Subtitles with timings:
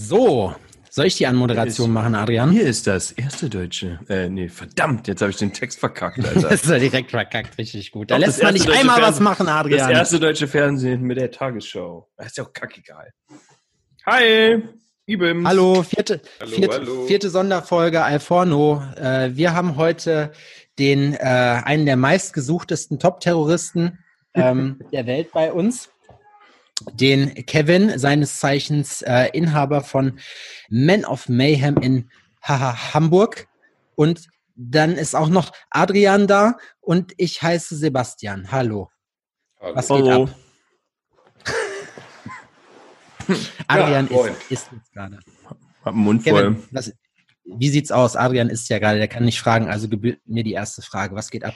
[0.00, 0.54] So,
[0.90, 2.52] soll ich die Anmoderation machen, Adrian?
[2.52, 3.98] Hier ist das erste Deutsche.
[4.08, 6.40] Äh, nee, verdammt, jetzt habe ich den Text verkackt, Alter.
[6.50, 8.12] das ist ja direkt verkackt, richtig gut.
[8.12, 9.88] Da Doch, lässt man nicht einmal Fernsehen, was machen, Adrian.
[9.88, 12.08] Das erste deutsche Fernsehen mit der Tagesschau.
[12.16, 13.12] Das ist ja auch kackegal.
[14.06, 14.62] Hi,
[15.06, 15.44] Ibim.
[15.48, 17.06] Hallo, vierte, hallo, vierte, hallo.
[17.06, 18.80] vierte Sonderfolge Alforno.
[18.94, 20.30] Äh, wir haben heute
[20.78, 23.98] den äh, einen der meistgesuchtesten Top-Terroristen
[24.34, 25.90] ähm, der Welt bei uns
[26.92, 30.18] den Kevin, seines Zeichens äh, Inhaber von
[30.68, 32.10] Men of Mayhem in
[32.42, 33.48] Hamburg.
[33.94, 38.50] Und dann ist auch noch Adrian da und ich heiße Sebastian.
[38.50, 38.90] Hallo.
[39.60, 39.76] Hallo.
[39.76, 40.24] Was geht Hallo.
[40.24, 40.34] ab?
[43.68, 45.18] Adrian ja, ist, ist jetzt gerade.
[45.84, 46.68] Hab einen Mund Kevin, voll.
[46.70, 46.92] Was,
[47.44, 48.16] wie sieht's aus?
[48.16, 51.14] Adrian ist ja gerade, der kann nicht fragen, also gebührt mir die erste Frage.
[51.14, 51.54] Was geht ab?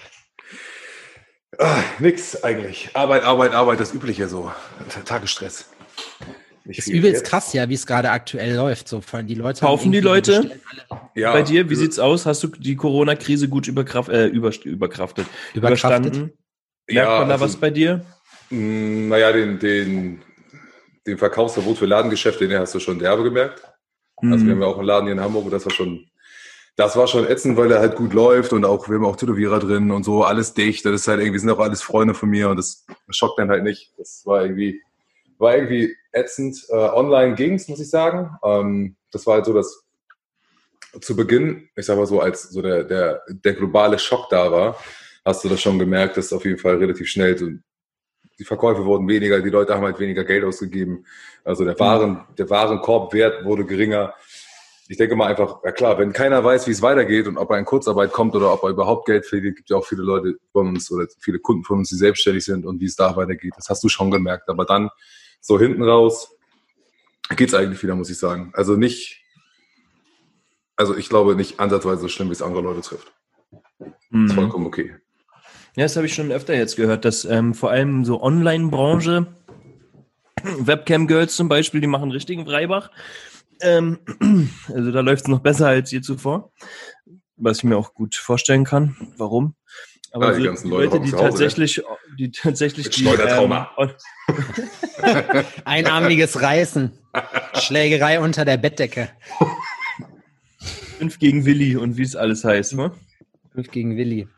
[1.59, 2.91] Ah, nix eigentlich.
[2.95, 4.51] Arbeit, Arbeit, Arbeit, das Übliche so.
[5.05, 5.69] Tagesstress.
[6.65, 7.29] Nicht ist übelst jetzt.
[7.29, 8.89] krass, ja, wie es gerade aktuell läuft.
[8.89, 10.59] So, die Leute Kaufen die Leute?
[11.15, 11.33] Ja.
[11.33, 12.25] Bei dir, wie sieht's aus?
[12.25, 16.17] Hast du die Corona-Krise gut überkraft, äh, über, überkraftet, überkraftet?
[16.17, 16.33] Überstanden?
[16.89, 18.05] Merkt ja, man da also, was bei dir?
[18.51, 20.23] Mm, naja, den, den,
[21.07, 23.63] den Verkaufsverbot für Ladengeschäfte, den hast du schon derbe gemerkt.
[24.21, 24.33] Mhm.
[24.33, 26.07] Also wir haben ja auch einen Laden hier in Hamburg, das war schon
[26.77, 29.59] das war schon ätzend, weil er halt gut läuft und auch, wir haben auch Tätowierer
[29.59, 30.85] drin und so, alles dicht.
[30.85, 33.63] Das ist halt irgendwie, sind auch alles Freunde von mir und das schockt dann halt
[33.63, 33.93] nicht.
[33.99, 34.81] Das war irgendwie,
[35.39, 36.65] war irgendwie ätzend.
[36.71, 38.31] Äh, online ging's, muss ich sagen.
[38.43, 39.85] Ähm, das war halt so, dass
[41.01, 44.77] zu Beginn, ich sag mal so, als so der, der, der globale Schock da war,
[45.25, 47.49] hast du das schon gemerkt, dass auf jeden Fall relativ schnell so,
[48.39, 51.05] die Verkäufe wurden weniger, die Leute haben halt weniger Geld ausgegeben.
[51.45, 54.15] Also der Waren, der Warenkorbwert wurde geringer
[54.93, 57.59] ich denke mal einfach, ja klar, wenn keiner weiß, wie es weitergeht und ob er
[57.59, 60.69] in Kurzarbeit kommt oder ob er überhaupt Geld verdient, gibt ja auch viele Leute von
[60.69, 63.55] uns oder viele Kunden von uns, die selbstständig sind und wie es da weitergeht.
[63.57, 64.51] Das hast du schon gemerkt.
[64.51, 64.91] Aber dann
[65.41, 66.37] so hinten raus
[67.35, 68.53] geht es eigentlich wieder, muss ich sagen.
[68.55, 69.25] Also nicht,
[70.77, 73.11] also ich glaube nicht ansatzweise so schlimm, wie es andere Leute trifft.
[74.11, 74.27] Mhm.
[74.27, 74.95] Ist vollkommen okay.
[75.75, 79.27] Ja, das habe ich schon öfter jetzt gehört, dass ähm, vor allem so Online-Branche,
[80.43, 82.91] Webcam-Girls zum Beispiel, die machen richtigen Freibach.
[83.63, 83.99] Ähm,
[84.69, 86.53] also da läuft es noch besser als je zuvor,
[87.37, 88.97] was ich mir auch gut vorstellen kann.
[89.17, 89.55] Warum?
[90.11, 91.83] Aber ja, die, ganzen die Leute, die tatsächlich,
[92.19, 93.55] die tatsächlich die, ähm,
[95.65, 96.93] Einarmiges Reißen,
[97.55, 99.09] Schlägerei unter der Bettdecke.
[100.99, 102.93] Fünf gegen Willi und wie es alles heißt, ne?
[103.55, 104.29] Fünf gegen Willi.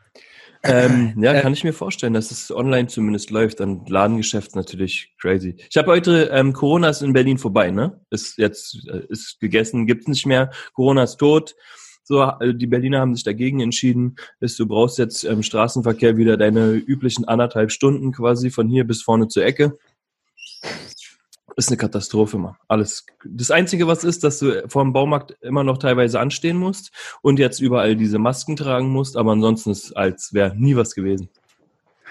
[0.65, 3.59] Ähm, ja, äh, kann ich mir vorstellen, dass es online zumindest läuft.
[3.59, 5.55] Dann Ladengeschäft natürlich crazy.
[5.69, 7.99] Ich habe heute, ähm, Corona ist in Berlin vorbei, ne?
[8.09, 10.51] Ist jetzt, äh, ist gegessen, gibt's nicht mehr.
[10.73, 11.55] Corona ist tot.
[12.03, 16.37] So, äh, die Berliner haben sich dagegen entschieden, dass du brauchst jetzt im Straßenverkehr wieder
[16.37, 19.77] deine üblichen anderthalb Stunden quasi von hier bis vorne zur Ecke
[21.55, 22.55] ist eine Katastrophe, Mann.
[22.67, 23.05] Alles.
[23.23, 27.39] Das Einzige, was ist, dass du vor dem Baumarkt immer noch teilweise anstehen musst und
[27.39, 31.29] jetzt überall diese Masken tragen musst, aber ansonsten ist es, als wäre nie was gewesen.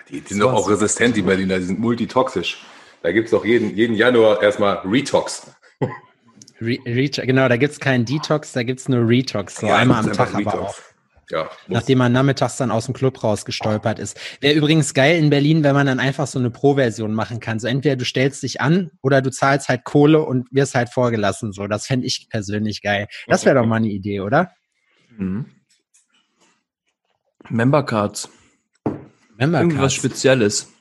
[0.09, 2.65] Die, die sind doch auch resistent, die Berliner, die sind multitoxisch.
[3.03, 5.47] Da gibt es doch jeden, jeden Januar erstmal Retox.
[6.61, 9.57] Re, Re genau, da gibt es keinen Detox, da gibt es nur Retox.
[9.57, 10.75] So ja, einmal am Tag aber auch.
[11.31, 14.19] Ja, Nachdem man nachmittags dann aus dem Club rausgestolpert ist.
[14.41, 17.59] Wäre übrigens geil in Berlin, wenn man dann einfach so eine Pro-Version machen kann.
[17.59, 21.53] So entweder du stellst dich an oder du zahlst halt Kohle und wirst halt vorgelassen.
[21.53, 23.09] So, das fände ich persönlich geil.
[23.27, 24.53] Das wäre doch mal eine Idee, oder?
[25.17, 25.47] Mhm.
[27.49, 28.29] Member Cards.
[29.37, 29.95] Member Irgendwas.
[29.95, 30.73] Spezielles.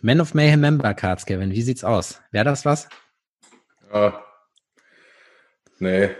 [0.00, 1.50] Men of Mayhem Member Cards, Kevin.
[1.50, 2.20] Wie sieht's aus?
[2.30, 2.88] Wäre das was?
[3.92, 4.22] Ja.
[5.80, 6.10] Nee,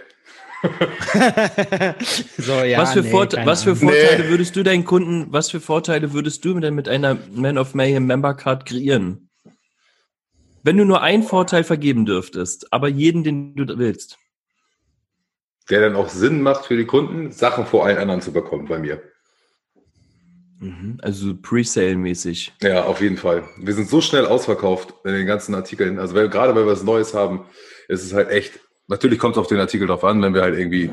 [2.38, 4.30] so, ja, was für, nee, Vorte was für Vorteile nee.
[4.30, 8.06] würdest du deinen Kunden, was für Vorteile würdest du denn mit einer Man of Mayhem
[8.06, 9.30] Member Card kreieren?
[10.64, 14.19] Wenn du nur einen Vorteil vergeben dürftest, aber jeden, den du willst.
[15.70, 18.78] Der dann auch Sinn macht für die Kunden, Sachen vor allen anderen zu bekommen bei
[18.78, 19.00] mir.
[20.60, 22.52] Mhm, also Presale-mäßig.
[22.62, 23.44] Ja, auf jeden Fall.
[23.58, 25.98] Wir sind so schnell ausverkauft in den ganzen Artikeln.
[25.98, 27.46] Also wenn, gerade wenn wir was Neues haben,
[27.87, 28.58] ist es halt echt
[28.88, 30.90] Natürlich kommt es auf den Artikel drauf an, wenn wir halt irgendwie,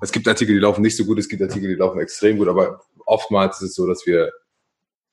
[0.00, 2.48] es gibt Artikel, die laufen nicht so gut, es gibt Artikel, die laufen extrem gut,
[2.48, 4.32] aber oftmals ist es so, dass wir,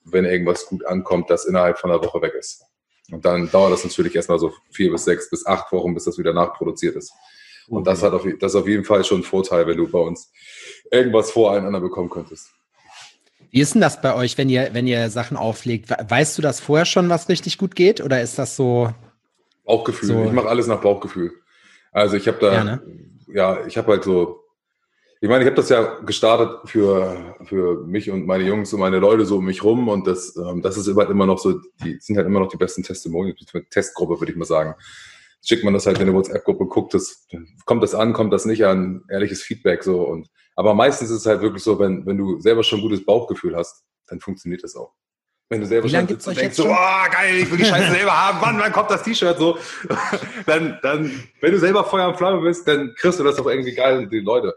[0.04, 2.64] wenn irgendwas gut ankommt, das innerhalb von einer Woche weg ist.
[3.12, 6.18] Und dann dauert das natürlich erstmal so vier bis sechs bis acht Wochen, bis das
[6.20, 7.12] wieder nachproduziert ist.
[7.68, 10.00] Und das hat auf, das ist auf jeden Fall schon ein Vorteil, wenn du bei
[10.00, 10.32] uns
[10.92, 12.50] irgendwas vor allen anderen bekommen könntest.
[13.50, 15.90] Wie ist denn das bei euch, wenn ihr, wenn ihr Sachen auflegt?
[15.90, 18.02] Weißt du das vorher schon, was richtig gut geht?
[18.02, 18.94] Oder ist das so?
[19.64, 20.10] Bauchgefühl.
[20.10, 20.26] So?
[20.26, 21.34] Ich mache alles nach Bauchgefühl.
[21.94, 22.82] Also ich habe da, ja, ne?
[23.28, 24.44] ja ich habe halt so,
[25.22, 29.00] ich meine, ich habe das ja gestartet für, für mich und meine Jungs und meine
[29.00, 31.98] Leute so um mich rum und das, ähm, das ist halt immer noch so, die
[32.00, 34.76] sind halt immer noch die besten Testimonials, die Testgruppe, würde ich mal sagen.
[35.42, 37.28] schickt man das halt in eine WhatsApp-Gruppe, guckt das,
[37.66, 41.26] kommt das an, kommt das nicht an, ehrliches Feedback so und aber meistens ist es
[41.26, 44.76] halt wirklich so, wenn, wenn du selber schon ein gutes Bauchgefühl hast, dann funktioniert das
[44.76, 44.94] auch.
[45.54, 48.12] Wenn du selber schon sitzt und denkst so, oh, geil, ich will die Scheiße selber
[48.12, 49.60] haben, wann, wann kommt das T-Shirt so?
[50.48, 51.12] dann, dann,
[51.42, 54.12] wenn du selber Feuer und Flamme bist, dann kriegst du das doch irgendwie geil und
[54.12, 54.56] die Leute.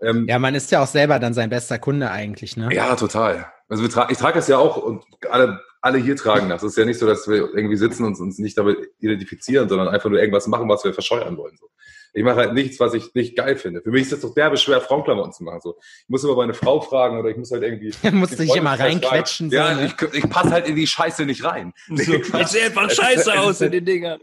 [0.00, 2.68] Ähm, ja, man ist ja auch selber dann sein bester Kunde eigentlich, ne?
[2.72, 3.50] Ja, total.
[3.68, 6.62] Also tra ich trage das ja auch und alle, alle hier tragen das.
[6.62, 9.88] Es ist ja nicht so, dass wir irgendwie sitzen und uns nicht damit identifizieren, sondern
[9.88, 11.56] einfach nur irgendwas machen, was wir verscheuern wollen.
[11.58, 11.66] So.
[12.16, 13.82] Ich mache halt nichts, was ich nicht geil finde.
[13.82, 15.60] Für mich ist es doch derbe schwer, Frauenklamotten zu machen.
[15.60, 15.76] So.
[15.80, 17.92] Ich muss immer meine Frau fragen oder ich muss halt irgendwie.
[18.02, 19.50] Du musst dich immer reinquetschen.
[19.50, 19.86] So, ja, ne?
[19.86, 21.72] ich, ich passe halt in die Scheiße nicht rein.
[21.88, 24.20] So, ich sehe einfach scheiße aus in den Dingern.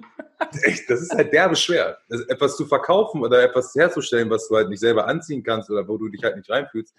[0.63, 1.97] Echt, das ist halt derbe schwer.
[2.07, 5.87] Das, etwas zu verkaufen oder etwas herzustellen, was du halt nicht selber anziehen kannst oder
[5.87, 6.95] wo du dich halt nicht reinfühlst.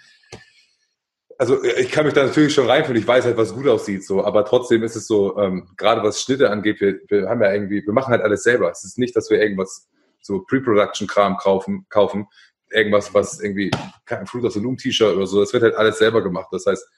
[1.38, 4.22] Also ich kann mich da natürlich schon reinfühlen, ich weiß halt, was gut aussieht, so,
[4.24, 7.84] aber trotzdem ist es so, ähm, gerade was Schnitte angeht, wir, wir haben ja irgendwie,
[7.84, 8.70] wir machen halt alles selber.
[8.70, 9.88] Es ist nicht, dass wir irgendwas
[10.22, 12.26] so Pre-Production-Kram kaufen, kaufen,
[12.70, 13.70] irgendwas, was irgendwie,
[14.06, 16.48] kein Fruit of the Loom T-Shirt oder so, das wird halt alles selber gemacht.
[16.52, 16.88] Das heißt,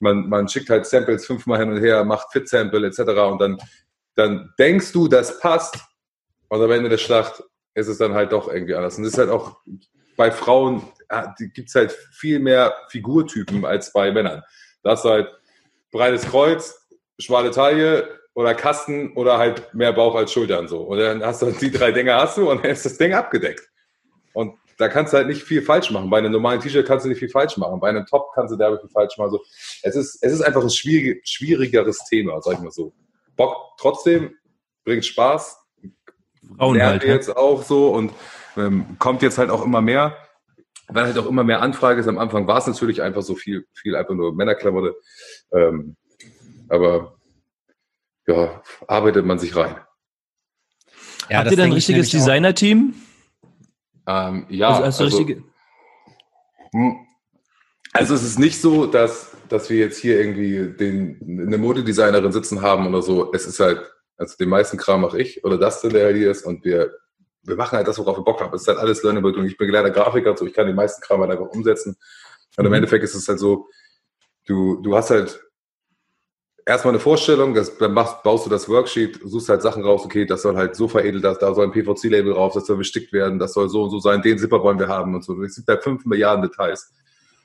[0.00, 3.00] man, man schickt halt Samples fünfmal hin und her, macht Fit-Sample etc.
[3.00, 3.58] und dann,
[4.16, 5.78] dann denkst du, das passt
[6.48, 7.42] und am Ende der Schlacht
[7.74, 8.98] ist es dann halt doch irgendwie anders.
[8.98, 9.58] Und das ist halt auch
[10.16, 10.82] bei Frauen,
[11.38, 14.42] gibt es halt viel mehr Figurtypen als bei Männern.
[14.82, 15.28] Da hast du halt
[15.90, 16.86] breites Kreuz,
[17.18, 20.80] schmale Taille, oder Kasten oder halt mehr Bauch als Schultern so.
[20.82, 23.68] Und dann hast du die drei Dinge hast du und dann ist das Ding abgedeckt.
[24.32, 26.08] Und da kannst du halt nicht viel falsch machen.
[26.08, 27.78] Bei einem normalen T-Shirt kannst du nicht viel falsch machen.
[27.78, 29.30] Bei einem Top kannst du da viel falsch machen.
[29.30, 29.42] So,
[29.82, 32.92] es ist, es ist einfach ein schwierig, schwierigeres Thema, sag ich mal so.
[33.36, 34.34] Bock trotzdem,
[34.84, 35.58] bringt Spaß.
[36.56, 38.12] Frauen halt, jetzt auch so und
[38.56, 40.16] ähm, kommt jetzt halt auch immer mehr.
[40.88, 42.08] Weil halt auch immer mehr Anfrage ist.
[42.08, 44.96] Am Anfang war es natürlich einfach so viel, viel einfach nur Männerklamotte.
[45.52, 45.96] Ähm,
[46.68, 47.18] aber
[48.26, 49.76] ja, arbeitet man sich rein.
[51.28, 52.94] Ja, Habt ihr dann ein richtiges Designer-Team?
[54.06, 55.44] Ähm, ja, also, also, richtige...
[56.72, 57.06] Hm.
[57.92, 62.62] also es ist nicht so, dass, dass wir jetzt hier irgendwie den, eine Modedesignerin sitzen
[62.62, 63.32] haben oder so.
[63.32, 63.82] Es ist halt,
[64.16, 66.92] also den meisten Kram mache ich oder das, der hier ist und wir,
[67.42, 68.54] wir machen halt das, worauf wir Bock haben.
[68.54, 71.02] Es ist halt alles Learnable und ich bin gelernter Grafiker, so ich kann den meisten
[71.02, 71.96] Kram halt einfach umsetzen.
[72.56, 72.76] Und im mhm.
[72.76, 73.68] Endeffekt ist es halt so,
[74.46, 75.42] du, du hast halt
[76.66, 80.24] erstmal eine Vorstellung, das, dann machst, baust du das Worksheet, suchst halt Sachen raus, okay,
[80.24, 83.52] das soll halt so veredelt, da soll ein PVC-Label drauf, das soll bestickt werden, das
[83.54, 85.40] soll so und so sein, den Zipper wollen wir haben und so.
[85.42, 86.92] Es gibt da fünf Milliarden Details.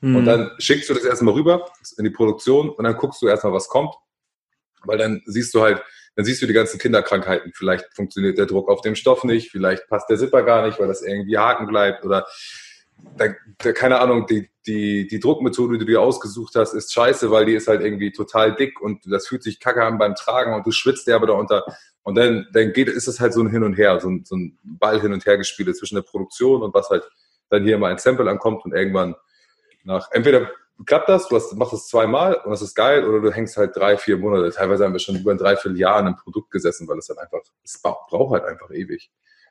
[0.00, 0.16] Mhm.
[0.16, 3.52] Und dann schickst du das erstmal rüber in die Produktion und dann guckst du erstmal,
[3.52, 3.94] was kommt.
[4.84, 5.82] Weil dann siehst du halt,
[6.14, 7.52] dann siehst du die ganzen Kinderkrankheiten.
[7.54, 10.88] Vielleicht funktioniert der Druck auf dem Stoff nicht, vielleicht passt der Zipper gar nicht, weil
[10.88, 12.26] das irgendwie haken bleibt oder
[13.16, 13.26] da,
[13.58, 17.46] da, keine Ahnung, die, die, die Druckmethode, die du dir ausgesucht hast, ist scheiße, weil
[17.46, 20.66] die ist halt irgendwie total dick und das fühlt sich kacke an beim Tragen und
[20.66, 21.64] du schwitzt derbe darunter.
[22.02, 24.36] Und dann, dann geht, ist es halt so ein Hin und Her, so ein, so
[24.36, 27.08] ein Ball hin und her gespielt zwischen der Produktion und was halt
[27.50, 29.14] dann hier mal ein Sample ankommt und irgendwann
[29.84, 30.50] nach, entweder
[30.86, 33.76] klappt das, du hast, machst es zweimal und das ist geil, oder du hängst halt
[33.76, 34.50] drei, vier Monate.
[34.50, 37.40] Teilweise haben wir schon über ein Dreivierteljahr an einem Produkt gesessen, weil es dann einfach,
[37.64, 39.10] es braucht halt einfach ewig.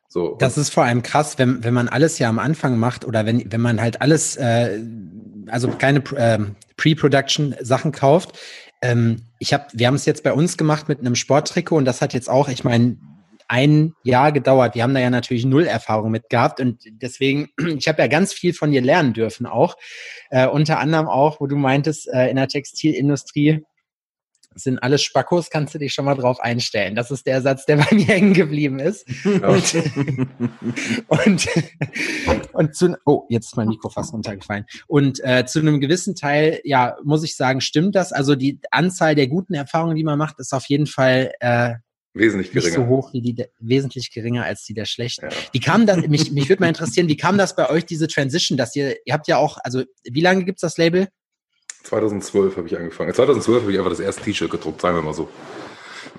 [0.09, 3.25] So, das ist vor allem krass, wenn, wenn man alles ja am Anfang macht oder
[3.25, 4.79] wenn, wenn man halt alles, äh,
[5.47, 6.39] also keine äh,
[6.77, 8.37] Pre-Production-Sachen kauft.
[8.81, 12.01] Ähm, ich hab, wir haben es jetzt bei uns gemacht mit einem Sporttrikot und das
[12.01, 12.97] hat jetzt auch, ich meine,
[13.49, 14.75] ein Jahr gedauert.
[14.75, 18.33] Wir haben da ja natürlich null Erfahrung mit gehabt und deswegen, ich habe ja ganz
[18.33, 19.75] viel von dir lernen dürfen auch.
[20.29, 23.63] Äh, unter anderem auch, wo du meintest, äh, in der Textilindustrie
[24.57, 26.95] sind alles Spackos, kannst du dich schon mal drauf einstellen.
[26.95, 29.07] Das ist der Satz, der bei mir hängen geblieben ist.
[29.25, 29.75] Und,
[31.07, 31.47] und,
[32.53, 34.65] und zu, oh, jetzt ist mein Mikro fast runtergefallen.
[34.87, 38.13] Und äh, zu einem gewissen Teil, ja, muss ich sagen, stimmt das.
[38.13, 41.75] Also die Anzahl der guten Erfahrungen, die man macht, ist auf jeden Fall äh,
[42.13, 42.67] wesentlich geringer.
[42.67, 45.29] Nicht so hoch wie die, de, wesentlich geringer als die der schlechten.
[45.29, 45.37] Ja.
[45.51, 48.57] Wie kam das, mich, mich würde mal interessieren, wie kam das bei euch, diese Transition,
[48.57, 51.07] dass ihr, ihr habt ja auch, also wie lange gibt's das Label?
[51.83, 53.13] 2012 habe ich angefangen.
[53.13, 55.29] 2012 habe ich einfach das erste T-Shirt gedruckt, sagen wir mal so.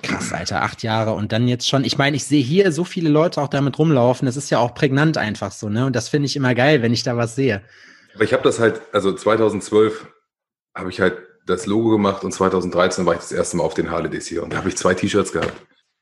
[0.01, 1.83] Krass, Alter, acht Jahre und dann jetzt schon.
[1.83, 4.25] Ich meine, ich sehe hier so viele Leute auch damit rumlaufen.
[4.25, 5.85] Das ist ja auch prägnant einfach so, ne?
[5.85, 7.61] Und das finde ich immer geil, wenn ich da was sehe.
[8.15, 10.07] Aber ich habe das halt, also 2012
[10.75, 13.91] habe ich halt das Logo gemacht und 2013 war ich das erste Mal auf den
[13.91, 15.53] Harley hier und da habe ich zwei T-Shirts gehabt.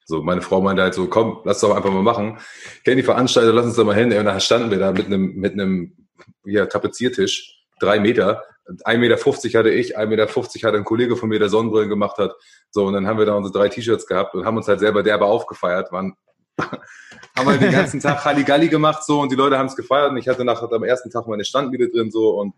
[0.05, 2.37] So, meine Frau meinte halt so, komm, lass doch einfach mal machen.
[2.85, 4.13] Kenn die Veranstalter, lass uns da mal hin.
[4.13, 6.07] Und da standen wir da mit einem, mit einem,
[6.45, 10.27] ja, Tapeziertisch, drei Meter 1,50 Meter hatte ich, 1,50 Meter
[10.67, 12.35] hatte ein Kollege von mir, der Sonnenbrillen gemacht hat.
[12.69, 15.03] So, und dann haben wir da unsere drei T-Shirts gehabt und haben uns halt selber
[15.03, 16.15] derbe aufgefeiert, waren,
[16.57, 20.17] haben halt den ganzen Tag Halligalli gemacht, so, und die Leute haben es gefeiert und
[20.17, 22.53] ich hatte nach, am ersten Tag meine Standmiete drin, so, und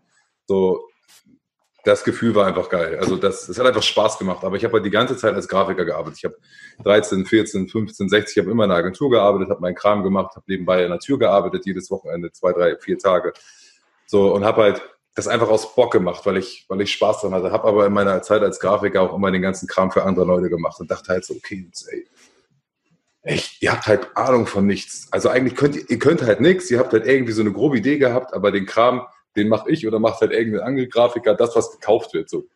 [0.46, 0.88] so,
[1.84, 2.98] das Gefühl war einfach geil.
[2.98, 4.44] Also das, das hat einfach Spaß gemacht.
[4.44, 6.18] Aber ich habe halt die ganze Zeit als Grafiker gearbeitet.
[6.18, 6.36] Ich habe
[6.84, 10.36] 13, 14, 15, 16, ich habe immer in einer Agentur gearbeitet, habe meinen Kram gemacht,
[10.36, 13.32] habe nebenbei in der Tür gearbeitet, jedes Wochenende, zwei, drei, vier Tage.
[14.06, 14.82] So und habe halt
[15.14, 17.50] das einfach aus Bock gemacht, weil ich, weil ich Spaß dran hatte.
[17.50, 20.48] Habe aber in meiner Zeit als Grafiker auch immer den ganzen Kram für andere Leute
[20.48, 22.06] gemacht und dachte halt so, okay, jetzt, ey,
[23.22, 25.08] echt, ihr habt halt Ahnung von nichts.
[25.10, 27.98] Also eigentlich könnt ihr, könnt halt nichts, ihr habt halt irgendwie so eine grobe Idee
[27.98, 29.02] gehabt, aber den Kram,
[29.36, 32.30] den mache ich oder macht halt irgendein Angelgrafiker, das, was gekauft wird.
[32.30, 32.46] So.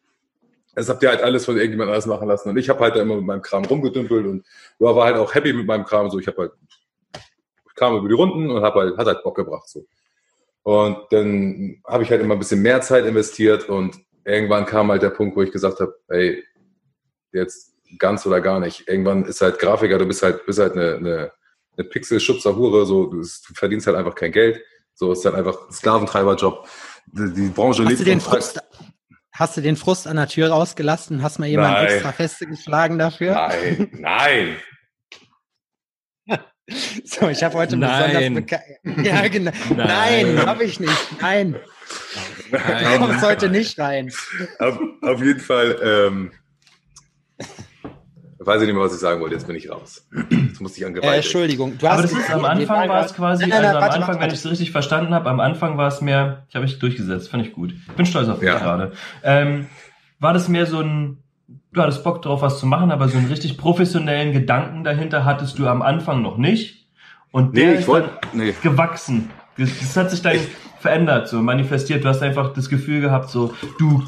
[0.74, 2.48] Das habt ihr halt alles von irgendjemand anders machen lassen.
[2.48, 4.44] Und ich habe halt da immer mit meinem Kram rumgedümpelt und
[4.78, 6.10] war halt auch happy mit meinem Kram.
[6.10, 6.52] So, ich habe halt,
[7.14, 9.68] ich kam über die Runden und habe halt, hat halt Bock gebracht.
[9.68, 9.86] So.
[10.64, 15.02] Und dann habe ich halt immer ein bisschen mehr Zeit investiert und irgendwann kam halt
[15.02, 16.42] der Punkt, wo ich gesagt habe, ey,
[17.32, 18.88] jetzt ganz oder gar nicht.
[18.88, 21.32] Irgendwann ist halt Grafiker, du bist halt, bist halt eine, eine,
[21.76, 24.62] eine Pixel-Schubser-Hure, so, du, du verdienst halt einfach kein Geld.
[24.94, 26.66] So ist halt einfach Sklaventreiberjob.
[27.06, 28.00] Die, die Branche hast lebt.
[28.00, 28.58] Du den Frust,
[29.32, 31.22] hast du den Frust an der Tür rausgelassen?
[31.22, 31.86] Hast mal jemanden nein.
[31.88, 33.34] extra festgeschlagen dafür?
[33.34, 34.56] Nein, nein.
[37.04, 38.34] So, ich habe heute nein.
[38.34, 38.60] besonders
[39.04, 39.52] Ja, genau.
[39.76, 41.20] Nein, nein habe ich nicht.
[41.20, 41.56] Nein.
[42.50, 43.00] Nein.
[43.00, 44.10] Du kommst heute nicht rein.
[44.58, 45.78] Auf, auf jeden Fall.
[45.82, 46.32] Ähm,
[48.38, 49.34] weiß ich nicht mehr, was ich sagen wollte.
[49.34, 50.06] Jetzt bin ich raus.
[50.30, 51.12] Jetzt musste ich an Gewalt.
[51.12, 51.78] Äh, Entschuldigung.
[51.78, 54.20] Du hast Aber das ist am Anfang war es quasi, nein, nein, also am Anfang,
[54.20, 57.28] wenn ich es richtig verstanden habe, am Anfang war es mehr, ich habe mich durchgesetzt,
[57.28, 57.72] fand ich gut.
[57.72, 58.58] Ich bin stolz auf mich ja.
[58.58, 58.92] gerade.
[59.22, 59.66] Ähm,
[60.18, 61.23] war das mehr so ein,
[61.74, 65.58] du hattest Bock drauf, was zu machen, aber so einen richtig professionellen Gedanken dahinter hattest
[65.58, 66.86] du am Anfang noch nicht.
[67.32, 68.54] Und der nee, ist wollt, nee.
[68.62, 69.30] gewachsen.
[69.58, 70.46] Das, das, hat sich dann ich,
[70.78, 72.04] verändert, so manifestiert.
[72.04, 74.02] Du hast einfach das Gefühl gehabt, so, du,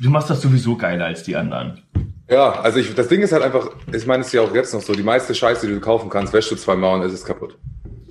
[0.00, 1.82] du machst das sowieso geiler als die anderen.
[2.28, 4.72] Ja, also ich, das Ding ist halt einfach, ich meine, es ist ja auch jetzt
[4.72, 7.24] noch so, die meiste Scheiße, die du kaufen kannst, wäschst du zweimal und es ist
[7.24, 7.58] kaputt.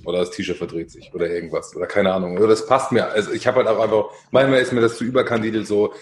[0.04, 1.74] Oder das T-Shirt verdreht sich oder irgendwas.
[1.74, 2.36] Oder keine Ahnung.
[2.36, 3.06] Oder das passt mir.
[3.06, 5.94] Also ich habe halt auch einfach, manchmal ist mir das zu überkandidelt so,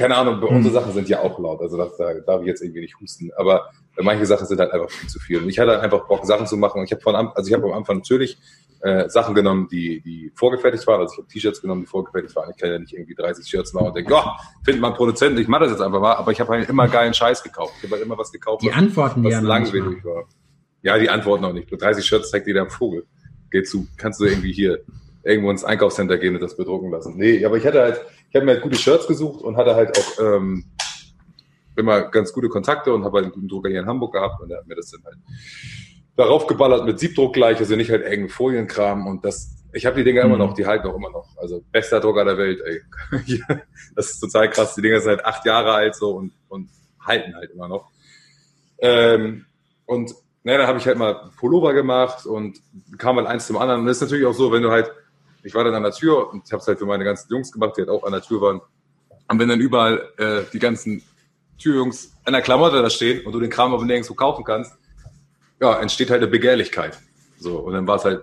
[0.00, 0.56] keine Ahnung, hm.
[0.56, 1.60] unsere Sachen sind ja auch laut.
[1.60, 3.30] Also das, da darf ich jetzt irgendwie nicht husten.
[3.36, 5.42] Aber manche Sachen sind halt einfach viel zu viel.
[5.42, 6.78] Und ich hatte einfach Bock, Sachen zu machen.
[6.78, 8.38] Und ich habe von also ich habe am Anfang natürlich
[8.80, 11.00] äh, Sachen genommen, die, die vorgefertigt waren.
[11.00, 12.50] Also ich habe T-Shirts genommen, die vorgefertigt waren.
[12.50, 15.48] Ich kann ja nicht irgendwie 30 Shirts machen und denke, ja, findet man Produzent, ich
[15.48, 16.14] mache das jetzt einfach mal.
[16.14, 17.74] Aber ich habe halt immer geilen Scheiß gekauft.
[17.76, 20.24] Ich habe halt immer was gekauft, die was, Antworten, was langweilig war.
[20.80, 21.70] Ja, die Antworten auch nicht.
[21.70, 23.04] Mit 30 Shirts zeigt jeder Vogel.
[23.50, 24.78] Geht zu, kannst du irgendwie hier
[25.22, 27.16] irgendwo ins Einkaufscenter gehen und das bedrucken lassen.
[27.16, 29.98] Nee, aber ich hatte halt, ich habe mir halt gute Shirts gesucht und hatte halt
[29.98, 30.64] auch ähm,
[31.76, 34.48] immer ganz gute Kontakte und habe halt einen guten Drucker hier in Hamburg gehabt und
[34.48, 35.16] der hat mir das dann halt
[36.16, 40.04] darauf geballert mit Siebdruck gleich, also nicht halt engen Folienkram und das, ich habe die
[40.04, 40.34] Dinger mhm.
[40.34, 41.36] immer noch, die halten auch immer noch.
[41.38, 42.80] Also bester Drucker der Welt, ey.
[43.94, 44.74] das ist total krass.
[44.74, 46.68] Die Dinger sind halt acht Jahre alt so und, und
[47.00, 47.90] halten halt immer noch.
[48.78, 49.46] Ähm,
[49.86, 52.60] und naja, dann habe ich halt mal Pullover gemacht und
[52.98, 53.80] kam halt eins zum anderen.
[53.80, 54.90] Und das ist natürlich auch so, wenn du halt,
[55.42, 57.52] ich war dann an der Tür und ich habe es halt für meine ganzen Jungs
[57.52, 58.60] gemacht, die halt auch an der Tür waren.
[59.28, 61.02] Und wenn dann überall äh, die ganzen
[61.58, 64.72] Türjungs an der Klamotte da stehen und du den Kram aber nirgendwo kaufen kannst,
[65.60, 66.98] ja, entsteht halt eine Begehrlichkeit.
[67.38, 68.22] So, und dann war es halt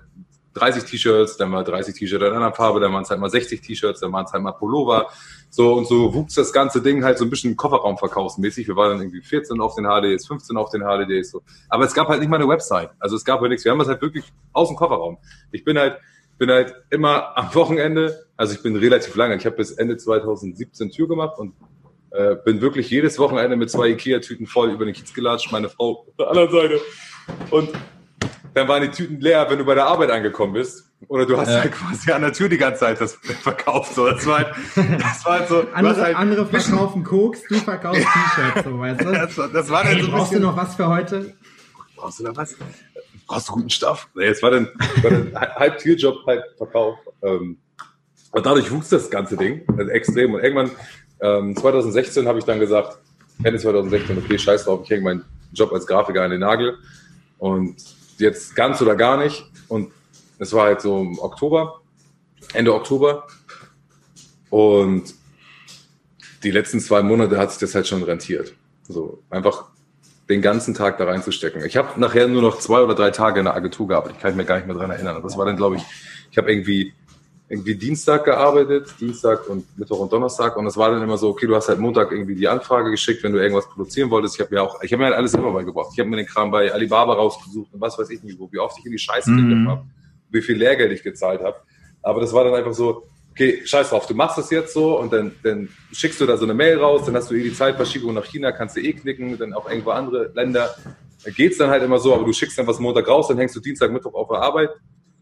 [0.57, 3.61] 30 T-Shirts, dann war 30 T-Shirts in einer Farbe, dann waren es halt mal 60
[3.61, 5.07] T-Shirts, dann waren es halt mal Pullover.
[5.49, 8.67] So, und so wuchs das ganze Ding halt so ein bisschen Kofferraumverkaufsmäßig.
[8.67, 11.41] Wir waren dann irgendwie 14 auf den HDs, 15 auf den HDs, so.
[11.69, 12.89] Aber es gab halt nicht mal eine Website.
[12.99, 13.63] Also es gab halt nichts.
[13.63, 15.17] Wir haben das halt wirklich aus dem Kofferraum.
[15.51, 15.97] Ich bin halt,
[16.37, 20.91] bin halt immer am Wochenende, also ich bin relativ lange, ich habe bis Ende 2017
[20.91, 21.53] Tür gemacht und
[22.11, 26.05] äh, bin wirklich jedes Wochenende mit zwei Ikea-Tüten voll über den Kiez gelatscht, meine Frau
[26.07, 26.81] auf der anderen Seite.
[27.51, 27.69] Und
[28.53, 30.85] dann waren die Tüten leer, wenn du bei der Arbeit angekommen bist.
[31.09, 31.61] Oder du hast ja.
[31.61, 33.93] halt quasi an der Tür die ganze Zeit das verkauft.
[33.93, 34.55] So, das war halt,
[34.99, 35.63] das war halt so.
[35.73, 39.11] andere, halt andere verkaufen Koks, du verkaufst T-Shirts, so weißt du?
[39.11, 41.35] Das war, das war dann hey, so brauchst du noch was für heute?
[41.95, 42.55] Brauchst du noch was?
[43.27, 44.07] Brauchst du guten Stoff?
[44.15, 44.69] Nee, es war dann,
[45.35, 46.97] halb Türjob, halb Verkauf.
[47.21, 47.57] Ähm,
[48.31, 50.33] und dadurch wuchs das ganze Ding also extrem.
[50.33, 50.71] Und irgendwann,
[51.21, 52.99] ähm, 2016 habe ich dann gesagt,
[53.43, 56.77] Ende 2016, okay, scheiß drauf, ich hänge meinen Job als Grafiker an den Nagel.
[57.37, 57.75] Und
[58.17, 59.45] jetzt ganz oder gar nicht.
[59.67, 59.91] Und
[60.39, 61.81] es war halt so im Oktober,
[62.53, 63.27] Ende Oktober.
[64.49, 65.13] Und
[66.43, 68.53] die letzten zwei Monate hat sich das halt schon rentiert.
[68.87, 69.65] So einfach
[70.29, 71.63] den ganzen Tag da reinzustecken.
[71.65, 74.17] Ich habe nachher nur noch zwei oder drei Tage in der Agentur gearbeitet.
[74.17, 75.21] Ich kann mich gar nicht mehr dran erinnern.
[75.23, 75.83] das war dann, glaube ich,
[76.31, 76.93] ich habe irgendwie
[77.49, 80.57] irgendwie Dienstag gearbeitet, Dienstag und Mittwoch und Donnerstag.
[80.57, 83.23] Und das war dann immer so, okay, du hast halt Montag irgendwie die Anfrage geschickt,
[83.23, 84.35] wenn du irgendwas produzieren wolltest.
[84.35, 85.87] Ich habe mir auch, ich habe mir halt alles immer beigebracht.
[85.93, 88.59] Ich habe mir den Kram bei Alibaba rausgesucht und was weiß ich nicht, wo, wie
[88.59, 89.69] oft ich in die Scheiße mhm.
[89.69, 89.83] habe,
[90.29, 91.55] wie viel Lehrgeld ich gezahlt habe.
[92.01, 93.03] Aber das war dann einfach so,
[93.37, 96.45] okay, scheiß drauf, du machst das jetzt so und dann, dann schickst du da so
[96.45, 99.37] eine Mail raus, dann hast du eh die Zeitverschiebung nach China, kannst du eh knicken,
[99.37, 100.75] dann auch irgendwo andere Länder.
[101.23, 103.55] Da geht's dann halt immer so, aber du schickst dann was Montag raus, dann hängst
[103.55, 104.71] du Dienstag, Mittwoch auf der Arbeit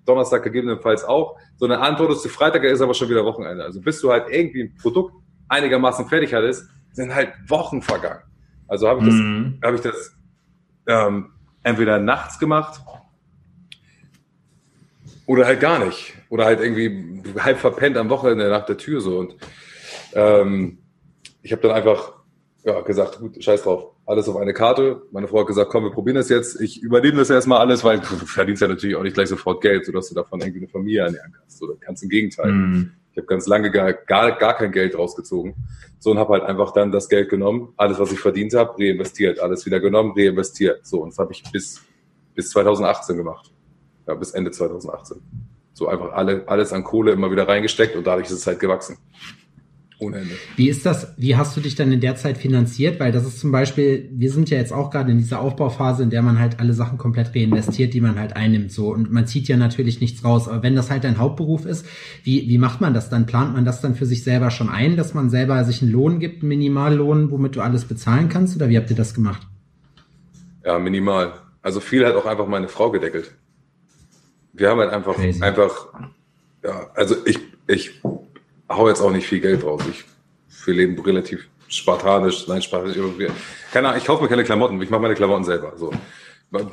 [0.05, 1.37] Donnerstag gegebenenfalls auch.
[1.57, 3.63] So eine antwortest du Freitag, ist aber schon wieder Wochenende.
[3.63, 5.15] Also bis du halt irgendwie ein Produkt
[5.49, 8.21] einigermaßen fertig hattest, sind halt Wochen vergangen.
[8.67, 9.59] Also habe ich, das, mhm.
[9.61, 10.15] hab ich das
[10.87, 11.31] ähm,
[11.63, 12.81] entweder nachts gemacht
[15.25, 16.13] oder halt gar nicht.
[16.29, 19.19] Oder halt irgendwie halb verpennt am Wochenende nach der Tür so.
[19.19, 19.35] Und
[20.13, 20.79] ähm,
[21.41, 22.13] ich habe dann einfach
[22.63, 25.03] ja, gesagt, gut, scheiß drauf, alles auf eine Karte.
[25.11, 26.59] Meine Frau hat gesagt, komm, wir probieren das jetzt.
[26.59, 29.85] Ich übernehme das erstmal alles, weil du verdienst ja natürlich auch nicht gleich sofort Geld,
[29.85, 31.61] sodass du davon irgendwie eine Familie ernähren kannst.
[31.61, 32.51] Oder kannst im Gegenteil.
[32.51, 32.91] Mm.
[33.11, 35.55] Ich habe ganz lange gar, gar, gar kein Geld rausgezogen.
[35.99, 39.39] So und habe halt einfach dann das Geld genommen, alles, was ich verdient habe, reinvestiert,
[39.39, 40.85] alles wieder genommen, reinvestiert.
[40.85, 41.81] So, und das habe ich bis,
[42.33, 43.54] bis 2018 gemacht.
[44.07, 45.17] Ja, bis Ende 2018.
[45.73, 48.97] So einfach alle, alles an Kohle immer wieder reingesteckt und dadurch ist es halt gewachsen.
[49.97, 50.35] Ohne Ende.
[50.57, 52.99] Wie ist das, wie hast du dich dann in der Zeit finanziert?
[52.99, 56.09] Weil das ist zum Beispiel, wir sind ja jetzt auch gerade in dieser Aufbauphase, in
[56.09, 58.89] der man halt alle Sachen komplett reinvestiert, die man halt einnimmt, so.
[58.93, 60.49] Und man zieht ja natürlich nichts raus.
[60.49, 61.85] Aber wenn das halt dein Hauptberuf ist,
[62.23, 63.25] wie, wie macht man das dann?
[63.25, 66.19] Plant man das dann für sich selber schon ein, dass man selber sich einen Lohn
[66.19, 68.55] gibt, einen Minimallohn, womit du alles bezahlen kannst?
[68.57, 69.47] Oder wie habt ihr das gemacht?
[70.65, 71.33] Ja, minimal.
[71.61, 73.33] Also viel hat auch einfach meine Frau gedeckelt.
[74.55, 75.43] Wir haben halt einfach, Crazy.
[75.43, 75.87] einfach,
[76.63, 78.01] ja, also ich, ich
[78.69, 79.81] hau jetzt auch nicht viel Geld raus.
[79.89, 80.05] Ich,
[80.65, 82.97] wir leben relativ spartanisch, nein, spartanisch.
[83.71, 85.73] Keine Ahnung, ich kaufe mir keine Klamotten, ich mache meine Klamotten selber.
[85.75, 85.91] So.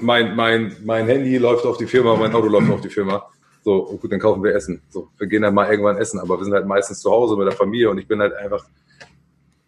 [0.00, 3.26] Mein, mein, mein Handy läuft auf die Firma, mein Auto läuft auf die Firma.
[3.64, 4.82] So, und gut, dann kaufen wir Essen.
[4.90, 7.46] So, wir gehen dann mal irgendwann essen, aber wir sind halt meistens zu Hause mit
[7.46, 8.64] der Familie und ich bin halt einfach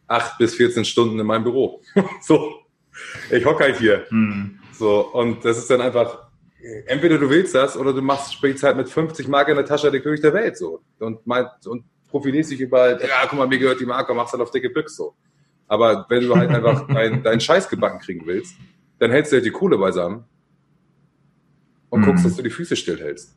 [0.07, 1.81] acht bis 14 Stunden in meinem Büro.
[2.23, 2.61] so,
[3.31, 4.07] ich hocke halt hier.
[4.09, 4.59] Hm.
[4.73, 6.24] So, und das ist dann einfach,
[6.87, 9.91] entweder du willst das oder du machst, spielst halt mit 50 Mark in der Tasche
[9.91, 10.81] der König der Welt, so.
[10.99, 14.43] Und, mein, und profilierst dich überall, ja, guck mal, mir gehört die Marke, machst halt
[14.43, 15.15] auf dicke Büchse so.
[15.67, 18.57] Aber wenn du halt einfach deinen dein Scheiß gebacken kriegen willst,
[18.99, 20.25] dann hältst du halt die Kohle beisammen
[21.91, 22.05] und mhm.
[22.07, 23.37] guckst, dass du die Füße stillhältst.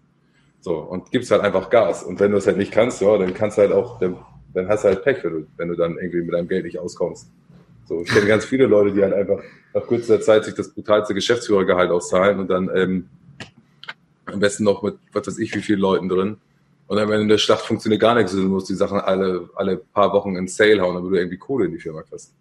[0.61, 2.03] So, und gibst halt einfach Gas.
[2.03, 4.17] Und wenn du es halt nicht kannst, ja, dann kannst du halt auch, dann,
[4.53, 6.79] dann hast du halt Pech, wenn du, wenn du dann irgendwie mit deinem Geld nicht
[6.79, 7.29] auskommst.
[7.85, 9.41] So, ich kenne ganz viele Leute, die halt einfach
[9.73, 13.09] nach kurzer Zeit sich das brutalste Geschäftsführergehalt auszahlen und dann ähm,
[14.27, 16.37] am besten noch mit, was weiß ich, wie vielen Leuten drin
[16.87, 19.77] und dann, wenn in der Schlacht funktioniert gar nichts, du musst die Sachen alle, alle
[19.77, 22.33] paar Wochen in Sale hauen, damit du irgendwie Kohle in die Firma kriegst.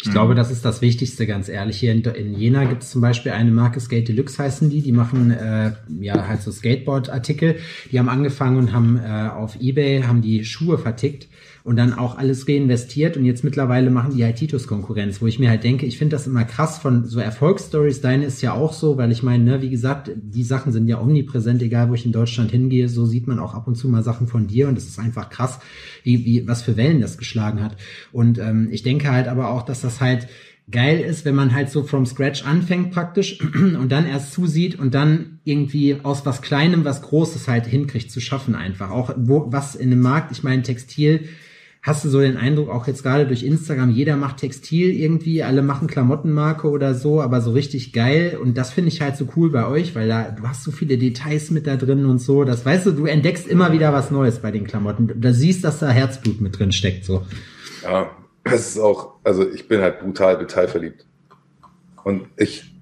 [0.00, 0.12] Ich mhm.
[0.12, 1.78] glaube, das ist das Wichtigste, ganz ehrlich.
[1.78, 4.82] Hier in, in Jena gibt es zum Beispiel eine Marke Skate Deluxe heißen die.
[4.82, 7.56] Die machen äh, ja halt so Skateboard-Artikel.
[7.90, 11.28] Die haben angefangen und haben äh, auf Ebay haben die Schuhe vertickt
[11.64, 15.38] und dann auch alles reinvestiert und jetzt mittlerweile machen die halt Titus Konkurrenz, wo ich
[15.38, 18.00] mir halt denke, ich finde das immer krass von so Erfolgsstories.
[18.00, 21.00] Deine ist ja auch so, weil ich meine, ne, wie gesagt, die Sachen sind ja
[21.00, 24.02] omnipräsent, egal wo ich in Deutschland hingehe, so sieht man auch ab und zu mal
[24.02, 25.60] Sachen von dir und es ist einfach krass,
[26.02, 27.76] wie, wie was für Wellen das geschlagen hat.
[28.10, 30.26] Und ähm, ich denke halt aber auch, dass das halt
[30.70, 34.94] geil ist, wenn man halt so from scratch anfängt praktisch und dann erst zusieht und
[34.94, 38.90] dann irgendwie aus was Kleinem was Großes halt hinkriegt zu schaffen einfach.
[38.90, 41.28] Auch wo, was in dem Markt, ich meine Textil,
[41.84, 45.62] Hast du so den Eindruck, auch jetzt gerade durch Instagram, jeder macht Textil irgendwie, alle
[45.62, 48.38] machen Klamottenmarke oder so, aber so richtig geil.
[48.40, 50.96] Und das finde ich halt so cool bei euch, weil da, du hast so viele
[50.96, 52.44] Details mit da drin und so.
[52.44, 55.20] Das weißt du, du entdeckst immer wieder was Neues bei den Klamotten.
[55.20, 57.26] Da siehst, dass da Herzblut mit drin steckt, so.
[57.82, 58.12] Ja,
[58.44, 61.04] das ist auch, also ich bin halt brutal detailverliebt.
[62.04, 62.72] Und ich,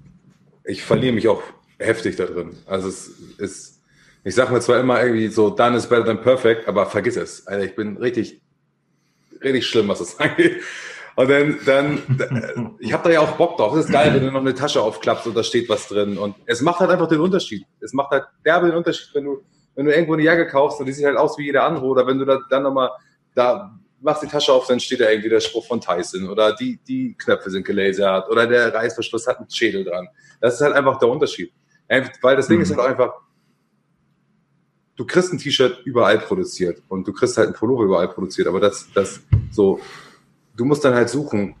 [0.63, 1.41] ich verliere mich auch
[1.79, 2.51] heftig da drin.
[2.67, 3.07] Also es
[3.39, 3.81] ist,
[4.23, 7.47] ich sage mir zwar immer irgendwie so, done is better than perfect, aber vergiss es.
[7.47, 8.41] Also ich bin richtig
[9.43, 10.61] richtig schlimm, was das angeht.
[11.15, 13.75] Und dann, dann ich habe da ja auch Bock drauf.
[13.75, 16.17] Es ist geil, wenn du noch eine Tasche aufklappst und da steht was drin.
[16.17, 17.65] Und es macht halt einfach den Unterschied.
[17.81, 19.43] Es macht halt derbe den Unterschied, wenn du,
[19.75, 21.85] wenn du irgendwo eine Jacke kaufst und die sieht halt aus wie jeder andere.
[21.85, 22.91] Oder wenn du da, dann nochmal
[23.35, 26.79] da machst die Tasche auf, dann steht da irgendwie der Spruch von Tyson oder die,
[26.87, 30.07] die Knöpfe sind gelasert oder der Reißverschluss hat einen Schädel dran.
[30.39, 31.53] Das ist halt einfach der Unterschied.
[32.21, 32.63] Weil das Ding mhm.
[32.63, 33.13] ist halt auch einfach,
[35.01, 38.59] du kriegst ein T-Shirt überall produziert und du kriegst halt ein Pullover überall produziert, aber
[38.59, 39.79] das, das so,
[40.55, 41.55] du musst dann halt suchen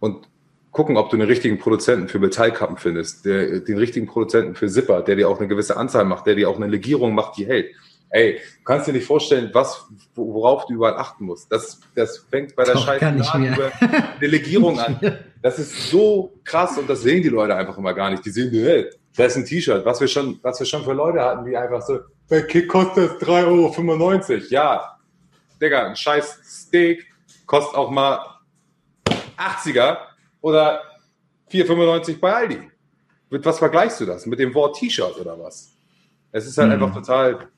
[0.00, 0.28] und
[0.72, 5.02] gucken, ob du einen richtigen Produzenten für Metallkappen findest, der, den richtigen Produzenten für Zipper,
[5.02, 7.70] der dir auch eine gewisse Anzahl macht, der dir auch eine Legierung macht, die hält.
[8.10, 11.52] Ey, du kannst dir nicht vorstellen, was, worauf du überall achten musst.
[11.52, 14.98] Das, das fängt bei der Scheiße über eine Legierung an.
[15.40, 18.26] Das ist so krass und das sehen die Leute einfach immer gar nicht.
[18.26, 21.20] Die sehen, hey, das ist ein T-Shirt, was wir schon, was wir schon für Leute
[21.20, 24.42] hatten, die einfach so, bei Kick kostet es 3,95 Euro.
[24.50, 24.98] Ja,
[25.60, 27.06] Digga, ein scheiß Steak
[27.46, 28.20] kostet auch mal
[29.36, 29.98] 80er
[30.40, 30.82] oder
[31.50, 32.70] 4,95 bei Aldi.
[33.30, 34.26] Mit was vergleichst du das?
[34.26, 35.72] Mit dem Wort T-Shirt oder was?
[36.32, 36.82] Es ist halt mhm.
[36.82, 37.48] einfach total,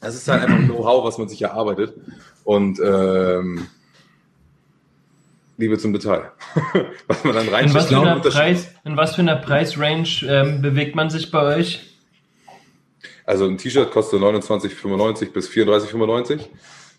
[0.00, 1.94] es ist halt einfach Know-how, was man sich erarbeitet.
[2.44, 3.68] Und ähm,
[5.56, 6.30] Liebe zum Detail.
[7.08, 10.62] was man dann rein in was, für einer Preis, in was für einer Preisrange ähm,
[10.62, 11.87] bewegt man sich bei euch?
[13.28, 16.48] Also ein T-Shirt kostet 29,95 bis 34,95.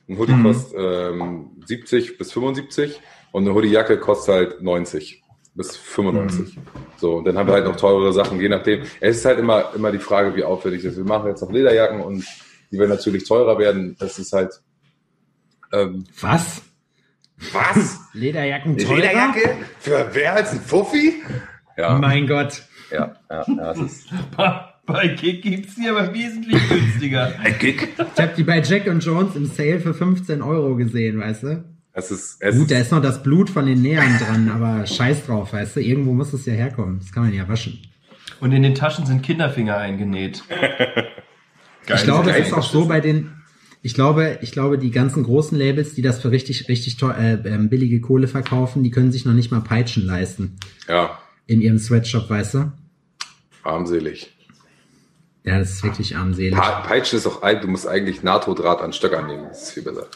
[0.08, 0.44] Ein Hoodie mhm.
[0.44, 5.24] kostet ähm, 70 bis 75 und eine Hoodie-Jacke kostet halt 90
[5.56, 6.56] bis 95.
[6.56, 6.62] Mhm.
[6.98, 8.84] So, und dann haben wir halt noch teurere Sachen, je nachdem.
[9.00, 10.98] Es ist halt immer, immer die Frage, wie aufwendig das ist.
[11.00, 12.24] Wir machen jetzt noch Lederjacken und
[12.72, 13.96] die werden natürlich teurer werden.
[13.98, 14.62] Das ist halt.
[15.74, 16.62] Ähm, Was?
[17.54, 18.02] Was?
[18.14, 18.98] Lederjacken teurer?
[18.98, 19.58] Lederjacke?
[19.80, 21.24] Für wer als ein Fuffi?
[21.76, 21.98] Ja.
[21.98, 22.62] Mein Gott.
[22.92, 23.56] Ja, ja, ja.
[23.56, 24.10] Das ist
[24.92, 27.34] bei Kick gibt's die aber wesentlich günstiger.
[27.44, 27.90] Bei Kick?
[27.98, 31.64] Ich habe die bei Jack und Jones im Sale für 15 Euro gesehen, weißt du?
[31.94, 35.26] Es ist, es Gut, da ist noch das Blut von den Nähern dran, aber scheiß
[35.26, 35.82] drauf, weißt du?
[35.82, 37.00] Irgendwo muss es ja herkommen.
[37.00, 37.80] Das kann man ja waschen.
[38.40, 40.44] Und in den Taschen sind Kinderfinger eingenäht.
[41.88, 43.32] ich glaube, es ist auch so bei den,
[43.82, 47.34] ich glaube, ich glaube, die ganzen großen Labels, die das für richtig, richtig teuer, äh,
[47.46, 50.58] ähm, billige Kohle verkaufen, die können sich noch nicht mal Peitschen leisten.
[50.88, 51.20] Ja.
[51.48, 52.72] In ihrem Sweatshop, weißt du?
[53.64, 54.32] Armselig.
[55.44, 56.56] Ja, das ist wirklich armselig.
[56.56, 59.46] Peitschen ist auch alt, du musst eigentlich NATO-Draht an Stöckern nehmen.
[59.50, 60.08] Das ist viel besser.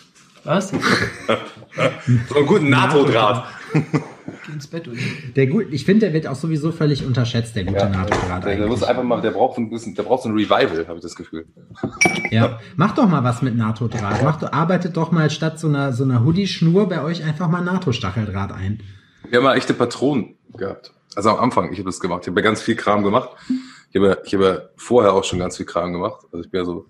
[0.44, 0.70] Was?
[2.30, 3.46] so einen guten NATO-Draht.
[3.74, 5.00] Geh ins Bett durch.
[5.36, 8.46] Der gut, ich finde, der wird auch sowieso völlig unterschätzt, der gute ja, NATO-Draht.
[8.46, 10.98] Der, der, muss einfach mal, der braucht ein bisschen, der braucht so ein Revival, habe
[10.98, 11.46] ich das Gefühl.
[12.30, 14.24] Ja, mach doch mal was mit NATO-Draht.
[14.24, 17.62] Mach doch, arbeitet doch mal statt so einer, so einer Hoodie-Schnur bei euch einfach mal
[17.62, 18.82] NATO-Stacheldraht ein.
[19.30, 20.92] Wir haben mal echte Patronen gehabt.
[21.16, 22.24] Also am Anfang, ich habe das gemacht.
[22.24, 23.30] Ich habe ganz viel Kram gemacht.
[23.94, 26.26] Ich habe, ich habe vorher auch schon ganz viel Kram gemacht.
[26.32, 26.88] Also ich bin ja so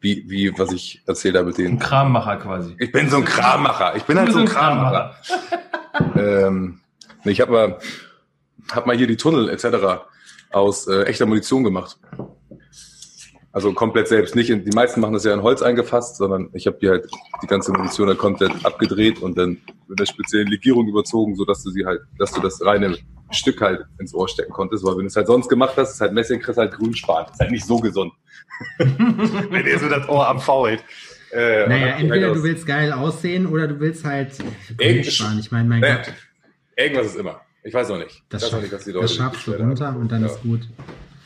[0.00, 1.74] wie, wie, was ich erzählt habe mit denen.
[1.74, 2.74] Ein Krammacher quasi.
[2.80, 3.94] Ich bin so ein Krammacher.
[3.94, 5.14] Ich bin halt so ein Krammacher.
[6.16, 6.80] ähm,
[7.24, 7.78] ich habe mal,
[8.72, 10.02] hab mal hier die Tunnel etc.
[10.50, 11.98] aus äh, echter Munition gemacht.
[13.52, 14.36] Also komplett selbst.
[14.36, 17.08] Nicht in, die meisten machen das ja in Holz eingefasst, sondern ich habe die halt
[17.42, 21.62] die ganze Munition dann komplett abgedreht und dann mit einer speziellen Legierung überzogen, so dass
[21.64, 22.96] du sie halt, dass du das reine
[23.32, 24.84] Stück halt ins Ohr stecken konntest.
[24.84, 27.26] Weil wenn du es halt sonst gemacht hast, ist halt Messing, kriegst halt Grünspan.
[27.32, 28.12] Ist halt nicht so gesund.
[28.78, 30.84] wenn dir so das Ohr abfault.
[31.32, 34.32] Äh, naja, entweder halt du willst geil aussehen oder du willst halt
[34.76, 35.38] Grünspan.
[35.40, 36.14] Ich meine, mein äh, Gott.
[36.76, 37.40] Irgendwas ist immer.
[37.62, 38.22] Ich weiß noch nicht.
[38.28, 40.28] Das, ich weiß noch nicht, was die Leute das schaffst du runter und dann ja.
[40.28, 40.60] ist gut.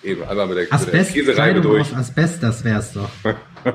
[0.05, 1.93] Eben, einmal mit der, Asbest, mit der Käsereibe durch.
[1.93, 3.11] aus Asbest, das wär's doch.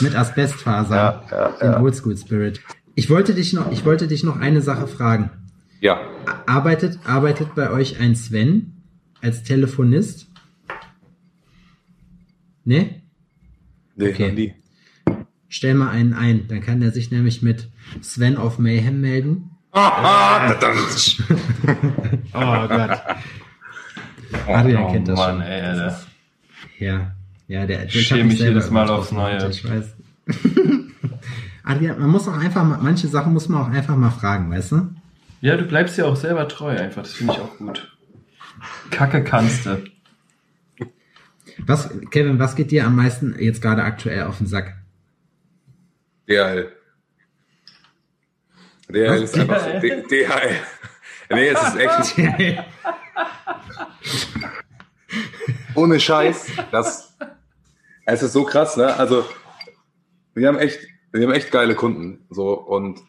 [0.00, 0.94] mit Asbestfaser.
[0.94, 1.76] Ja, ja, ja.
[1.76, 2.60] Im Oldschool Spirit.
[2.94, 5.30] Ich wollte dich noch, ich wollte dich noch eine Sache fragen.
[5.80, 6.00] Ja.
[6.46, 8.84] Arbeitet, arbeitet bei euch ein Sven
[9.20, 10.28] als Telefonist?
[12.64, 13.02] Ne?
[13.96, 14.28] Nee, okay.
[14.28, 14.54] noch nie.
[15.48, 17.68] Stell mal einen ein, dann kann er sich nämlich mit
[18.00, 19.48] Sven auf Mayhem melden.
[19.74, 20.52] Ah,
[22.34, 23.02] oh Gott.
[24.46, 25.42] Oh, Adrian oh, kennt das Mann, schon.
[25.42, 26.00] Ey, Alter.
[26.78, 27.12] Ja,
[27.48, 27.84] ja, der.
[27.84, 29.48] Ich schäme mich jedes Mal aufs Neue.
[29.50, 29.94] Ich weiß.
[31.64, 34.72] Adrian, man muss auch einfach mal, manche Sachen muss man auch einfach mal fragen, weißt
[34.72, 34.90] du?
[35.40, 37.02] Ja, du bleibst ja auch selber treu einfach.
[37.02, 37.96] Das finde ich auch gut.
[38.90, 39.84] Kacke kannst du.
[41.58, 44.74] Was, Kevin, was geht dir am meisten jetzt gerade aktuell auf den Sack?
[46.28, 46.72] DHL.
[48.88, 49.80] DHL ist einfach so.
[49.80, 50.56] DHL.
[51.34, 52.64] Nee, es ist echt.
[55.74, 56.46] Ohne Scheiß.
[56.70, 57.16] Das,
[58.06, 58.94] es ist so krass, ne?
[58.96, 59.24] Also,
[60.34, 60.80] wir haben echt,
[61.12, 62.26] wir haben echt geile Kunden.
[62.30, 63.00] So, und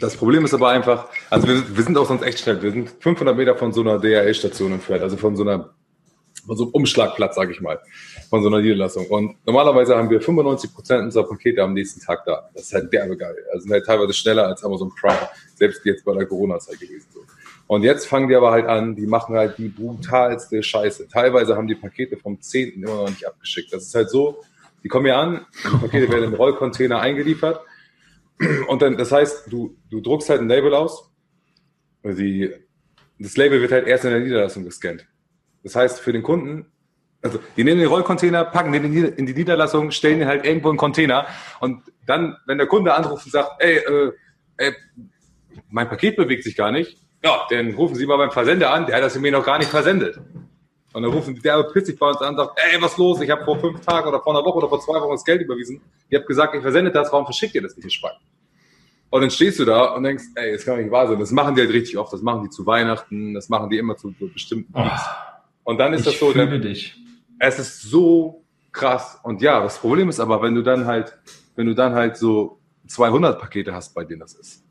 [0.00, 2.62] das Problem ist aber einfach, also wir, wir sind auch sonst echt schnell.
[2.62, 5.74] Wir sind 500 Meter von so einer DHL-Station entfernt, also von so einer,
[6.46, 7.80] von so einem Umschlagplatz, sag ich mal,
[8.30, 9.06] von so einer Niederlassung.
[9.06, 12.48] Und normalerweise haben wir 95 Prozent unserer Pakete am nächsten Tag da.
[12.54, 13.36] Das ist halt derbe geil.
[13.52, 17.06] Also sind halt teilweise schneller als Amazon Prime, selbst jetzt bei der Corona-Zeit gewesen.
[17.12, 17.20] So.
[17.66, 21.08] Und jetzt fangen die aber halt an, die machen halt die brutalste Scheiße.
[21.08, 22.82] Teilweise haben die Pakete vom 10.
[22.82, 23.72] immer noch nicht abgeschickt.
[23.72, 24.42] Das ist halt so,
[24.84, 27.60] die kommen hier an, die Pakete werden in Rollcontainer eingeliefert.
[28.68, 31.10] Und dann, das heißt, du, du druckst halt ein Label aus.
[32.04, 32.52] Die,
[33.18, 35.06] das Label wird halt erst in der Niederlassung gescannt.
[35.66, 36.66] Das heißt, für den Kunden,
[37.22, 40.76] also die nehmen den Rollcontainer, packen den in die Niederlassung, stellen den halt irgendwo in
[40.76, 41.26] Container.
[41.58, 44.12] Und dann, wenn der Kunde anruft und sagt, ey, äh,
[44.58, 44.72] ey
[45.68, 48.94] mein Paket bewegt sich gar nicht, ja, dann rufen Sie mal beim Versender an, der
[48.94, 50.20] hat das mir noch gar nicht versendet.
[50.92, 53.20] Und dann rufen der plötzlich bei uns an und sagt, ey, was los?
[53.20, 55.42] Ich habe vor fünf Tagen oder vor einer Woche oder vor zwei Wochen das Geld
[55.42, 55.80] überwiesen.
[56.10, 58.14] Ihr habt gesagt, ich versende das, warum verschickt ihr das nicht, ihr Schwein?
[59.10, 61.18] Und dann stehst du da und denkst, ey, das kann doch nicht wahr sein.
[61.18, 62.12] Das machen die halt richtig oft.
[62.12, 64.88] Das machen die zu Weihnachten, das machen die immer zu bestimmten oh,
[65.66, 66.96] Und dann ist das so, dann, dich.
[67.40, 69.18] es ist so krass.
[69.24, 71.18] Und ja, das Problem ist aber, wenn du dann halt,
[71.56, 74.64] wenn du dann halt so 200 Pakete hast, bei denen das ist.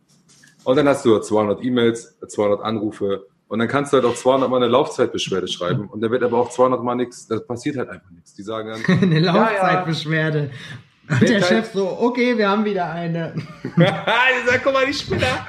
[0.64, 4.50] Und dann hast du 200 E-Mails, 200 Anrufe und dann kannst du halt auch 200
[4.50, 7.90] Mal eine Laufzeitbeschwerde schreiben und da wird aber auch 200 Mal nichts, da passiert halt
[7.90, 8.34] einfach nichts.
[8.34, 9.02] Die sagen dann...
[9.02, 10.50] eine Laufzeitbeschwerde.
[11.10, 11.26] Ja, ja.
[11.28, 13.34] der Chef so, okay, wir haben wieder eine.
[13.64, 15.46] die sagt, guck mal, die Spinner.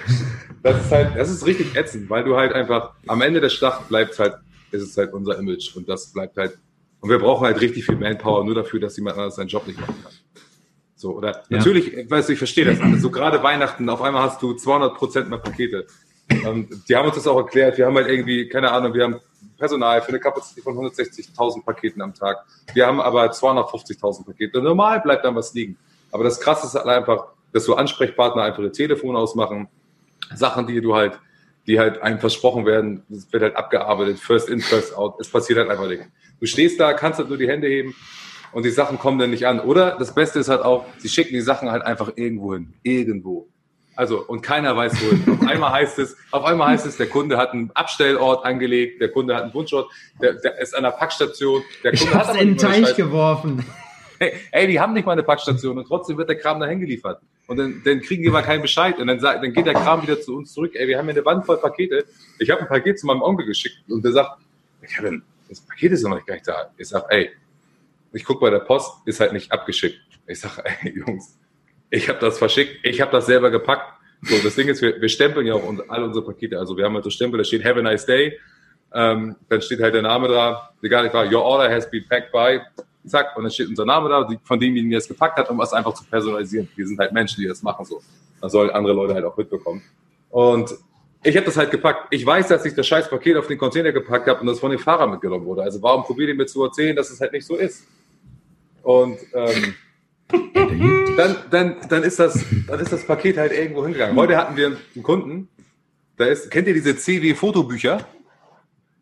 [0.65, 3.89] Das ist halt, das ist richtig ätzend, weil du halt einfach, am Ende der Schlacht
[3.89, 4.35] bleibt halt,
[4.71, 6.59] ist es halt unser Image und das bleibt halt,
[7.01, 9.81] und wir brauchen halt richtig viel Manpower nur dafür, dass jemand anderes seinen Job nicht
[9.81, 10.13] machen kann.
[10.97, 11.59] So, oder ja.
[11.59, 12.81] natürlich, ich weiß, ich verstehe das.
[12.81, 15.87] Also, so gerade Weihnachten, auf einmal hast du 200 Prozent mehr Pakete.
[16.31, 17.77] Ähm, die haben uns das auch erklärt.
[17.79, 19.21] Wir haben halt irgendwie, keine Ahnung, wir haben
[19.59, 22.45] Personal für eine Kapazität von 160.000 Paketen am Tag.
[22.73, 24.61] Wir haben aber 250.000 Pakete.
[24.61, 25.77] Normal bleibt dann was liegen.
[26.11, 29.69] Aber das Krasse ist halt einfach, dass so Ansprechpartner einfach ihr Telefon ausmachen.
[30.35, 31.19] Sachen, die du halt,
[31.67, 35.17] die halt einem versprochen werden, das wird halt abgearbeitet, first in, first out.
[35.21, 36.07] Es passiert halt einfach nichts.
[36.41, 37.95] Du stehst da, kannst halt nur die Hände heben
[38.53, 39.61] und die Sachen kommen dann nicht an.
[39.61, 42.75] Oder das Beste ist halt auch, sie schicken die Sachen halt einfach irgendwo hin.
[42.83, 43.49] Irgendwo.
[43.97, 45.41] Also, und keiner weiß wohin.
[45.41, 49.11] auf einmal heißt es, auf einmal heißt es, der Kunde hat einen Abstellort angelegt, der
[49.11, 51.63] Kunde hat einen Wunschort, der, der ist an der Packstation.
[51.83, 53.65] Der Kunde ich hab's hat in den Teich geworfen.
[54.51, 57.21] Ey, die haben nicht mal eine Packstation und trotzdem wird der Kram dahin geliefert.
[57.47, 60.21] Und dann, dann kriegen die mal keinen Bescheid und dann, dann geht der Kram wieder
[60.21, 60.73] zu uns zurück.
[60.75, 62.05] Ey, wir haben hier eine Wand voll Pakete.
[62.39, 64.39] Ich habe ein Paket zu meinem Onkel geschickt und der sagt,
[64.99, 66.71] habe das Paket ist noch nicht gar nicht da.
[66.77, 67.31] Ich sag, ey,
[68.13, 70.01] ich guck bei der Post, ist halt nicht abgeschickt.
[70.27, 71.39] Ich sag, ey, Jungs,
[71.91, 73.93] ich habe das verschickt, ich habe das selber gepackt.
[74.23, 76.59] So, das Ding ist, wir, wir stempeln ja auch alle unsere Pakete.
[76.59, 78.39] Also wir haben halt so Stempel, da steht Have a nice day.
[78.93, 82.33] Ähm, dann steht halt der Name da, egal, ich war, your order has been packed
[82.33, 82.61] by,
[83.09, 85.73] zack, und dann steht unser Name da, von demjenigen, der es gepackt hat, um was
[85.73, 86.69] einfach zu personalisieren.
[86.77, 88.01] Wir sind halt Menschen, die das machen so.
[88.41, 89.83] Das sollen andere Leute halt auch mitbekommen.
[90.31, 90.75] Und
[91.23, 92.09] ich habe das halt gepackt.
[92.11, 94.71] Ich weiß, dass ich das scheiß Paket auf den Container gepackt habe und das von
[94.71, 95.63] dem Fahrer mitgenommen wurde.
[95.63, 97.87] Also warum probiert ihr mir zu erzählen, dass es halt nicht so ist?
[98.83, 99.75] Und ähm,
[101.17, 104.17] dann, dann, dann, ist das, dann ist das Paket halt irgendwo hingegangen.
[104.17, 105.49] Heute hatten wir einen Kunden,
[106.17, 108.07] da ist, kennt ihr diese CW-Fotobücher?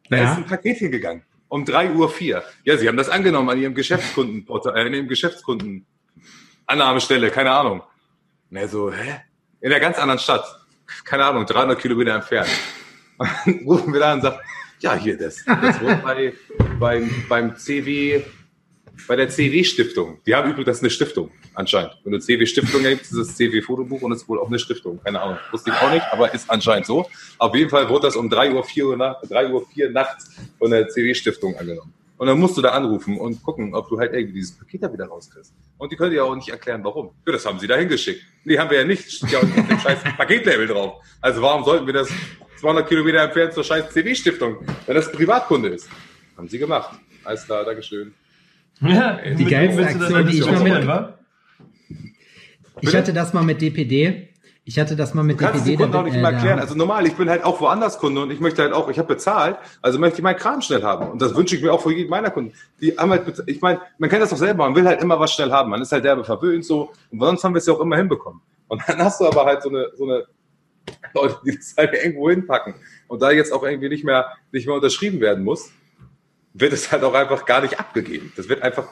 [0.08, 0.32] Da ja.
[0.32, 1.22] ist ein Paket hingegangen.
[1.54, 2.10] Um 3.04 Uhr.
[2.10, 2.42] vier.
[2.64, 5.86] Ja, sie haben das angenommen an ihrem Geschäftskunden, äh, in ihrem Geschäftskunden
[6.66, 7.80] Annahmestelle, keine Ahnung.
[8.50, 9.20] Und so, hä?
[9.60, 10.44] In einer ganz anderen Stadt.
[11.04, 12.50] Keine Ahnung, 300 Kilometer entfernt.
[13.18, 14.38] Und dann rufen wir da und sagen,
[14.80, 16.32] ja, hier, das, das wurde bei,
[16.80, 18.24] beim, beim CW,
[19.06, 20.22] bei der CW-Stiftung.
[20.26, 21.96] Die haben übrigens, das ist eine Stiftung, anscheinend.
[22.04, 25.00] Wenn du CW-Stiftung gibst, ist das CW-Fotobuch und ist wohl auch eine Stiftung.
[25.02, 25.38] Keine Ahnung.
[25.50, 27.08] Wusste ich auch nicht, aber ist anscheinend so.
[27.38, 30.70] Auf jeden Fall wurde das um 3 Uhr, 4 Uhr, 3 Uhr 4 nachts von
[30.70, 31.92] der CW-Stiftung angenommen.
[32.16, 34.92] Und dann musst du da anrufen und gucken, ob du halt irgendwie dieses Paket da
[34.92, 35.52] wieder rauskriegst.
[35.78, 37.10] Und die können dir auch nicht erklären, warum.
[37.26, 38.22] Ja, das haben sie da hingeschickt.
[38.44, 39.10] Die haben wir ja nicht.
[39.10, 41.02] Steht ja auf dem scheiß Paketlabel drauf.
[41.20, 42.08] Also warum sollten wir das
[42.60, 45.88] 200 Kilometer entfernt zur scheiß CW-Stiftung, wenn das Privatkunde ist?
[46.36, 46.98] Haben sie gemacht.
[47.24, 48.14] Alles klar, Dankeschön.
[48.80, 51.14] Ja, die geilste Aktion, die ich mal mit...
[52.88, 54.28] Ich hatte das mal mit DPD.
[54.66, 55.82] Ich hatte das mal mit du kannst DPD.
[55.82, 56.58] Kannst auch nicht äh, mal erklären.
[56.58, 59.08] Also normal, ich bin halt auch woanders Kunde und ich möchte halt auch, ich habe
[59.08, 61.10] bezahlt, also möchte ich meinen Kram schnell haben.
[61.10, 62.54] Und das wünsche ich mir auch für jeden meiner Kunden.
[62.80, 65.32] Die haben halt, ich meine, man kennt das doch selber, man will halt immer was
[65.32, 65.70] schnell haben.
[65.70, 66.92] Man ist halt derbe verwöhnt so.
[67.10, 68.40] Und sonst haben wir es ja auch immer hinbekommen.
[68.68, 70.24] Und dann hast du aber halt so eine, so eine
[71.14, 72.74] Leute, die das halt irgendwo hinpacken.
[73.08, 75.70] Und da jetzt auch irgendwie nicht mehr, nicht mehr unterschrieben werden muss,
[76.54, 78.32] wird es halt auch einfach gar nicht abgegeben.
[78.36, 78.88] Das wird einfach.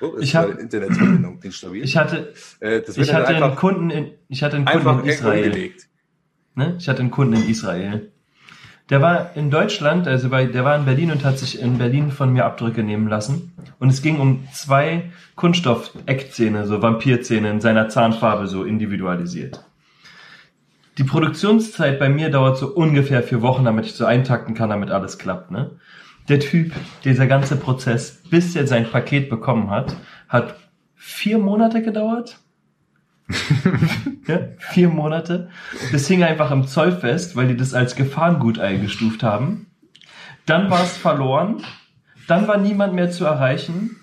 [0.00, 1.82] Oh, ich habe Internetverbindung instabil.
[1.82, 5.72] Ich hatte, äh, ich hatte einen Kunden in, ich hatte einen Kunden in Israel.
[6.56, 6.76] Ne?
[6.78, 8.10] Ich hatte einen Kunden in Israel.
[8.90, 12.10] Der war in Deutschland, also bei, der war in Berlin und hat sich in Berlin
[12.10, 13.52] von mir Abdrücke nehmen lassen.
[13.78, 19.64] Und es ging um zwei Kunststoff-Eckzähne, so Vampirzähne in seiner Zahnfarbe so individualisiert.
[20.98, 24.90] Die Produktionszeit bei mir dauert so ungefähr vier Wochen, damit ich so eintakten kann, damit
[24.90, 25.50] alles klappt.
[25.50, 25.70] Ne?
[26.28, 26.72] Der Typ,
[27.04, 29.94] dieser ganze Prozess, bis er sein Paket bekommen hat,
[30.28, 30.56] hat
[30.94, 32.38] vier Monate gedauert.
[34.26, 35.50] ja, vier Monate.
[35.92, 39.66] Das hing einfach im Zoll fest, weil die das als Gefahrengut eingestuft haben.
[40.46, 41.62] Dann war es verloren.
[42.26, 43.96] Dann war niemand mehr zu erreichen.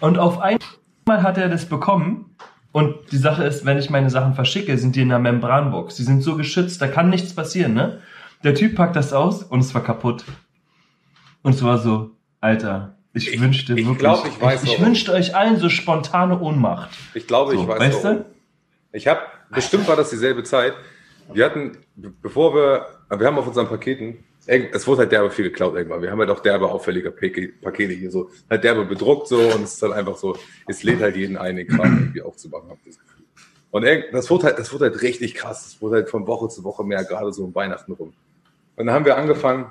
[0.00, 2.36] Und auf einmal hat er das bekommen.
[2.72, 5.96] Und die Sache ist, wenn ich meine Sachen verschicke, sind die in einer Membranbox.
[5.96, 8.00] Die sind so geschützt, da kann nichts passieren, ne?
[8.44, 10.24] Der Typ packt das aus und es war kaputt.
[11.42, 14.80] Und es war so, Alter, ich, ich wünschte ich wirklich, glaub, ich, weiß ich, ich
[14.80, 16.90] wünschte euch allen so spontane Ohnmacht.
[17.14, 18.18] Ich glaube, so, ich weiß weißt warum.
[18.18, 18.24] Du?
[18.92, 19.20] Ich habe,
[19.50, 20.74] bestimmt war das dieselbe Zeit.
[21.32, 22.86] Wir hatten, bevor wir,
[23.18, 26.00] wir haben auf unseren Paketen, es wurde halt derbe viel geklaut irgendwann.
[26.00, 29.74] Wir haben halt auch derbe auffällige Pakete hier so, halt derbe bedruckt so und es
[29.74, 32.98] ist dann einfach so, es lädt halt jeden ein, den Kram irgendwie aufzumachen, hab das
[32.98, 33.24] Gefühl.
[33.70, 35.64] Und das wurde halt, das wurde halt richtig krass.
[35.64, 38.14] Das wurde halt von Woche zu Woche mehr, gerade so um Weihnachten rum.
[38.76, 39.66] Und dann haben wir angefangen,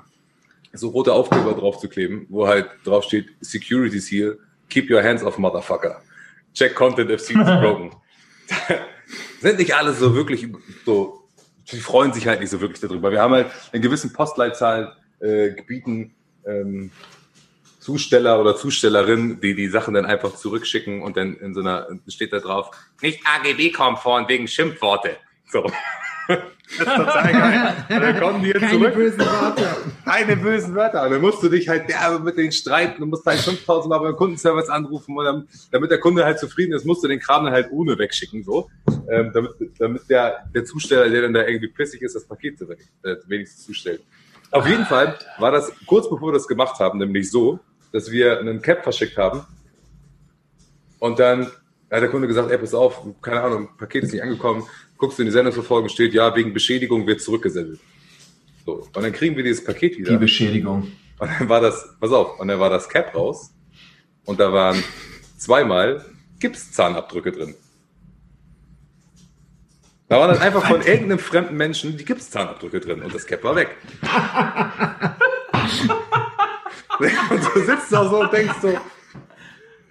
[0.72, 5.22] so rote Aufkleber drauf zu kleben, wo halt drauf steht, Security Seal, keep your hands
[5.22, 6.02] off Motherfucker.
[6.54, 7.92] Check Content if seen broken.
[9.40, 10.46] Sind nicht alle so wirklich
[10.84, 11.22] so,
[11.70, 13.10] die freuen sich halt nicht so wirklich darüber.
[13.10, 14.88] Wir haben halt in gewissen Postleitzahlen,
[15.20, 16.14] äh, Gebieten,
[16.46, 16.90] ähm,
[17.80, 22.32] Zusteller oder Zustellerinnen, die die Sachen dann einfach zurückschicken und dann in so einer, steht
[22.32, 25.16] da drauf, nicht AGB-konform wegen Schimpfworte.
[25.46, 25.70] So.
[26.76, 27.74] Das ist total geil.
[27.88, 28.94] Dann kommen die jetzt Keine zurück.
[28.94, 29.76] bösen Wörter.
[30.04, 31.02] Keine bösen Wörter.
[31.04, 33.00] Und dann musst du dich halt derbe mit denen streiten.
[33.00, 35.16] Du musst halt 5000 Mal beim Kundenservice anrufen.
[35.16, 37.98] Und dann, damit der Kunde halt zufrieden ist, musst du den Kram dann halt ohne
[37.98, 38.68] wegschicken, so.
[39.10, 43.16] Ähm, damit, damit der, der Zusteller, der dann da irgendwie pissig ist, das Paket äh,
[43.26, 44.02] wenigstens zustellt.
[44.50, 47.60] Auf jeden Fall war das kurz bevor wir das gemacht haben, nämlich so,
[47.92, 49.42] dass wir einen Cap verschickt haben.
[50.98, 51.46] Und dann
[51.90, 54.64] hat der Kunde gesagt, ey, pass auf, keine Ahnung, Paket ist nicht angekommen,
[54.98, 57.80] guckst du in die Sendungsverfolgung, steht, ja, wegen Beschädigung wird zurückgesendet.
[58.66, 58.86] So.
[58.94, 60.10] Und dann kriegen wir dieses Paket wieder.
[60.10, 60.92] Die Beschädigung.
[61.18, 63.54] Und dann war das, pass auf, und dann war das Cap raus
[64.24, 64.82] und da waren
[65.38, 66.04] zweimal
[66.38, 67.54] Gipszahnabdrücke drin.
[70.08, 73.56] Da waren dann einfach von irgendeinem fremden Menschen die Gipszahnabdrücke drin und das Cap war
[73.56, 73.76] weg.
[77.30, 78.68] und du sitzt da so und denkst so,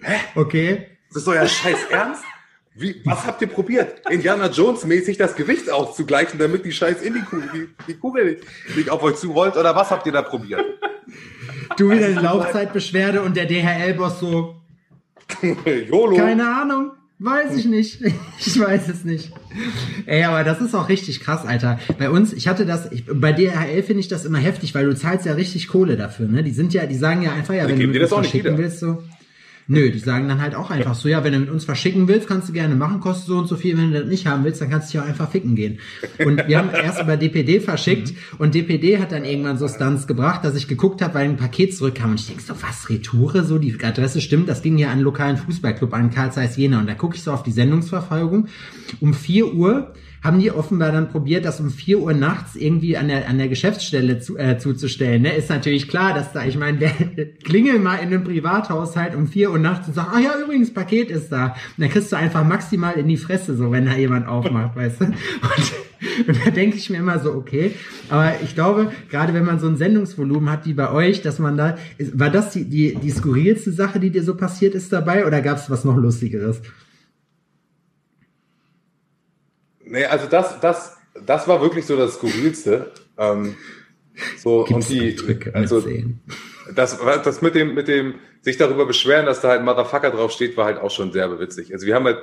[0.00, 0.16] hä?
[0.34, 0.98] Okay.
[1.08, 2.24] Das ist doch ja scheiß Ernst?
[2.78, 4.02] Wie, was habt ihr probiert?
[4.08, 8.40] Indiana Jones mäßig das Gewicht auszugleichen, damit die Scheiß in die Kugel, die, Kugel
[8.76, 9.56] nicht auf euch zurollt?
[9.56, 10.64] Oder was habt ihr da probiert?
[11.76, 14.56] Du wieder die Laufzeitbeschwerde und der DHL-Boss so.
[15.64, 16.16] YOLO.
[16.16, 16.92] Keine Ahnung.
[17.18, 18.00] Weiß ich nicht.
[18.38, 19.32] Ich weiß es nicht.
[20.06, 21.80] Ey, aber das ist auch richtig krass, Alter.
[21.98, 24.94] Bei uns, ich hatte das, ich, bei DHL finde ich das immer heftig, weil du
[24.94, 26.44] zahlst ja richtig Kohle dafür, ne?
[26.44, 29.02] Die sind ja, die sagen ja einfach, ja, wenn du das verschicken willst, so.
[29.70, 32.26] Nö, die sagen dann halt auch einfach so, ja, wenn du mit uns verschicken willst,
[32.26, 33.76] kannst du gerne machen, kostet so und so viel.
[33.76, 35.78] Wenn du das nicht haben willst, dann kannst du dich auch einfach ficken gehen.
[36.24, 38.16] Und wir haben erst über DPD verschickt mhm.
[38.38, 41.76] und DPD hat dann irgendwann so Stunts gebracht, dass ich geguckt habe, weil ein Paket
[41.76, 43.44] zurückkam und ich denk so, was, Retoure?
[43.44, 46.80] So, die Adresse stimmt, das ging ja an einen lokalen Fußballclub, an Karl Zeiss Jena.
[46.80, 48.48] Und da gucke ich so auf die Sendungsverfolgung.
[49.00, 53.08] Um vier Uhr haben die offenbar dann probiert, das um vier Uhr nachts irgendwie an
[53.08, 55.22] der, an der Geschäftsstelle zu, äh, zuzustellen.
[55.22, 55.36] Ne?
[55.36, 56.90] Ist natürlich klar, dass da, ich meine, wer
[57.44, 61.10] klingel mal in einem Privathaushalt um vier Uhr nachts und sagt, ah ja, übrigens, Paket
[61.10, 61.46] ist da.
[61.46, 65.00] Und dann kriegst du einfach maximal in die Fresse, so wenn da jemand aufmacht, weißt
[65.00, 65.04] du.
[65.04, 65.14] Und,
[66.28, 67.72] und da denke ich mir immer so, okay.
[68.08, 71.56] Aber ich glaube, gerade wenn man so ein Sendungsvolumen hat wie bei euch, dass man
[71.56, 71.78] da,
[72.12, 75.58] war das die, die, die skurrilste Sache, die dir so passiert ist dabei oder gab
[75.58, 76.60] es was noch Lustigeres?
[79.90, 82.92] Nee, also das, das, das war wirklich so das Skurrilste.
[83.16, 83.56] Ähm,
[84.38, 85.16] so, Gibt's und die,
[85.52, 85.82] also,
[86.74, 90.56] das, das mit dem, mit dem, sich darüber beschweren, dass da halt Motherfucker drauf steht,
[90.56, 91.72] war halt auch schon sehr bewitzig.
[91.72, 92.18] Also wir haben halt,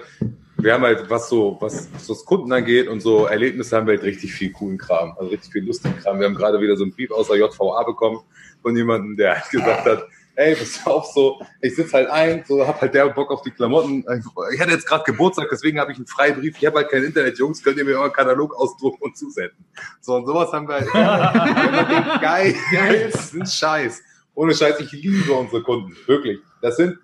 [0.58, 3.96] wir haben halt, was so, was so das Kunden angeht und so Erlebnisse haben wir
[3.96, 6.20] halt richtig viel coolen Kram, also richtig viel lustigen Kram.
[6.20, 8.20] Wir haben gerade wieder so einen Brief aus der JVA bekommen
[8.62, 12.66] von jemandem, der halt gesagt hat, ey, pass auf, so, ich sitze halt ein, so,
[12.66, 14.06] hab halt der Bock auf die Klamotten.
[14.54, 16.58] Ich hatte jetzt gerade Geburtstag, deswegen habe ich einen Freibrief.
[16.58, 19.66] Ich habe halt kein Internet, Jungs, könnt ihr mir euren Katalog ausdrucken und zusenden.
[20.02, 24.02] So, und sowas haben wir halt, ja, geil, geilsten Scheiß.
[24.34, 26.40] Ohne Scheiß, ich liebe unsere Kunden, wirklich.
[26.62, 26.98] Das sind,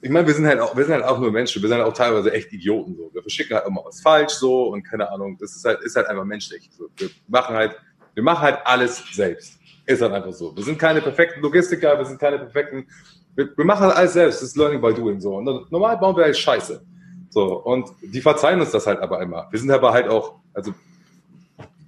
[0.00, 1.86] ich meine, wir sind halt auch, wir sind halt auch nur Menschen, wir sind halt
[1.86, 3.10] auch teilweise echt Idioten, so.
[3.12, 6.06] Wir verschicken halt immer was falsch, so, und keine Ahnung, das ist halt, ist halt
[6.06, 6.70] einfach menschlich.
[6.72, 6.88] So.
[6.96, 7.76] Wir machen halt,
[8.14, 9.57] wir machen halt alles selbst.
[9.88, 10.54] Ist halt einfach so.
[10.54, 12.86] Wir sind keine perfekten Logistiker, wir sind keine perfekten.
[13.34, 14.42] Wir, wir machen alles selbst.
[14.42, 15.36] Das ist Learning by Doing so.
[15.36, 16.82] Und normal bauen wir halt Scheiße.
[17.30, 17.62] So.
[17.62, 19.48] Und die verzeihen uns das halt aber immer.
[19.50, 20.74] Wir sind aber halt auch, also,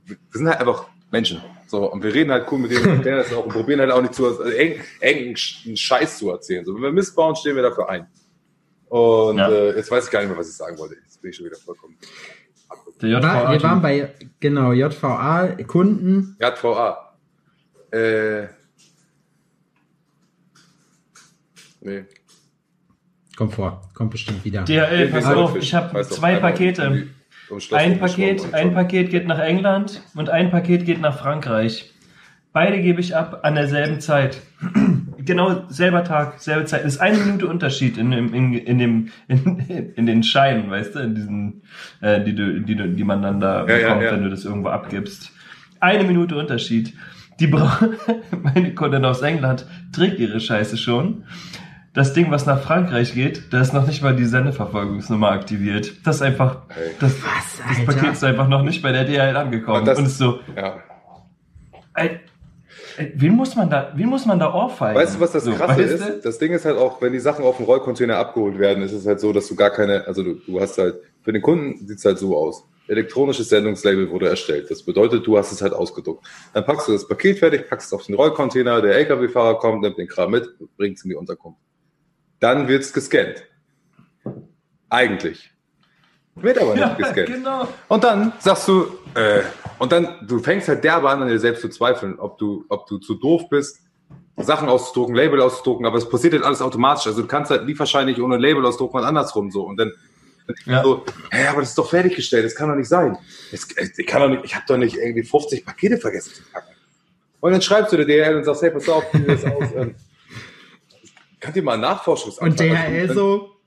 [0.07, 1.43] wir sind halt einfach Menschen.
[1.67, 1.93] So.
[1.93, 4.15] Und wir reden halt cool mit denen, erklären das auch und probieren halt auch nicht
[4.15, 6.65] zu, also engen Scheiß zu erzählen.
[6.65, 6.75] So.
[6.77, 8.07] Wenn wir Mist bauen, stehen wir dafür ein.
[8.89, 9.51] Und ja.
[9.51, 10.95] äh, jetzt weiß ich gar nicht mehr, was ich sagen wollte.
[10.95, 11.99] Jetzt bin ich schon wieder vollkommen.
[12.99, 14.09] Wir waren bei,
[14.41, 16.39] genau, JVA, Kunden.
[16.41, 17.10] JVA.
[17.93, 18.49] Äh.
[21.83, 22.05] Nee.
[23.37, 24.65] Kommt vor, kommt bestimmt wieder.
[24.65, 27.09] DHL, pass auf, ich habe zwei Pakete.
[27.73, 31.93] Ein Paket, ein Paket geht nach England und ein Paket geht nach Frankreich.
[32.53, 34.43] Beide gebe ich ab an derselben Zeit.
[35.19, 36.85] genau, selber Tag, selbe Zeit.
[36.85, 40.97] Das ist eine Minute Unterschied in, in, in, in dem, in, in den Scheinen, weißt
[40.97, 41.63] du, in diesen,
[42.01, 44.13] äh, die, du, die, die man dann da ja, bekommt, ja, ja.
[44.13, 45.33] wenn du das irgendwo abgibst.
[45.79, 46.93] Eine Minute Unterschied.
[47.41, 47.81] Die Bra
[48.43, 51.25] meine Kundin aus England trägt ihre Scheiße schon.
[51.93, 56.07] Das Ding, was nach Frankreich geht, da ist noch nicht mal die Sendeverfolgungsnummer aktiviert.
[56.07, 56.59] Das ist einfach,
[57.01, 59.81] das, was, das Paket ist einfach noch nicht bei der DHL angekommen.
[59.81, 60.77] Und, das, und ist so, ja.
[61.95, 62.21] Ey,
[63.15, 65.01] Wen muss man da, wen muss man da ohrfeigen?
[65.01, 66.07] Weißt du, was das so, Krasse ist?
[66.07, 66.21] Du?
[66.23, 69.07] Das Ding ist halt auch, wenn die Sachen auf dem Rollcontainer abgeholt werden, ist es
[69.07, 71.99] halt so, dass du gar keine, also du, du hast halt, für den Kunden sieht
[71.99, 74.71] es halt so aus elektronisches Sendungslabel wurde erstellt.
[74.71, 76.27] Das bedeutet, du hast es halt ausgedruckt.
[76.53, 79.97] Dann packst du das Paket fertig, packst es auf den Rollcontainer, der LKW-Fahrer kommt, nimmt
[79.97, 81.61] den Kram mit, bringt es in die Unterkunft.
[82.41, 83.45] Dann wird es gescannt.
[84.89, 85.51] Eigentlich.
[86.35, 87.27] Wird aber nicht ja, gescannt.
[87.27, 87.69] Genau.
[87.89, 89.43] Und dann sagst du, äh,
[89.79, 92.87] und dann, du fängst halt derbe an, an dir selbst zu zweifeln, ob du, ob
[92.87, 93.81] du zu doof bist,
[94.37, 97.07] Sachen auszudrucken, Label auszudrucken, aber es passiert halt alles automatisch.
[97.07, 99.63] Also du kannst halt nie wahrscheinlich ohne Label ausdrucken und andersrum so.
[99.63, 99.93] Und dann
[100.67, 100.83] Ja.
[100.83, 103.17] So, hä, aber das ist doch fertiggestellt, das kann doch nicht sein.
[103.51, 106.75] Das, ich kann doch nicht, ich habe doch nicht irgendwie 50 Pakete vergessen zu packen.
[107.41, 109.65] Und dann schreibst du der DHL und sagst, hey, pass auf, wie das aus?
[109.75, 109.95] Ähm,
[111.41, 113.61] kann dir mal einen Nachforschungsantrag Und DHL so,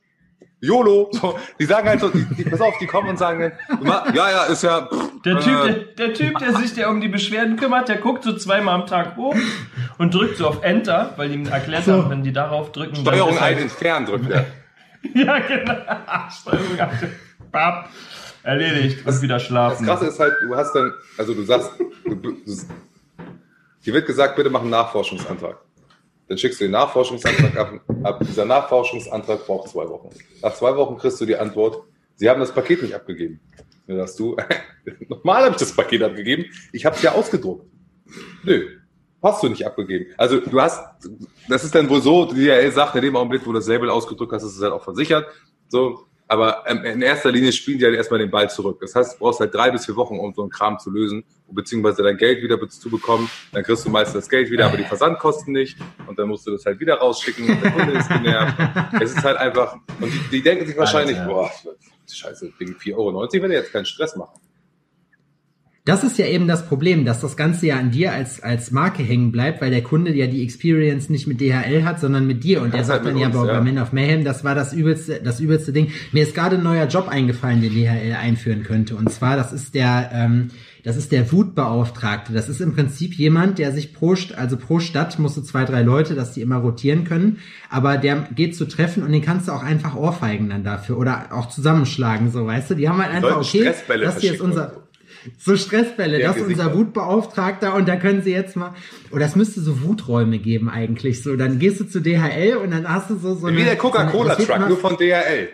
[0.64, 1.10] YOLO.
[1.12, 4.32] So, die sagen halt so, die, die, pass auf, die kommen und sagen dann, ja,
[4.32, 4.88] ja, ist ja.
[4.88, 7.98] Pff, der, typ, äh, der, der, Typ, der sich der um die Beschwerden kümmert, der
[7.98, 9.36] guckt so zweimal am Tag hoch
[9.98, 11.94] und drückt so auf Enter, weil ihm erklärt so.
[11.94, 12.96] haben, wenn die darauf drücken.
[12.96, 14.46] Steuerung ein entfernen drückt er.
[15.14, 15.76] ja, genau.
[17.52, 17.90] Bap.
[18.44, 19.86] Erledigt und wieder schlafen.
[19.86, 21.72] Das Krasse ist halt, du hast dann, also du sagst,
[22.04, 22.36] du, du,
[23.86, 25.58] dir wird gesagt, bitte mach einen Nachforschungsantrag.
[26.28, 27.80] Dann schickst du den Nachforschungsantrag ab.
[28.04, 28.20] ab.
[28.28, 30.10] Dieser Nachforschungsantrag braucht zwei Wochen.
[30.42, 31.84] Nach zwei Wochen kriegst du die Antwort,
[32.16, 33.40] sie haben das Paket nicht abgegeben.
[33.88, 34.36] Dann sagst du,
[35.08, 37.66] nochmal habe ich das Paket abgegeben, ich habe es ja ausgedruckt.
[38.44, 38.68] Nö,
[39.24, 40.14] hast du nicht abgegeben.
[40.18, 40.84] Also du hast,
[41.48, 43.90] das ist dann wohl so, die DHL sagt, in dem Augenblick, wo du das Label
[43.90, 45.26] ausgedruckt hast, ist es halt auch versichert.
[45.70, 48.80] So, aber in erster Linie spielen die halt erstmal den Ball zurück.
[48.82, 51.24] Das heißt, du brauchst halt drei bis vier Wochen, um so einen Kram zu lösen,
[51.52, 53.30] beziehungsweise dein Geld wieder zu bekommen.
[53.52, 55.78] Dann kriegst du meistens das Geld wieder, aber die Versandkosten nicht.
[56.08, 58.56] Und dann musst du das halt wieder rausschicken und der Kunde ist genervt.
[59.02, 61.32] Es ist halt einfach, und die, die denken sich wahrscheinlich, Alter.
[61.32, 61.52] boah,
[62.12, 64.40] scheiße, wegen 4,90 Euro will er jetzt keinen Stress machen.
[65.86, 69.04] Das ist ja eben das Problem, dass das Ganze ja an dir als, als Marke
[69.04, 72.62] hängen bleibt, weil der Kunde ja die Experience nicht mit DHL hat, sondern mit dir.
[72.62, 75.42] Und der sagt dann ja, uns, bei Man of Mayhem, das war das übelste, das
[75.42, 75.92] übelste Ding.
[76.14, 78.96] Mir ist gerade ein neuer Job eingefallen, den DHL einführen könnte.
[78.96, 80.52] Und zwar, das ist der, ähm,
[80.86, 82.32] das ist der Wutbeauftragte.
[82.32, 85.82] Das ist im Prinzip jemand, der sich pro, also pro Stadt musst du zwei, drei
[85.82, 87.40] Leute, dass die immer rotieren können.
[87.70, 91.28] Aber der geht zu Treffen und den kannst du auch einfach ohrfeigen dann dafür oder
[91.32, 92.76] auch zusammenschlagen, so weißt du.
[92.76, 94.83] Die haben halt einfach, okay, das hier ist unser,
[95.38, 98.74] so Stressbälle, das ist unser Wutbeauftragter und da können sie jetzt mal,
[99.12, 102.88] oder es müsste so Wuträume geben eigentlich, so, dann gehst du zu DHL und dann
[102.88, 105.50] hast du so, so Wie der Coca-Cola-Truck, so nur von DHL.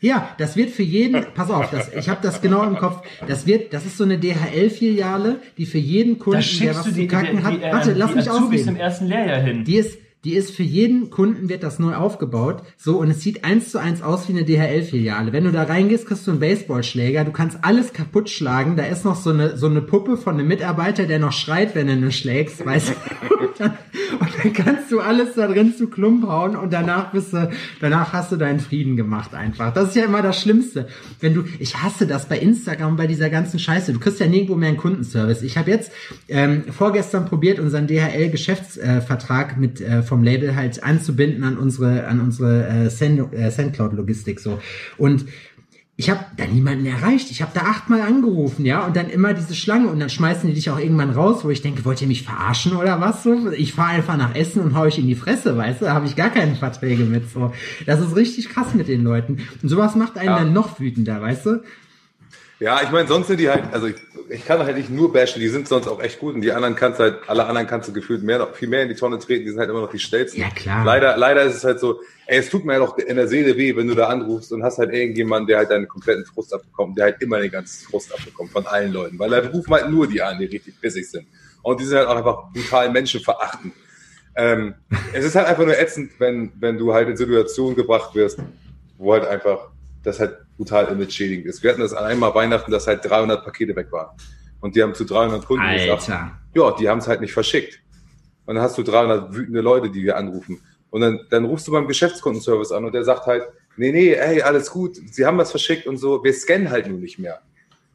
[0.00, 3.46] Ja, das wird für jeden, pass auf, das, ich habe das genau im Kopf, das
[3.46, 7.62] wird, das ist so eine DHL-Filiale, die für jeden Kunden, der was zu kacken hat,
[7.62, 8.68] warte, lass mich ausreden.
[8.68, 9.64] im ersten Lehrjahr hin.
[9.64, 12.62] Die ist, die ist für jeden Kunden wird das neu aufgebaut.
[12.76, 15.32] So, und es sieht eins zu eins aus wie eine DHL-Filiale.
[15.32, 17.24] Wenn du da reingehst, kriegst du einen Baseballschläger.
[17.24, 18.76] Du kannst alles kaputt schlagen.
[18.76, 21.88] Da ist noch so eine, so eine Puppe von einem Mitarbeiter, der noch schreit, wenn
[21.88, 22.94] du ihn schlägst, weißt du?
[23.34, 27.50] Und dann, kannst du alles da drin zu Klump hauen und danach bist du,
[27.80, 29.72] danach hast du deinen Frieden gemacht einfach.
[29.72, 30.88] Das ist ja immer das Schlimmste.
[31.20, 33.92] Wenn du, ich hasse das bei Instagram, bei dieser ganzen Scheiße.
[33.92, 35.42] Du kriegst ja nirgendwo mehr einen Kundenservice.
[35.42, 35.92] Ich habe jetzt
[36.28, 42.68] ähm, vorgestern probiert, unseren DHL-Geschäftsvertrag mit äh, vom Label halt anzubinden an unsere, an unsere
[42.68, 44.60] äh, Send, äh, Sendcloud-Logistik so.
[44.96, 45.26] Und
[45.96, 47.32] ich habe da niemanden erreicht.
[47.32, 50.54] Ich habe da achtmal angerufen, ja, und dann immer diese Schlange und dann schmeißen die
[50.54, 53.50] dich auch irgendwann raus, wo ich denke, wollt ihr mich verarschen oder was so?
[53.50, 55.86] Ich fahre einfach nach Essen und hau euch in die Fresse, weißt du?
[55.86, 57.52] Da habe ich gar keine Verträge mit so.
[57.86, 60.38] Das ist richtig krass mit den Leuten und sowas macht einen ja.
[60.38, 61.62] dann noch wütender, weißt du?
[62.60, 63.96] Ja, ich meine, sonst sind die halt, also ich,
[64.28, 66.76] ich kann halt nicht nur bashen, die sind sonst auch echt gut und die anderen
[66.76, 69.50] kannst halt, alle anderen kannst du gefühlt mehr, viel mehr in die Tonne treten, die
[69.50, 70.40] sind halt immer noch die schnellsten.
[70.40, 70.84] Ja, klar.
[70.84, 73.56] Leider, leider ist es halt so, ey, es tut mir halt auch in der Seele
[73.56, 76.96] weh, wenn du da anrufst und hast halt irgendjemanden, der halt deinen kompletten Frust abbekommt,
[76.96, 80.06] der halt immer den ganzen Frust abbekommt von allen Leuten, weil da rufen halt nur
[80.06, 81.26] die an, die richtig bissig sind.
[81.62, 83.72] Und die sind halt auch einfach brutal menschenverachtend.
[84.36, 84.74] Ähm,
[85.12, 88.38] es ist halt einfach nur ätzend, wenn, wenn du halt in Situationen gebracht wirst,
[88.98, 89.70] wo halt einfach
[90.04, 91.62] das halt brutal image-schädigend ist.
[91.62, 94.16] Wir hatten das an einmal Weihnachten, dass halt 300 Pakete weg waren.
[94.60, 95.96] Und die haben zu 300 Kunden Alter.
[95.96, 96.08] gesagt,
[96.54, 97.80] ja, die haben es halt nicht verschickt.
[98.46, 100.60] Und dann hast du 300 wütende Leute, die wir anrufen.
[100.90, 103.42] Und dann, dann rufst du beim Geschäftskundenservice an und der sagt halt,
[103.76, 106.98] nee, nee, ey, alles gut, sie haben was verschickt und so, wir scannen halt nur
[106.98, 107.40] nicht mehr.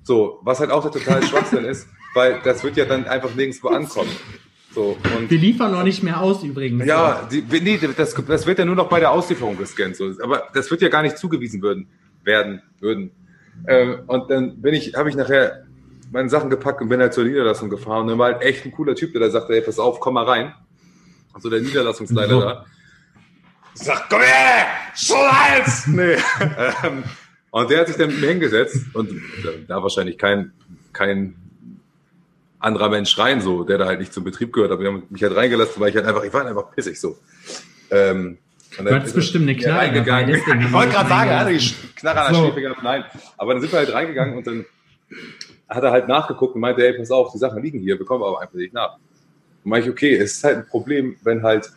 [0.04, 3.70] So, was halt auch der totale Schwachsinn ist, weil das wird ja dann einfach nirgendwo
[3.70, 4.12] ankommen.
[4.74, 6.86] So, und, wir liefern noch nicht mehr aus übrigens.
[6.86, 9.96] Ja, die, nee, das, das wird ja nur noch bei der Auslieferung gescannt.
[9.96, 10.12] So.
[10.22, 11.88] Aber das wird ja gar nicht zugewiesen würden,
[12.24, 13.12] werden würden.
[13.68, 15.66] Ähm, und dann bin ich, habe ich nachher
[16.12, 18.02] meine Sachen gepackt und bin halt zur Niederlassung gefahren.
[18.02, 20.16] Und dann war halt echt ein cooler Typ, der da sagte, ey, pass auf, komm
[20.16, 20.54] mal rein.
[21.34, 22.42] Also der Niederlassungsleiter so.
[22.42, 22.66] da.
[23.74, 24.66] Sagt, komm her,
[24.96, 25.88] Schulhals!
[25.88, 26.18] nee.
[26.84, 27.04] Ähm,
[27.52, 29.10] und der hat sich dann mit mir hingesetzt und
[29.68, 30.52] da wahrscheinlich kein,
[30.94, 31.36] kein
[32.60, 35.24] anderer Mensch rein, so, der da halt nicht zum Betrieb gehört, aber wir haben mich
[35.24, 37.18] halt reingelassen, weil ich halt einfach, ich war halt einfach pissig so.
[37.90, 38.38] Ähm,
[38.78, 40.36] du hattest bestimmt eine Knarre reingegangen.
[40.36, 42.46] Ich wollte gerade sagen, er hatte die Knarre an der so.
[42.48, 42.84] Schläfe gehabt.
[42.84, 43.04] Nein.
[43.38, 44.66] Aber dann sind wir halt reingegangen und dann
[45.68, 48.42] hat er halt nachgeguckt und meinte, ey, pass auf, die Sachen liegen hier, bekommen aber
[48.42, 48.98] einfach nicht nach.
[49.64, 51.72] Und meinte ich, okay, es ist halt ein Problem, wenn halt,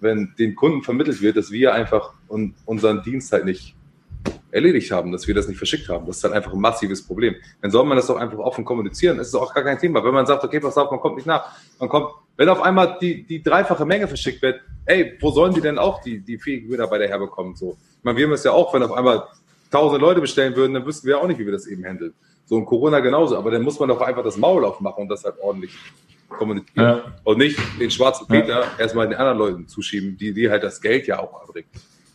[0.00, 3.74] wenn den Kunden vermittelt wird, dass wir einfach un unseren Dienst halt nicht
[4.50, 6.06] erledigt haben, dass wir das nicht verschickt haben.
[6.06, 7.34] Das ist halt einfach ein massives Problem.
[7.60, 9.18] Dann soll man das doch einfach offen kommunizieren.
[9.18, 10.02] Das ist auch gar kein Thema.
[10.04, 11.56] Wenn man sagt, okay, pass auf, man kommt nicht nach.
[11.78, 15.60] Man kommt, wenn auf einmal die, die dreifache Menge verschickt wird, ey, wo sollen die
[15.60, 17.56] denn auch die, die fähigen Mitarbeiter herbekommen?
[17.56, 17.76] So.
[17.98, 19.24] Ich meine, wir haben es ja auch, wenn auf einmal
[19.70, 22.14] tausend Leute bestellen würden, dann wüssten wir auch nicht, wie wir das eben handeln.
[22.46, 25.24] So ein Corona genauso, aber dann muss man doch einfach das Maul aufmachen und das
[25.24, 25.76] halt ordentlich
[26.28, 26.86] kommunizieren.
[26.86, 27.04] Ja.
[27.24, 28.70] Und nicht den schwarzen Peter ja.
[28.78, 31.68] erstmal den anderen Leuten zuschieben, die, die halt das Geld ja auch abbringen.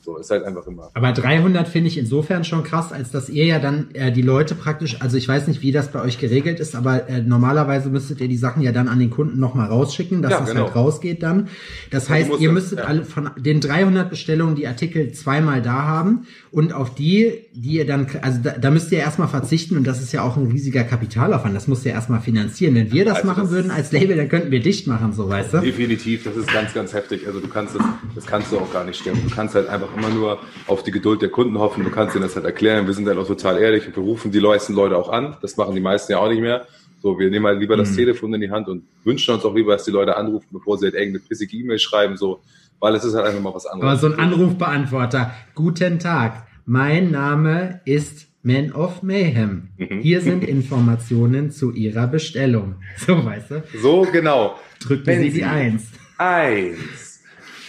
[0.04, 0.92] So ist halt einfach immer.
[0.94, 4.54] Aber 300 finde ich insofern schon krass, als dass ihr ja dann äh, die Leute
[4.54, 8.20] praktisch, also ich weiß nicht, wie das bei euch geregelt ist, aber äh, normalerweise müsstet
[8.20, 10.66] ihr die Sachen ja dann an den Kunden nochmal rausschicken, dass ja, das genau.
[10.66, 11.48] halt rausgeht dann.
[11.90, 12.86] Das heißt, ihr müsstet ja.
[12.86, 17.88] alle von den 300 Bestellungen die Artikel zweimal da haben und auf die, die ihr
[17.88, 20.84] dann, also da, da müsst ihr erstmal verzichten und das ist ja auch ein riesiger
[20.84, 21.56] Kapitalaufwand.
[21.56, 22.76] Das musst ihr erstmal finanzieren.
[22.76, 25.30] Wenn wir das also machen das würden als Label, dann könnten wir dicht machen, so
[25.30, 25.60] weißt du?
[25.60, 27.26] Definitiv, das ist ganz, ganz heftig.
[27.26, 27.84] Also du kannst das,
[28.16, 29.22] das kannst du auch gar nicht stemmen.
[29.24, 31.84] Du kannst halt einfach immer nur auf die Geduld der Kunden hoffen.
[31.84, 32.88] Du kannst ihnen das halt erklären.
[32.88, 35.38] Wir sind dann auch total ehrlich und wir rufen die meisten Leute auch an.
[35.42, 36.66] Das machen die meisten ja auch nicht mehr.
[37.02, 37.96] So, wir nehmen halt lieber das mhm.
[37.98, 40.86] Telefon in die Hand und wünschen uns auch lieber, dass die Leute anrufen, bevor sie
[40.86, 42.40] halt irgendeine pissige E-Mail schreiben, so,
[42.80, 43.92] weil es ist halt einfach mal was anderes.
[43.92, 45.34] Aber so ein Anrufbeantworter.
[45.54, 46.48] Guten Tag.
[46.66, 49.70] Mein Name ist Man of Mayhem.
[49.78, 50.00] Mhm.
[50.00, 52.76] Hier sind Informationen zu Ihrer Bestellung.
[52.98, 53.64] So, weißt du?
[53.82, 54.58] So, genau.
[54.80, 55.88] Drücken Sie die Eins.
[56.18, 57.22] Eins.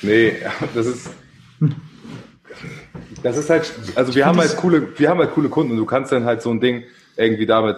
[0.03, 0.33] Nee,
[0.75, 1.11] das ist,
[3.23, 5.87] das ist halt, also wir haben halt coole, wir haben halt coole Kunden und du
[5.87, 6.85] kannst dann halt so ein Ding
[7.17, 7.77] irgendwie damit,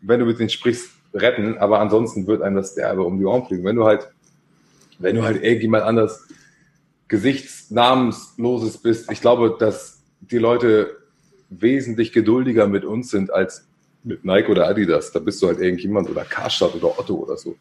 [0.00, 3.46] wenn du mit denen sprichst, retten, aber ansonsten wird einem das derbe um die Ohren
[3.46, 3.64] fliegen.
[3.64, 4.08] Wenn du halt,
[4.98, 6.26] wenn du halt irgendjemand anders
[7.08, 10.96] gesichtsnamensloses bist, ich glaube, dass die Leute
[11.48, 13.66] wesentlich geduldiger mit uns sind als
[14.02, 15.12] mit Nike oder Adidas.
[15.12, 17.56] Da bist du halt irgendjemand oder Karstadt oder Otto oder so.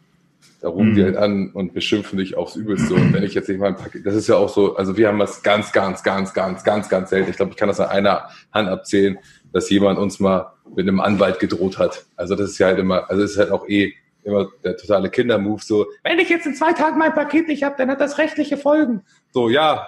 [0.61, 0.95] Da rufen mhm.
[0.95, 2.93] die halt an und beschimpfen dich aufs Übelste.
[2.95, 5.07] Und wenn ich jetzt nicht mal ein Paket, das ist ja auch so, also wir
[5.07, 7.29] haben das ganz, ganz, ganz, ganz, ganz, ganz selten.
[7.29, 9.17] Ich glaube, ich kann das an einer Hand abzählen,
[9.53, 12.05] dass jemand uns mal mit einem Anwalt gedroht hat.
[12.15, 13.93] Also das ist ja halt immer, also es ist halt auch eh
[14.23, 17.75] immer der totale Kindermove so, wenn ich jetzt in zwei Tagen mein Paket nicht habe,
[17.77, 19.03] dann hat das rechtliche Folgen.
[19.31, 19.87] So, ja.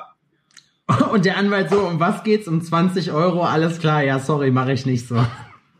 [1.12, 2.48] Und der Anwalt so, um was geht's?
[2.48, 3.42] Um 20 Euro?
[3.42, 5.18] Alles klar, ja, sorry, mache ich nicht so.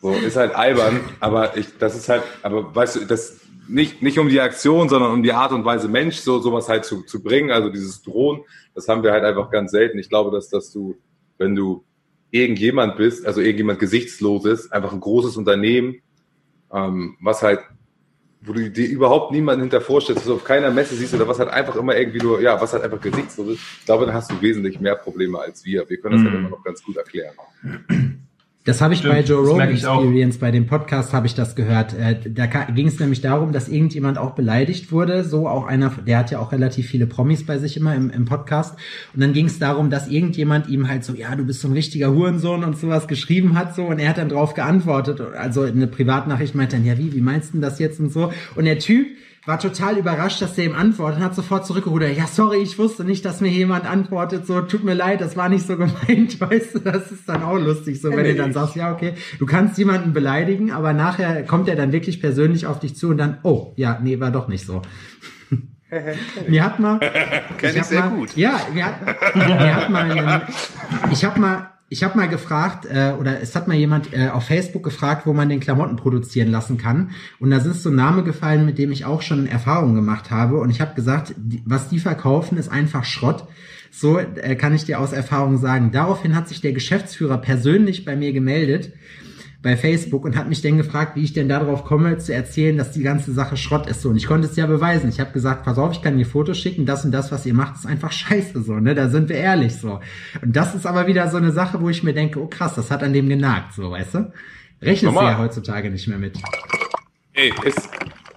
[0.02, 4.20] So, ist halt albern, aber ich, das ist halt, aber weißt du, das, nicht, nicht
[4.20, 7.22] um die Aktion, sondern um die Art und Weise Mensch, so sowas halt zu, zu
[7.22, 8.42] bringen, also dieses Drohen,
[8.74, 10.00] das haben wir halt einfach ganz selten.
[10.00, 10.96] Ich glaube, dass, dass du,
[11.38, 11.84] wenn du
[12.32, 16.02] irgendjemand bist, also irgendjemand Gesichtsloses, einfach ein großes Unternehmen,
[16.72, 17.60] ähm, was halt,
[18.42, 21.40] wo du dir überhaupt niemanden hinter vorstellst, was du auf keiner Messe siehst oder was
[21.40, 24.32] halt einfach immer irgendwie nur, ja, was halt einfach gesichtslos ist, ich glaube, dann hast
[24.32, 25.90] du wesentlich mehr Probleme als wir.
[25.90, 26.26] Wir können das mhm.
[26.26, 27.36] halt immer noch ganz gut erklären.
[28.68, 31.94] Das habe ich Stimmt, bei Joe Rogan Experience, bei dem Podcast habe ich das gehört.
[31.94, 35.24] Äh, da ging es nämlich darum, dass irgendjemand auch beleidigt wurde.
[35.24, 38.26] So auch einer, der hat ja auch relativ viele Promis bei sich immer im, im
[38.26, 38.78] Podcast.
[39.14, 41.74] Und dann ging es darum, dass irgendjemand ihm halt so, ja, du bist so ein
[41.74, 43.86] richtiger Hurensohn und sowas geschrieben hat so.
[43.86, 45.22] Und er hat dann drauf geantwortet.
[45.22, 48.34] Also eine Privatnachricht meinte dann, ja, wie, wie meinst du das jetzt und so?
[48.56, 49.08] Und der Typ
[49.48, 52.18] war total überrascht, dass der ihm antwortet und hat sofort zurückgerudert.
[52.18, 54.46] Ja, sorry, ich wusste nicht, dass mir jemand antwortet.
[54.46, 56.42] So, tut mir leid, das war nicht so gemeint.
[56.42, 59.46] Weißt du, das ist dann auch lustig, so wenn du dann sagst, ja, okay, du
[59.46, 63.38] kannst jemanden beleidigen, aber nachher kommt er dann wirklich persönlich auf dich zu und dann,
[63.44, 64.82] oh, ja, nee, war doch nicht so.
[66.50, 67.00] mir hat mal,
[67.58, 68.36] kenn ich, ich sehr mal, gut.
[68.36, 70.42] Ja, mir hat, mir hat mal,
[71.10, 74.46] ich habe mal ich habe mal gefragt, äh, oder es hat mal jemand äh, auf
[74.46, 77.12] Facebook gefragt, wo man den Klamotten produzieren lassen kann.
[77.40, 80.58] Und da sind so Name gefallen, mit dem ich auch schon Erfahrungen gemacht habe.
[80.58, 83.48] Und ich habe gesagt, die, was die verkaufen, ist einfach Schrott.
[83.90, 85.92] So äh, kann ich dir aus Erfahrung sagen.
[85.92, 88.92] Daraufhin hat sich der Geschäftsführer persönlich bei mir gemeldet
[89.62, 92.92] bei Facebook und hat mich dann gefragt, wie ich denn darauf komme, zu erzählen, dass
[92.92, 94.10] die ganze Sache Schrott ist so.
[94.10, 95.10] Und ich konnte es ja beweisen.
[95.10, 97.56] Ich habe gesagt, pass auf, ich kann dir Fotos schicken, das und das, was ihr
[97.56, 98.94] macht, ist einfach scheiße so, ne?
[98.94, 100.00] Da sind wir ehrlich so.
[100.42, 102.92] Und das ist aber wieder so eine Sache, wo ich mir denke, oh krass, das
[102.92, 104.32] hat an dem genagt, so, weißt du?
[104.82, 106.38] Rechnest du ja heutzutage nicht mehr mit.
[107.34, 107.90] Ey, ist,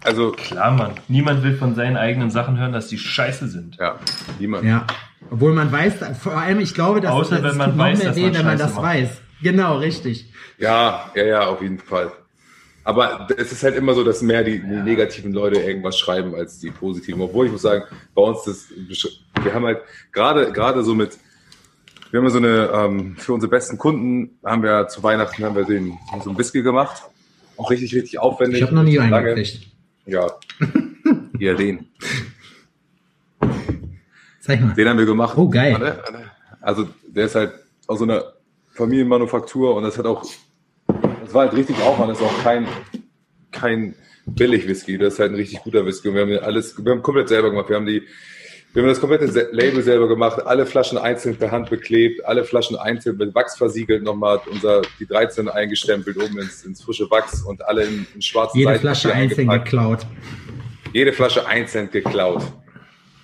[0.03, 0.33] also.
[0.33, 0.93] Klar, Mann.
[1.09, 3.77] Niemand will von seinen eigenen Sachen hören, dass die scheiße sind.
[3.77, 3.97] Ja,
[4.39, 4.65] niemand.
[4.65, 4.87] Ja.
[5.31, 8.33] Obwohl man weiß, vor allem, ich glaube, dass Außer, das, wenn man weiß, dass weh,
[8.33, 8.83] wenn man das macht.
[8.85, 9.11] weiß.
[9.43, 10.33] Genau, richtig.
[10.59, 12.13] Ja, ja, ja, auf jeden Fall.
[12.85, 16.59] Aber es ist halt immer so, dass mehr die, die, negativen Leute irgendwas schreiben als
[16.59, 17.21] die positiven.
[17.21, 17.85] Obwohl ich muss sagen,
[18.15, 18.69] bei uns das,
[19.43, 19.81] wir haben halt
[20.13, 21.19] gerade gerade so mit,
[22.11, 25.55] wir haben ja so eine ähm, für unsere besten Kunden haben wir zu Weihnachten haben
[25.55, 27.03] wir den so ein Whisky gemacht,
[27.59, 28.59] auch richtig richtig aufwendig.
[28.59, 29.35] Ich habe noch nie einen lange.
[29.35, 29.67] gekriegt.
[30.07, 30.27] Ja,
[31.39, 31.87] ja den.
[34.41, 34.75] Zeig mal.
[34.75, 35.37] Den haben wir gemacht.
[35.37, 36.03] Oh geil.
[36.63, 37.53] Also der ist halt
[37.87, 38.25] aus so einer
[38.71, 40.25] Familienmanufaktur und das hat auch
[41.31, 42.67] das war halt richtig Aufwand, das ist auch kein,
[43.53, 43.95] kein
[44.27, 46.09] Billig-Whisky, das ist halt ein richtig guter Whisky.
[46.09, 47.69] Und wir haben alles, wir haben komplett selber gemacht.
[47.69, 48.03] Wir haben die,
[48.73, 52.77] wir haben das komplette Label selber gemacht, alle Flaschen einzeln per Hand beklebt, alle Flaschen
[52.77, 57.65] einzeln mit Wachs versiegelt, nochmal unser, die 13 eingestempelt oben ins, ins frische Wachs und
[57.65, 60.01] alle in, in schwarzen Jede Flasche einzeln geklaut.
[60.93, 62.43] Jede Flasche einzeln geklaut.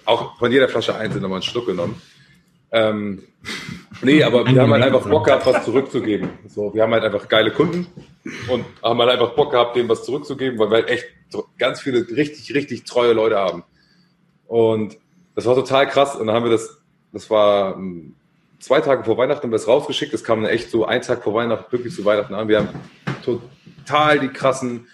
[0.05, 2.01] Auch von jeder Flasche einzeln nochmal einen Schluck genommen.
[2.73, 3.23] Ähm,
[4.03, 6.31] Nee, aber wir haben halt einfach Bock gehabt, was zurückzugeben.
[6.49, 7.87] So, wir haben halt einfach geile Kunden
[8.49, 11.07] und haben halt einfach Bock gehabt, denen was zurückzugeben, weil wir halt echt
[11.59, 13.65] ganz viele richtig, richtig treue Leute haben.
[14.47, 14.99] Und
[15.35, 16.17] das war total krass.
[16.17, 18.15] Und dann haben wir das, das war hm,
[18.59, 20.13] zwei Tage vor Weihnachten haben wir es rausgeschickt.
[20.13, 22.49] Es kam echt so ein Tag vor Weihnachten, wirklich zu Weihnachten an.
[22.49, 22.69] Wir haben
[23.25, 24.89] total die krassen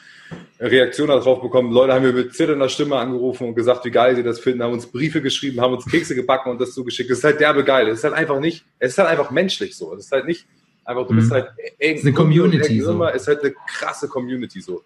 [0.61, 1.73] Reaktionen darauf bekommen.
[1.73, 4.73] Leute haben mir mit zitternder Stimme angerufen und gesagt, wie geil sie das finden, haben
[4.73, 7.11] uns Briefe geschrieben, haben uns Kekse gebacken und das zugeschickt.
[7.11, 7.89] Es ist halt derbe geil.
[7.89, 9.95] Es ist halt einfach nicht, es ist halt einfach menschlich so.
[9.95, 10.47] Es ist halt nicht
[10.85, 11.35] einfach, du bist mhm.
[11.35, 11.95] halt eng.
[11.95, 12.81] Es ist eine Community.
[12.81, 13.05] So.
[13.05, 14.83] Es ist halt eine krasse Community so.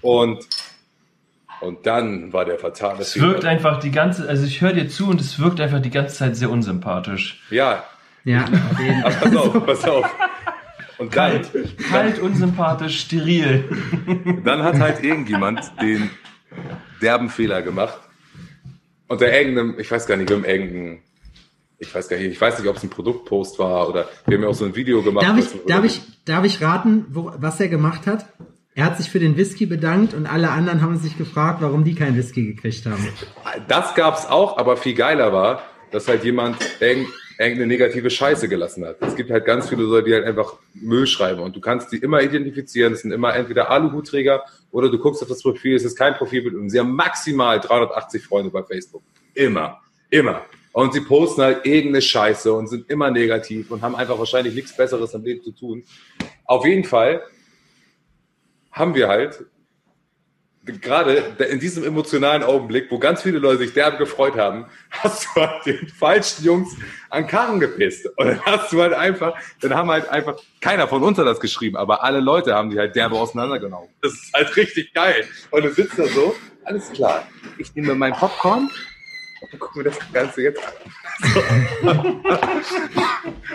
[0.00, 0.46] Und
[1.60, 5.08] und dann war der fatale Es wirkt einfach die ganze, also ich höre dir zu
[5.08, 7.42] und es wirkt einfach die ganze Zeit sehr unsympathisch.
[7.50, 7.84] Ja.
[8.24, 8.44] Ja.
[9.02, 10.14] Aber pass auf, pass auf.
[10.98, 13.64] Und kalt, dann, kalt, unsympathisch, steril.
[14.44, 16.10] Dann hat halt irgendjemand den
[17.00, 17.98] derben Fehler gemacht.
[19.06, 20.98] Unter irgendeinem, ich weiß gar nicht, irgendeinem,
[21.78, 24.42] ich weiß gar nicht, ich weiß nicht, ob es ein Produktpost war oder wir haben
[24.42, 25.24] ja auch so ein Video gemacht.
[25.24, 28.26] Darf ich, darf ich, darf ich raten, wo, was er gemacht hat?
[28.74, 31.94] Er hat sich für den Whisky bedankt und alle anderen haben sich gefragt, warum die
[31.94, 33.08] keinen Whisky gekriegt haben.
[33.66, 37.08] Das gab's auch, aber viel geiler war, dass halt jemand irgend,
[37.38, 39.00] irgendeine negative Scheiße gelassen hat.
[39.00, 41.98] Es gibt halt ganz viele Leute, die halt einfach Müll schreiben und du kannst die
[41.98, 42.92] immer identifizieren.
[42.92, 46.56] Das sind immer entweder Aluhutträger oder du guckst auf das Profil, es ist kein Profilbild
[46.56, 49.02] und sie haben maximal 380 Freunde bei Facebook.
[49.34, 49.80] Immer.
[50.10, 50.44] Immer.
[50.72, 54.76] Und sie posten halt irgendeine Scheiße und sind immer negativ und haben einfach wahrscheinlich nichts
[54.76, 55.84] Besseres am Leben zu tun.
[56.44, 57.22] Auf jeden Fall
[58.72, 59.44] haben wir halt
[60.72, 61.14] gerade
[61.50, 65.66] in diesem emotionalen Augenblick, wo ganz viele Leute sich derb gefreut haben, hast du halt
[65.66, 66.76] den falschen Jungs
[67.10, 68.06] an Karren gepisst.
[68.16, 71.40] Und dann hast du halt einfach, dann haben halt einfach, keiner von uns hat das
[71.40, 73.88] geschrieben, aber alle Leute haben die halt derbe auseinandergenommen.
[74.02, 75.26] Das ist halt richtig geil.
[75.50, 78.70] Und du sitzt da so, alles klar, ich nehme mein Popcorn
[79.40, 82.22] und guck mir das Ganze jetzt an.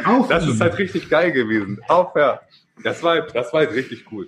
[0.05, 0.25] So.
[0.27, 1.79] das ist halt richtig geil gewesen.
[1.87, 2.41] Auch ja.
[2.83, 4.27] Das war, das war halt richtig cool.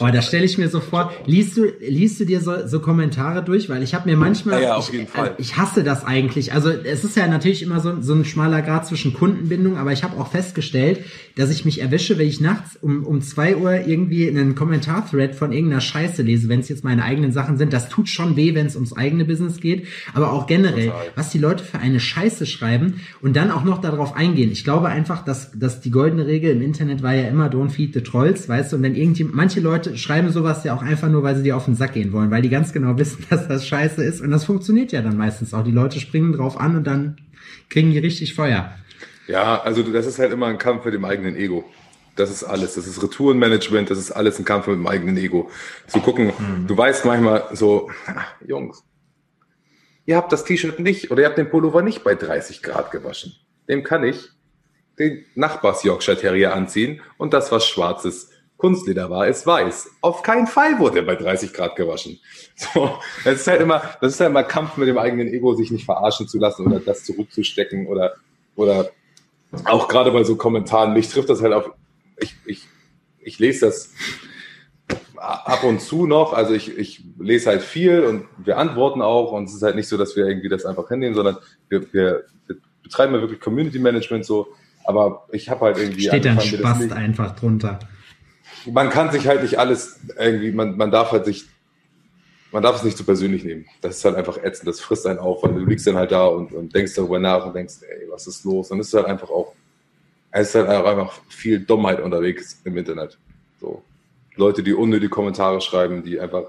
[0.00, 3.42] Oh, da stelle ich mir so vor, liest du, liest du dir so, so Kommentare
[3.42, 3.68] durch?
[3.68, 5.34] Weil ich habe mir manchmal, ja, ja, auf jeden ich, Fall.
[5.38, 6.52] ich hasse das eigentlich.
[6.52, 10.04] Also es ist ja natürlich immer so, so ein schmaler Grad zwischen Kundenbindung, aber ich
[10.04, 11.00] habe auch festgestellt,
[11.36, 15.52] dass ich mich erwische, wenn ich nachts um, um zwei Uhr irgendwie einen Kommentarthread von
[15.52, 17.72] irgendeiner Scheiße lese, wenn es jetzt meine eigenen Sachen sind.
[17.72, 21.06] Das tut schon weh, wenn es ums eigene Business geht, aber auch generell, Total.
[21.16, 24.52] was die Leute für eine Scheiße schreiben und dann auch noch darauf eingehen.
[24.52, 27.94] Ich glaube einfach, dass, dass die goldene Regel im Internet war ja immer Don't feed
[27.94, 31.08] the Trolls, weißt du, und wenn irgendjemand, manche Leute Leute schreiben sowas ja auch einfach
[31.08, 33.48] nur, weil sie dir auf den Sack gehen wollen, weil die ganz genau wissen, dass
[33.48, 34.20] das scheiße ist.
[34.20, 35.64] Und das funktioniert ja dann meistens auch.
[35.64, 37.16] Die Leute springen drauf an und dann
[37.68, 38.72] kriegen die richtig Feuer.
[39.26, 41.64] Ja, also das ist halt immer ein Kampf mit dem eigenen Ego.
[42.16, 42.74] Das ist alles.
[42.74, 45.50] Das ist Retourenmanagement, das ist alles ein Kampf mit dem eigenen Ego.
[45.86, 46.66] Zu gucken, mhm.
[46.66, 47.90] du weißt manchmal so,
[48.44, 48.82] Jungs,
[50.06, 53.34] ihr habt das T-Shirt nicht oder ihr habt den Pullover nicht bei 30 Grad gewaschen.
[53.68, 54.30] Dem kann ich
[54.98, 59.88] den Nachbars Yorkshire Terrier anziehen und das was Schwarzes Kunstleder war, ist weiß.
[60.00, 62.20] Auf keinen Fall wurde er bei 30 Grad gewaschen.
[62.56, 65.70] So, das ist halt immer, das ist halt immer Kampf mit dem eigenen Ego, sich
[65.70, 68.14] nicht verarschen zu lassen oder das zurückzustecken oder,
[68.56, 68.90] oder
[69.64, 70.92] auch gerade bei so Kommentaren.
[70.92, 71.70] Mich trifft das halt auf,
[72.18, 72.66] ich, ich,
[73.20, 73.94] ich lese das
[75.16, 79.44] ab und zu noch, also ich, ich lese halt viel und wir antworten auch und
[79.44, 81.36] es ist halt nicht so, dass wir irgendwie das einfach hinnehmen, sondern
[81.68, 84.48] wir, wir, wir betreiben ja wirklich Community Management so,
[84.84, 86.08] aber ich habe halt irgendwie...
[86.08, 87.78] Steht dann Spaß einfach drunter
[88.66, 91.46] man kann sich halt nicht alles irgendwie, man, man darf halt sich,
[92.52, 93.66] man darf es nicht zu persönlich nehmen.
[93.80, 96.26] Das ist halt einfach ätzend, das frisst einen auf, weil du liegst dann halt da
[96.26, 98.68] und, und denkst darüber nach und denkst, ey, was ist los?
[98.68, 99.54] Dann ist halt einfach auch,
[100.30, 103.18] es ist halt einfach viel Dummheit unterwegs im Internet.
[103.60, 103.82] So.
[104.36, 106.44] Leute, die unnötige Kommentare schreiben, die einfach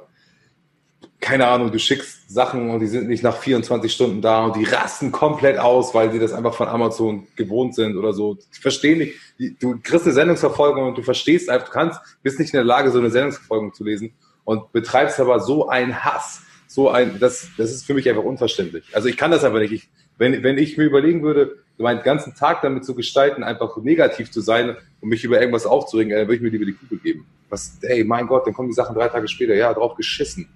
[1.19, 4.63] keine Ahnung, du schickst Sachen und die sind nicht nach 24 Stunden da und die
[4.63, 8.37] rasten komplett aus, weil sie das einfach von Amazon gewohnt sind oder so.
[8.53, 9.15] Ich verstehe nicht.
[9.59, 12.91] Du kriegst eine Sendungsverfolgung und du verstehst einfach, du kannst, bist nicht in der Lage,
[12.91, 14.13] so eine Sendungsverfolgung zu lesen
[14.45, 18.85] und betreibst aber so einen Hass, so ein, das, das ist für mich einfach unverständlich.
[18.93, 19.73] Also ich kann das einfach nicht.
[19.73, 24.31] Ich, wenn, wenn ich mir überlegen würde, meinen ganzen Tag damit zu gestalten, einfach negativ
[24.31, 27.25] zu sein und mich über irgendwas aufzuregen, dann würde ich mir lieber die Kugel geben.
[27.49, 30.47] Was, ey, mein Gott, dann kommen die Sachen drei Tage später, ja, drauf geschissen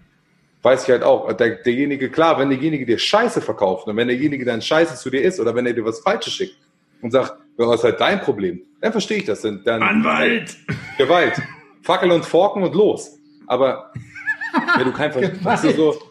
[0.63, 4.45] weiß ich halt auch, der, derjenige, klar, wenn derjenige dir Scheiße verkauft und wenn derjenige
[4.45, 6.55] dann Scheiße zu dir ist oder wenn er dir was Falsches schickt
[7.01, 9.41] und sagt, ja, was ist halt dein Problem, dann verstehe ich das.
[9.41, 10.57] Dann, dann, Anwalt!
[10.97, 11.39] Gewalt.
[11.81, 13.19] Fackel und Forken und los.
[13.45, 13.91] Aber
[14.77, 16.01] wenn du kein Verständnis du, so,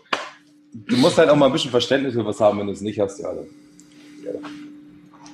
[0.74, 3.00] du musst halt auch mal ein bisschen Verständnis für was haben, wenn du es nicht
[3.00, 3.46] hast, ja, dann,
[4.22, 4.32] ja,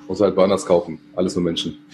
[0.07, 1.01] musst halt woanders kaufen.
[1.17, 1.85] Alles nur Menschen.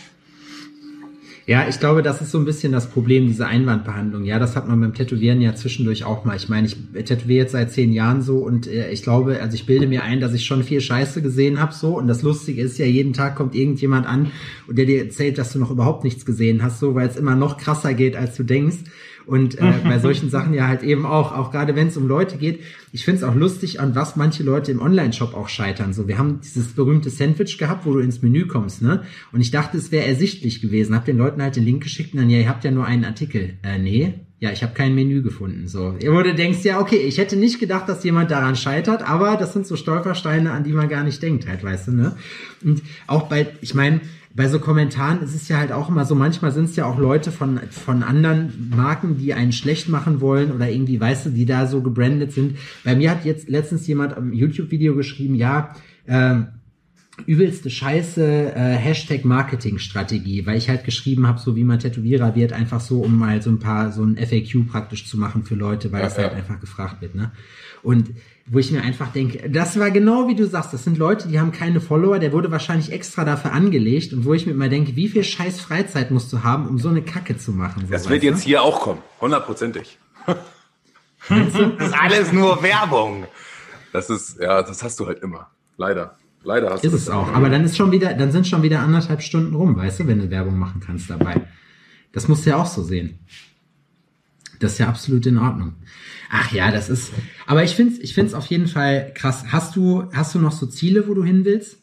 [1.47, 4.25] Ja, ich glaube, das ist so ein bisschen das Problem, diese Einwandbehandlung.
[4.25, 6.37] Ja, das hat man beim Tätowieren ja zwischendurch auch mal.
[6.37, 9.67] Ich meine, ich tätowiere jetzt seit zehn Jahren so und äh, ich glaube, also ich
[9.67, 11.99] bilde mir ein, dass ich schon viel Scheiße gesehen habe so.
[11.99, 14.31] Und das Lustige ist ja, jeden Tag kommt irgendjemand an
[14.67, 17.37] und der dir erzählt, dass du noch überhaupt nichts gesehen hast, so, weil es immer
[17.37, 18.79] noch krasser geht, als du denkst.
[19.27, 22.37] Und äh, bei solchen Sachen ja halt eben auch, auch gerade wenn es um Leute
[22.37, 22.61] geht.
[22.93, 25.93] Ich finde es auch lustig, an was manche Leute im Online-Shop auch scheitern.
[25.93, 29.03] So, wir haben dieses berühmte Sandwich gehabt, wo du ins Menü kommst, ne?
[29.33, 30.95] Und ich dachte, es wäre ersichtlich gewesen.
[30.95, 33.05] Hab den Leuten halt den Link geschickt und dann, ja, ihr habt ja nur einen
[33.05, 33.55] Artikel.
[33.63, 35.69] Äh, nee, ja, ich habe kein Menü gefunden.
[35.69, 39.37] So, wo du denkst, ja, okay, ich hätte nicht gedacht, dass jemand daran scheitert, aber
[39.37, 42.17] das sind so Stolpersteine, an die man gar nicht denkt, halt, weißt du, ne?
[42.63, 44.01] Und auch bei, ich meine,
[44.35, 46.99] bei so Kommentaren ist es ja halt auch immer so, manchmal sind es ja auch
[46.99, 51.47] Leute von, von anderen Marken, die einen schlecht machen wollen oder irgendwie, weißt du, die
[51.47, 52.59] da so gebrandet sind.
[52.83, 55.75] Bei mir hat jetzt letztens jemand am YouTube-Video geschrieben, ja,
[56.07, 56.41] äh,
[57.27, 62.53] übelste Scheiße äh, Hashtag Marketing-Strategie, weil ich halt geschrieben habe, so wie man Tätowierer wird,
[62.53, 65.93] einfach so, um mal so ein paar, so ein FAQ praktisch zu machen für Leute,
[65.93, 66.39] weil ja, das halt ja.
[66.39, 67.31] einfach gefragt wird, ne?
[67.83, 68.11] Und
[68.47, 71.39] wo ich mir einfach denke, das war genau wie du sagst, das sind Leute, die
[71.39, 74.97] haben keine Follower, der wurde wahrscheinlich extra dafür angelegt und wo ich mir immer denke,
[74.97, 77.87] wie viel scheiß Freizeit musst du haben, um so eine Kacke zu machen?
[77.87, 79.99] So das wird jetzt hier auch kommen, hundertprozentig.
[81.29, 83.27] Das ist alles nur Werbung.
[83.93, 85.51] Das ist, ja, das hast du halt immer.
[85.77, 86.19] Leider.
[86.45, 87.29] Leider hast ist du Ist es auch.
[87.33, 90.19] Aber dann ist schon wieder, dann sind schon wieder anderthalb Stunden rum, weißt du, wenn
[90.19, 91.41] du Werbung machen kannst dabei.
[92.13, 93.19] Das musst du ja auch so sehen.
[94.61, 95.75] Das ist ja absolut in Ordnung.
[96.31, 97.13] Ach ja, das ist.
[97.47, 99.47] Aber ich finde es ich find's auf jeden Fall krass.
[99.51, 101.79] Hast du, hast du noch so Ziele, wo du hin willst?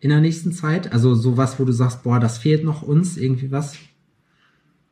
[0.00, 0.92] In der nächsten Zeit?
[0.92, 3.74] Also sowas, wo du sagst, boah, das fehlt noch uns, irgendwie was?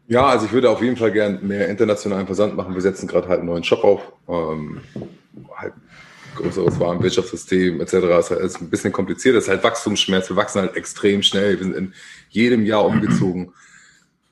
[0.09, 2.75] Ja, also ich würde auf jeden Fall gern mehr internationalen Versand machen.
[2.75, 4.13] Wir setzen gerade halt einen neuen Shop auf.
[4.29, 4.81] Ähm,
[5.57, 5.75] halt
[6.37, 7.95] größeres Warenwirtschaftssystem etc.
[7.95, 9.37] Ist halt ist ein bisschen kompliziert.
[9.37, 10.29] Das ist halt Wachstumsschmerz.
[10.29, 11.59] Wir wachsen halt extrem schnell.
[11.59, 11.95] Wir sind in
[12.31, 13.53] jedem Jahr umgezogen.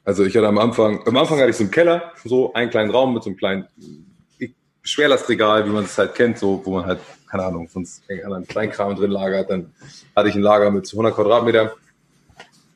[0.05, 2.91] Also ich hatte am Anfang, am Anfang hatte ich so einen Keller, so einen kleinen
[2.91, 3.67] Raum mit so einem kleinen
[4.83, 7.01] Schwerlastregal, wie man es halt kennt, so, wo man halt,
[7.31, 9.49] keine Ahnung, sonst irgendeinen Kleinkram drin lagert.
[9.49, 9.73] Dann
[10.15, 11.75] hatte ich ein Lager mit 100 Quadratmeter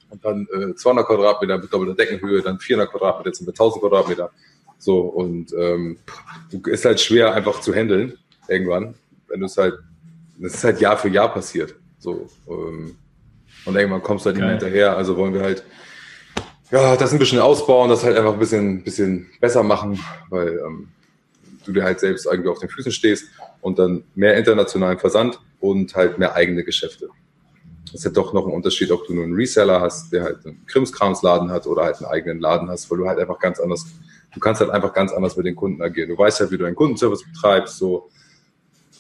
[0.09, 3.83] und dann äh, 200 Quadratmeter mit doppelter Deckenhöhe, dann 400 Quadratmeter, jetzt sind wir 1000
[3.83, 4.31] Quadratmeter.
[4.79, 5.99] So, und ähm,
[6.66, 8.16] ist halt schwer einfach zu handeln
[8.49, 8.95] irgendwann,
[9.29, 9.74] wenn du es halt,
[10.39, 11.74] das ist halt Jahr für Jahr passiert.
[11.99, 12.97] So, ähm,
[13.64, 14.97] und irgendwann kommst du halt nicht mehr hinterher.
[14.97, 15.64] Also wollen wir halt
[16.70, 19.99] ja, das ein bisschen ausbauen, das halt einfach ein bisschen, bisschen besser machen,
[20.29, 20.89] weil ähm,
[21.64, 23.29] du dir halt selbst irgendwie auf den Füßen stehst
[23.61, 27.09] und dann mehr internationalen Versand und halt mehr eigene Geschäfte.
[27.87, 30.45] Das ist ja doch noch ein Unterschied, ob du nur einen Reseller hast, der halt
[30.45, 33.87] einen Krimskramsladen hat oder halt einen eigenen Laden hast, weil du halt einfach ganz anders,
[34.35, 36.11] du kannst halt einfach ganz anders mit den Kunden agieren.
[36.11, 38.11] Du weißt halt, wie du deinen Kundenservice betreibst, so.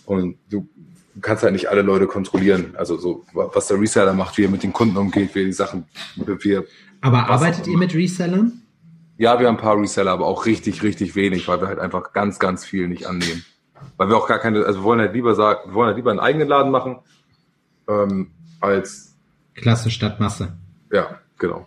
[0.08, 0.66] Und du
[1.20, 2.74] kannst halt nicht alle Leute kontrollieren.
[2.76, 5.52] Also so, was der Reseller macht, wie er mit den Kunden umgeht, wie er die
[5.52, 5.84] Sachen
[6.16, 6.70] bewirbt.
[7.02, 8.62] Aber arbeitet ihr mit Resellern?
[9.18, 12.12] Ja, wir haben ein paar Reseller, aber auch richtig, richtig wenig, weil wir halt einfach
[12.14, 13.44] ganz, ganz viel nicht annehmen.
[13.96, 16.10] Weil wir auch gar keine, also wir wollen halt lieber sagen, wir wollen halt lieber
[16.10, 17.00] einen eigenen Laden machen,
[17.88, 18.30] ähm,
[18.60, 19.14] als
[19.54, 20.56] Klasse statt Masse.
[20.90, 21.66] Ja, genau.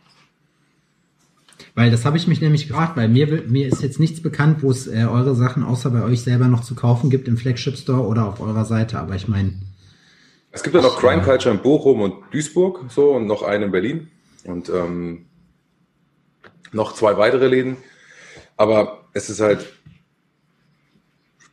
[1.73, 4.71] Weil das habe ich mich nämlich gefragt, weil mir, mir ist jetzt nichts bekannt, wo
[4.71, 8.05] es äh, eure Sachen außer bei euch selber noch zu kaufen gibt im Flagship Store
[8.05, 8.99] oder auf eurer Seite.
[8.99, 9.53] Aber ich meine.
[10.51, 13.71] Es gibt ja noch Crime Culture in Bochum und Duisburg so und noch einen in
[13.71, 14.07] Berlin.
[14.43, 15.25] Und ähm,
[16.73, 17.77] noch zwei weitere Läden.
[18.57, 19.65] Aber es ist halt,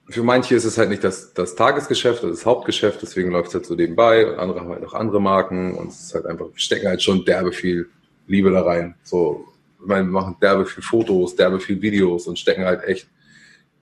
[0.08, 3.54] für manche ist es halt nicht das, das Tagesgeschäft, das, das Hauptgeschäft, deswegen läuft es
[3.54, 6.46] halt so nebenbei und andere haben halt noch andere Marken und es ist halt einfach,
[6.46, 7.88] wir stecken halt schon derbe viel
[8.26, 8.94] Liebe da rein.
[9.04, 9.44] So,
[9.86, 13.08] meine, wir machen derbe viel Fotos, derbe viel Videos und stecken halt echt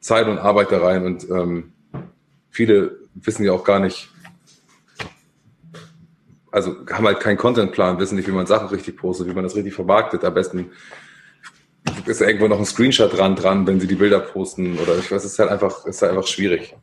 [0.00, 1.72] Zeit und Arbeit da rein und ähm,
[2.50, 4.08] viele wissen ja auch gar nicht,
[6.50, 9.56] also haben halt keinen Contentplan, wissen nicht, wie man Sachen richtig postet, wie man das
[9.56, 10.24] richtig vermarktet.
[10.24, 10.70] Am besten
[12.06, 15.24] ist irgendwo noch ein Screenshot dran, dran, wenn sie die Bilder posten oder ich weiß,
[15.24, 16.74] es ist halt einfach, ist halt einfach schwierig.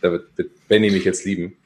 [0.00, 1.56] Da wird, wird Benny mich jetzt lieben.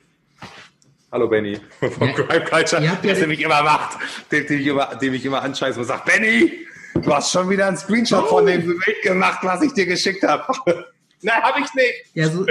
[1.10, 3.98] Hallo Benny von ja, Crime Culture, ja, der mich immer macht,
[4.30, 7.66] dem, dem, ich immer, dem ich immer anscheiße und sagt, Benny, du hast schon wieder
[7.68, 8.36] einen Screenshot oh.
[8.36, 10.44] von dem Bild gemacht, was ich dir geschickt habe.
[11.24, 11.92] Nein, habe ich nicht.
[12.14, 12.44] Ja, so,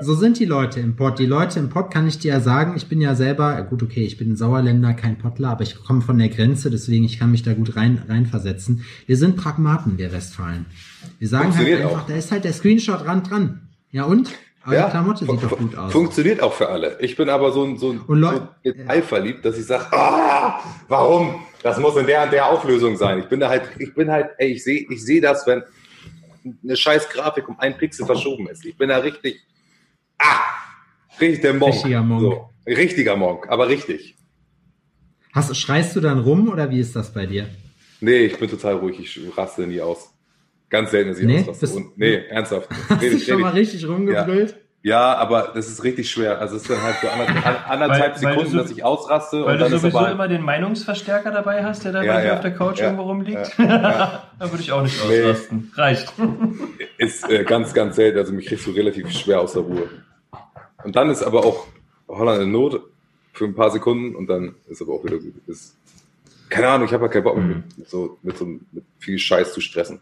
[0.00, 1.20] so sind die Leute im Pott.
[1.20, 4.02] Die Leute im Pott kann ich dir ja sagen, ich bin ja selber, gut, okay,
[4.02, 7.30] ich bin ein Sauerländer, kein Pottler, aber ich komme von der Grenze, deswegen ich kann
[7.30, 8.84] mich da gut rein reinversetzen.
[9.06, 10.66] Wir sind Pragmaten, wir Westfalen.
[11.20, 12.06] Wir sagen halt einfach, auch.
[12.06, 13.68] da ist halt der Screenshot ran dran.
[13.92, 14.32] Ja und?
[14.62, 15.92] Aber ja, die Klamotte sieht doch gut aus.
[15.92, 16.98] Funktioniert auch für alle.
[17.00, 20.60] Ich bin aber so ein, so ein, und so Detail verliebt, dass ich sage, ah,
[20.88, 21.42] warum?
[21.62, 23.20] Das muss in der der Auflösung sein.
[23.20, 25.62] Ich bin da halt, ich bin halt, ey, ich sehe ich sehe das, wenn,
[26.62, 28.64] eine scheiß Grafik um ein Pixel verschoben ist.
[28.64, 29.40] Ich bin da richtig,
[30.18, 30.40] ah,
[31.20, 31.74] richtig der Monk.
[31.74, 32.20] Richtiger Monk.
[32.20, 34.16] So, richtiger Monk, aber richtig.
[35.32, 37.48] Hast, schreist du dann rum oder wie ist das bei dir?
[38.00, 38.98] Nee, ich bin total ruhig.
[38.98, 40.09] Ich raste nie aus.
[40.70, 41.76] Ganz selten, dass ich nee, ausraste.
[41.76, 42.68] Und, nee, ernsthaft.
[42.88, 44.50] Hast du schon mal richtig rumgebrüllt?
[44.50, 44.56] Ja.
[44.82, 46.38] Ja, aber das ist richtig schwer.
[46.40, 49.44] Also es ist dann halt so anderthalb, anderthalb weil, Sekunden, weil so, dass ich ausraste.
[49.44, 52.40] Weil und du sowieso aber, immer den Meinungsverstärker dabei hast, der da ja, ja, auf
[52.40, 53.52] der Couch ja, irgendwo rumliegt.
[53.58, 55.22] da würde ich auch nicht nee.
[55.22, 55.70] ausrasten.
[55.74, 56.10] Reicht.
[56.96, 58.16] Ist äh, ganz, ganz selten.
[58.16, 59.90] Also mich kriegst du relativ schwer aus der Ruhe.
[60.82, 61.66] Und dann ist aber auch
[62.08, 62.80] Holland in Not
[63.34, 65.34] für ein paar Sekunden und dann ist aber auch wieder gut.
[65.46, 65.76] Ist,
[66.48, 67.64] keine Ahnung, ich habe halt keinen Bock mhm.
[67.76, 70.00] mit, so, mit so mit viel Scheiß zu stressen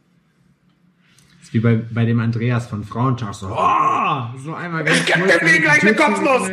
[1.52, 5.42] wie bei, bei dem Andreas von Frauentag, so, oh, so einmal ganz Ich kurz.
[5.42, 6.50] mir gleich eine Kopfnuss!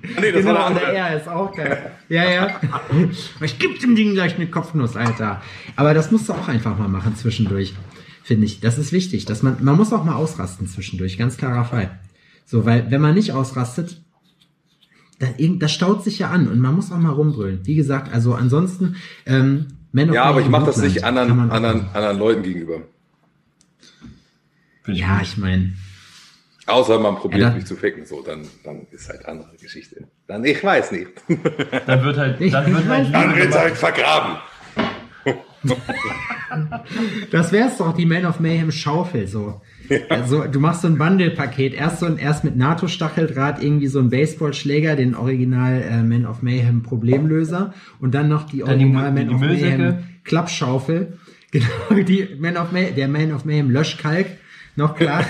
[0.00, 1.90] Nee, das genau, war der R ist auch geil.
[2.08, 2.60] Ja, ja.
[3.40, 5.42] Ich geb dem Ding gleich eine Kopfnuss, Alter.
[5.74, 7.74] Aber das musst du auch einfach mal machen zwischendurch,
[8.22, 8.60] finde ich.
[8.60, 11.98] Das ist wichtig, dass man, man muss auch mal ausrasten zwischendurch, ganz klarer Fall.
[12.46, 14.00] So, weil, wenn man nicht ausrastet,
[15.18, 17.60] dann, das staut sich ja an und man muss auch mal rumbrüllen.
[17.64, 18.96] Wie gesagt, also ansonsten,
[19.26, 22.82] ähm, Man Ja, aber ich mache das nicht anderen, anderen, anderen Leuten gegenüber.
[24.88, 25.74] Ja, ich meine.
[26.68, 30.06] Außer man probiert ja, mich zu ficken, so, dann, dann ist halt andere Geschichte.
[30.26, 31.08] Dann, ich weiß nicht.
[31.86, 34.36] Dann wird halt, dann wird halt, dann wird's halt vergraben.
[37.30, 39.62] das wär's doch, die Man of Mayhem Schaufel, so.
[40.10, 44.10] Also, du machst so ein Bundle-Paket, erst so ein, erst mit NATO-Stacheldraht irgendwie so ein
[44.10, 49.40] Baseballschläger, den Original äh, Man of Mayhem Problemlöser und dann noch die Original Man of
[49.40, 51.18] Mayhem Klappschaufel.
[51.50, 54.26] Genau, die Man of Mayhem, der Man of Mayhem Löschkalk
[54.78, 55.24] noch klar.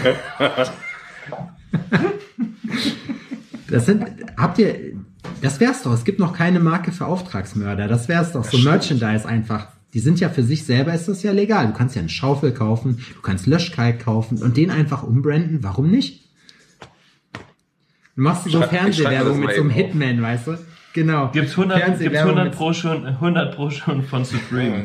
[3.68, 4.04] das sind,
[4.36, 4.92] habt ihr,
[5.40, 5.92] das wär's doch.
[5.92, 7.88] Es gibt noch keine Marke für Auftragsmörder.
[7.88, 8.44] Das wär's doch.
[8.44, 9.68] So Merchandise einfach.
[9.94, 11.66] Die sind ja für sich selber ist das ja legal.
[11.66, 15.62] Du kannst ja eine Schaufel kaufen, du kannst Löschkalk kaufen und den einfach umbranden.
[15.62, 16.28] Warum nicht?
[18.14, 20.58] Du machst so Fernsehwerbung mit so einem Hitman, weißt du?
[20.92, 21.30] Genau.
[21.32, 24.84] Gibt's 100, gibt's 100 pro schon, 100 pro schon von Supreme.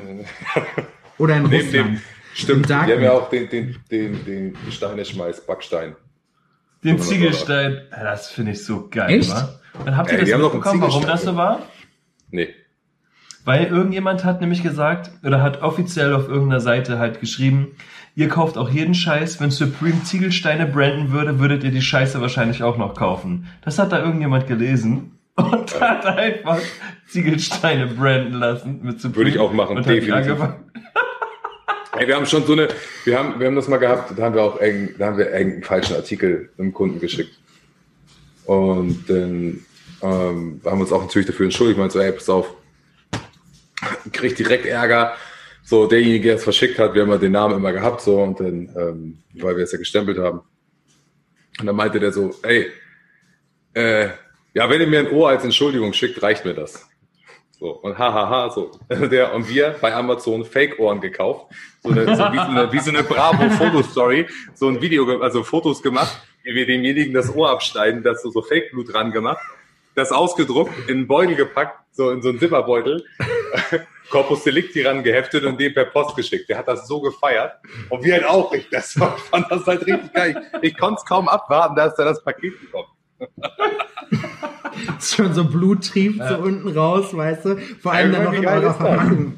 [1.17, 1.99] Oder in Russland.
[2.33, 5.95] Stimmt, die haben ja auch den, den, den, den Steineschmeiß, Backstein.
[6.83, 9.29] Den Ziegelstein, das finde ich so geil, Echt?
[9.29, 9.59] wa?
[9.85, 11.61] Dann habt ihr ja, das mitbekommen, warum das so war?
[12.29, 12.49] Nee.
[13.45, 17.75] Weil irgendjemand hat nämlich gesagt, oder hat offiziell auf irgendeiner Seite halt geschrieben,
[18.15, 22.63] ihr kauft auch jeden Scheiß, wenn Supreme Ziegelsteine branden würde, würdet ihr die Scheiße wahrscheinlich
[22.63, 23.47] auch noch kaufen.
[23.63, 26.59] Das hat da irgendjemand gelesen und hat einfach
[27.07, 29.17] Ziegelsteine branden lassen mit Supreme.
[29.17, 30.37] Würde ich auch machen, definitiv.
[31.95, 32.69] Hey, wir haben schon so eine,
[33.05, 35.31] wir haben, wir haben das mal gehabt, da haben wir auch eng, da haben wir
[35.31, 37.37] einen falschen Artikel dem Kunden geschickt.
[38.45, 39.63] Und dann
[40.01, 42.55] ähm, haben wir uns auch natürlich dafür entschuldigt, meinte so, ey, pass auf,
[44.11, 45.13] kriegt direkt Ärger.
[45.63, 48.39] So, derjenige, der es verschickt hat, wir haben ja den Namen immer gehabt, so, und
[48.39, 50.41] dann, ähm, weil wir es ja gestempelt haben.
[51.59, 52.71] Und dann meinte der so, ey,
[53.75, 54.09] äh,
[54.55, 56.89] ja, wenn ihr mir ein Ohr als Entschuldigung schickt, reicht mir das.
[57.63, 58.71] So, und hahaha, so.
[58.89, 61.45] Der, und wir bei Amazon Fake-Ohren gekauft.
[61.81, 65.81] So, eine, so wie so eine, wie so eine Bravo-Fotostory, so ein Video, also Fotos
[65.81, 69.41] gemacht, wie wir demjenigen das Ohr abschneiden, das so, so Fake-Blut dran gemacht,
[69.95, 73.05] das ausgedruckt, in einen Beutel gepackt, so in so einen Zipperbeutel,
[74.09, 76.49] Corpus Delicti ran geheftet und den per Post geschickt.
[76.49, 77.53] Der hat das so gefeiert.
[77.87, 78.53] Und wir halt auch.
[78.53, 80.49] Ich, das war, fand das halt richtig geil.
[80.61, 82.89] Ich, ich konnte es kaum abwarten, dass da das Paket bekommt.
[85.01, 86.29] schon so Blut trieft ja.
[86.29, 87.57] so unten raus, weißt du?
[87.79, 89.33] Vor allem ja, dann noch in eurer Verpackung.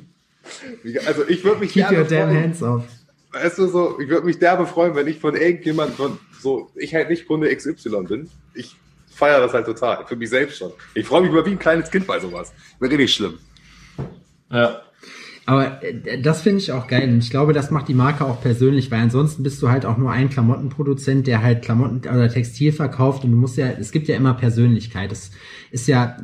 [1.06, 2.84] Also ich würde mich Keep your damn hands off.
[3.32, 6.94] Weißt du, so, ich würde mich derbe freuen, wenn ich von irgendjemand von so, ich
[6.94, 8.30] halt nicht Kunde XY bin.
[8.54, 8.76] Ich
[9.10, 10.06] feiere das halt total.
[10.06, 10.72] Für mich selbst schon.
[10.94, 12.54] Ich freue mich über wie ein kleines Kind bei sowas.
[12.80, 13.40] Wäre richtig schlimm.
[14.52, 14.82] Ja.
[15.46, 17.10] Aber äh, das finde ich auch geil.
[17.10, 19.98] Und ich glaube, das macht die Marke auch persönlich, weil ansonsten bist du halt auch
[19.98, 24.08] nur ein Klamottenproduzent, der halt Klamotten oder Textil verkauft und du musst ja, es gibt
[24.08, 25.12] ja immer Persönlichkeit.
[25.12, 25.32] Es
[25.72, 26.18] ist ja,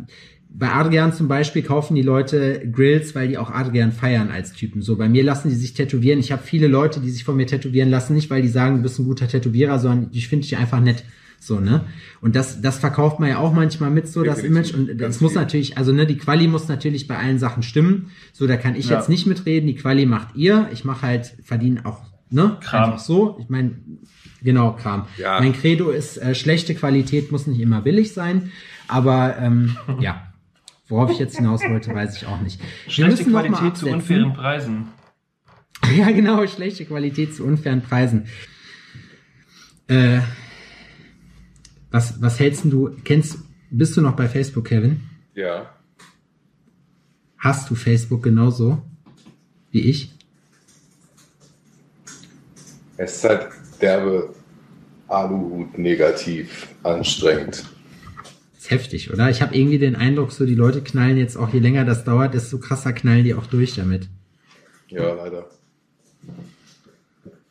[0.54, 4.82] bei Adrian zum Beispiel kaufen die Leute Grills, weil die auch Adrian feiern als Typen.
[4.82, 6.20] So, bei mir lassen die sich tätowieren.
[6.20, 8.82] Ich habe viele Leute, die sich von mir tätowieren lassen, nicht weil die sagen, du
[8.82, 11.06] bist ein guter Tätowierer, sondern ich finde dich einfach nett.
[11.44, 11.86] So, ne?
[12.22, 14.76] Und das, das verkauft man ja auch manchmal mit, so das Image.
[14.76, 18.12] Und das muss natürlich, also ne, die Quali muss natürlich bei allen Sachen stimmen.
[18.32, 18.98] So, da kann ich ja.
[18.98, 19.66] jetzt nicht mitreden.
[19.66, 20.70] Die Quali macht ihr.
[20.72, 22.58] Ich mache halt, verdiene auch, ne?
[22.62, 22.84] Kram.
[22.84, 23.40] Einfach so.
[23.42, 23.72] Ich meine,
[24.44, 25.08] genau, Kram.
[25.18, 25.40] Ja.
[25.40, 28.52] Mein Credo ist, äh, schlechte Qualität muss nicht immer billig sein.
[28.88, 30.28] Aber ähm, ja.
[30.90, 32.62] Worauf ich jetzt hinaus wollte, weiß ich auch nicht.
[32.88, 34.88] Schlechte Qualität zu unfairen Preisen.
[35.98, 38.28] Ja, genau, schlechte Qualität zu unfairen Preisen.
[39.88, 40.20] Äh,
[41.92, 43.38] was, was hältst du, kennst,
[43.70, 45.02] bist du noch bei Facebook, Kevin?
[45.36, 45.76] Ja.
[47.38, 48.82] Hast du Facebook genauso
[49.72, 50.12] wie ich?
[52.98, 53.48] Es ist halt
[53.82, 54.34] derbe
[55.08, 57.66] Aluhut negativ anstrengend.
[58.54, 59.30] Das ist heftig, oder?
[59.30, 62.34] Ich habe irgendwie den Eindruck, so die Leute knallen jetzt auch, je länger das dauert,
[62.34, 64.08] desto krasser knallen die auch durch damit.
[64.88, 65.50] Ja, leider.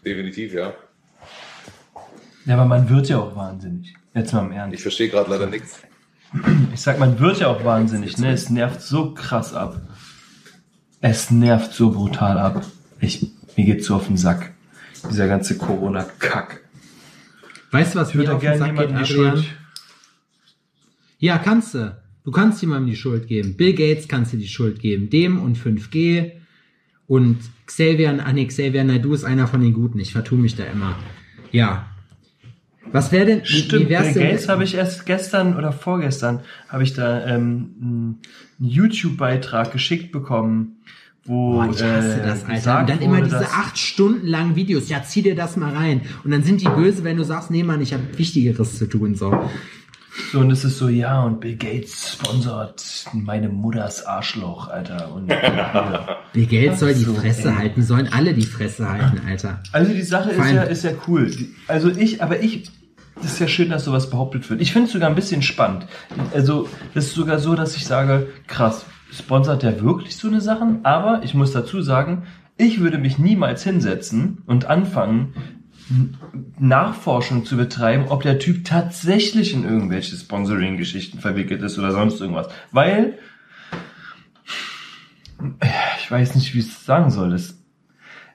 [0.04, 0.74] Definitiv, ja.
[2.46, 3.94] Ja, aber man wird ja auch wahnsinnig.
[4.14, 4.74] Jetzt mal im Ernst.
[4.74, 5.80] Ich verstehe gerade leider nichts.
[6.72, 8.32] Ich sag, man wird ja auch wahnsinnig, ne?
[8.32, 9.80] Es nervt so krass ab.
[11.00, 12.64] Es nervt so brutal ab.
[13.00, 14.52] Ich, mir geht's so auf den Sack.
[15.10, 16.60] Dieser ganze Corona-Kack.
[17.72, 19.44] Weißt du, was ich würde gerne jemandem die Schuld.
[21.18, 21.96] Ja, kannst du.
[22.24, 23.56] Du kannst jemandem die Schuld geben.
[23.56, 25.10] Bill Gates kannst du die Schuld geben.
[25.10, 26.32] Dem und 5G
[27.06, 29.98] und Xavier, ah nee, Xavier du ist einer von den Guten.
[29.98, 30.96] Ich vertue mich da immer.
[31.50, 31.89] Ja.
[32.92, 36.82] Was wäre denn, Stimmt, wie wär's Bill Gates habe ich erst gestern oder vorgestern habe
[36.82, 38.20] ich da ähm, einen
[38.58, 40.76] YouTube-Beitrag geschickt bekommen,
[41.24, 42.80] wo Boah, ich hasse äh, das, Alter.
[42.80, 44.88] Und dann immer diese acht Stunden langen Videos.
[44.88, 46.02] Ja, zieh dir das mal rein.
[46.24, 49.14] Und dann sind die böse, wenn du sagst, nee, Mann, ich habe Wichtigeres zu tun.
[49.14, 49.30] So.
[50.32, 52.82] So, und es ist so, ja, und Bill Gates sponsort
[53.12, 55.12] meine Mutters Arschloch, Alter.
[55.14, 56.18] Und, ja.
[56.32, 57.54] Bill Gates soll die so, Fresse ey.
[57.54, 59.62] halten, sollen alle die Fresse halten, Alter.
[59.72, 61.30] Also die Sache ist ja, ist ja cool.
[61.68, 62.70] Also ich, aber ich,
[63.16, 64.60] das ist ja schön, dass sowas behauptet wird.
[64.60, 65.86] Ich finde es sogar ein bisschen spannend.
[66.32, 70.84] Also, das ist sogar so, dass ich sage, krass, sponsert der wirklich so eine Sachen?
[70.84, 72.24] Aber ich muss dazu sagen,
[72.56, 75.34] ich würde mich niemals hinsetzen und anfangen,
[76.58, 82.48] Nachforschung zu betreiben, ob der Typ tatsächlich in irgendwelche Sponsoring-Geschichten verwickelt ist oder sonst irgendwas.
[82.70, 83.18] Weil,
[85.98, 87.62] ich weiß nicht, wie ich es sagen soll, es,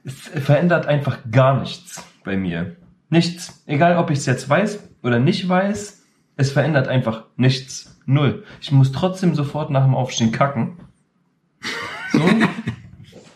[0.03, 2.75] es verändert einfach gar nichts bei mir.
[3.09, 3.63] Nichts.
[3.65, 6.03] Egal, ob ich es jetzt weiß oder nicht weiß,
[6.37, 7.97] es verändert einfach nichts.
[8.05, 8.43] Null.
[8.61, 10.77] Ich muss trotzdem sofort nach dem Aufstehen kacken.
[12.11, 12.21] So.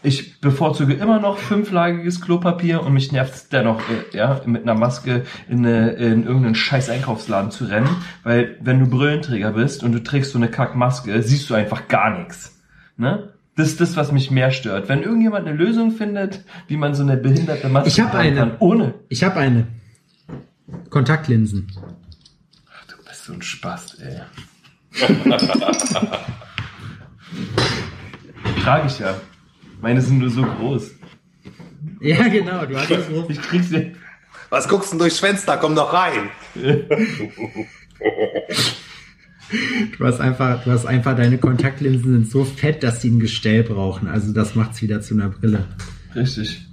[0.02, 4.76] Ich bevorzuge immer noch fünflagiges Klopapier und mich nervt es dennoch, äh, ja, mit einer
[4.76, 7.90] Maske in, eine, in irgendeinen scheiß Einkaufsladen zu rennen,
[8.24, 12.18] weil wenn du Brillenträger bist und du trägst so eine Kackmaske, siehst du einfach gar
[12.18, 12.58] nichts.
[12.96, 13.34] Ne?
[13.58, 14.88] Das ist das, was mich mehr stört.
[14.88, 18.38] Wenn irgendjemand eine Lösung findet, wie man so eine behinderte Maske ich hab eine.
[18.38, 18.94] kann, ohne.
[19.10, 19.68] Ich habe eine.
[20.90, 21.68] Kontaktlinsen.
[22.72, 24.22] Ach, du bist so ein Spast, ey.
[28.64, 29.16] Trage ich ja.
[29.82, 30.92] Meine sind nur so groß.
[32.02, 33.08] Ja, genau, du hast es.
[33.30, 33.92] Ich krieg's nicht.
[34.50, 35.58] Was guckst du denn durchs Fenster?
[35.58, 36.30] Komm doch rein.
[39.98, 43.64] Du hast einfach, du hast einfach deine Kontaktlinsen sind so fett, dass sie ein Gestell
[43.64, 44.08] brauchen.
[44.08, 45.66] Also das macht's wieder zu einer Brille.
[46.16, 46.68] Richtig.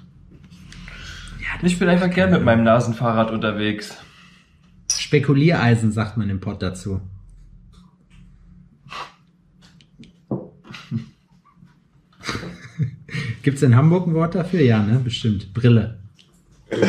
[1.40, 3.96] Ja, ich bin einfach gern mit meinem Nasenfahrrad unterwegs.
[4.94, 7.00] Spekuliereisen sagt man im Pott dazu.
[13.46, 14.60] Gibt es in Hamburg ein Wort dafür?
[14.60, 14.98] Ja, ne?
[14.98, 15.54] Bestimmt.
[15.54, 16.00] Brille.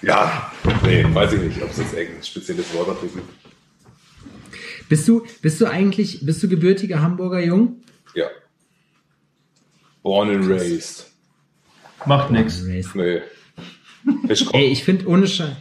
[0.00, 0.50] ja,
[0.82, 3.28] nee, weiß ich nicht, ob es jetzt ein spezielles Wort dafür gibt.
[4.88, 7.82] Bist du, bist du eigentlich, bist du gebürtiger Hamburger Jung?
[8.14, 8.28] Ja.
[10.02, 11.12] Born and raised.
[12.06, 12.64] Macht nichts.
[12.64, 13.20] Nee.
[14.30, 15.56] Ich Ey, ich finde ohne Scheiß.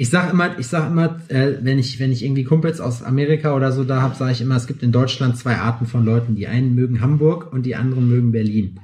[0.00, 3.54] Ich sag immer, ich sag immer, äh, wenn ich wenn ich irgendwie Kumpels aus Amerika
[3.54, 6.36] oder so da habe, sage ich immer, es gibt in Deutschland zwei Arten von Leuten.
[6.36, 8.80] Die einen mögen Hamburg und die anderen mögen Berlin.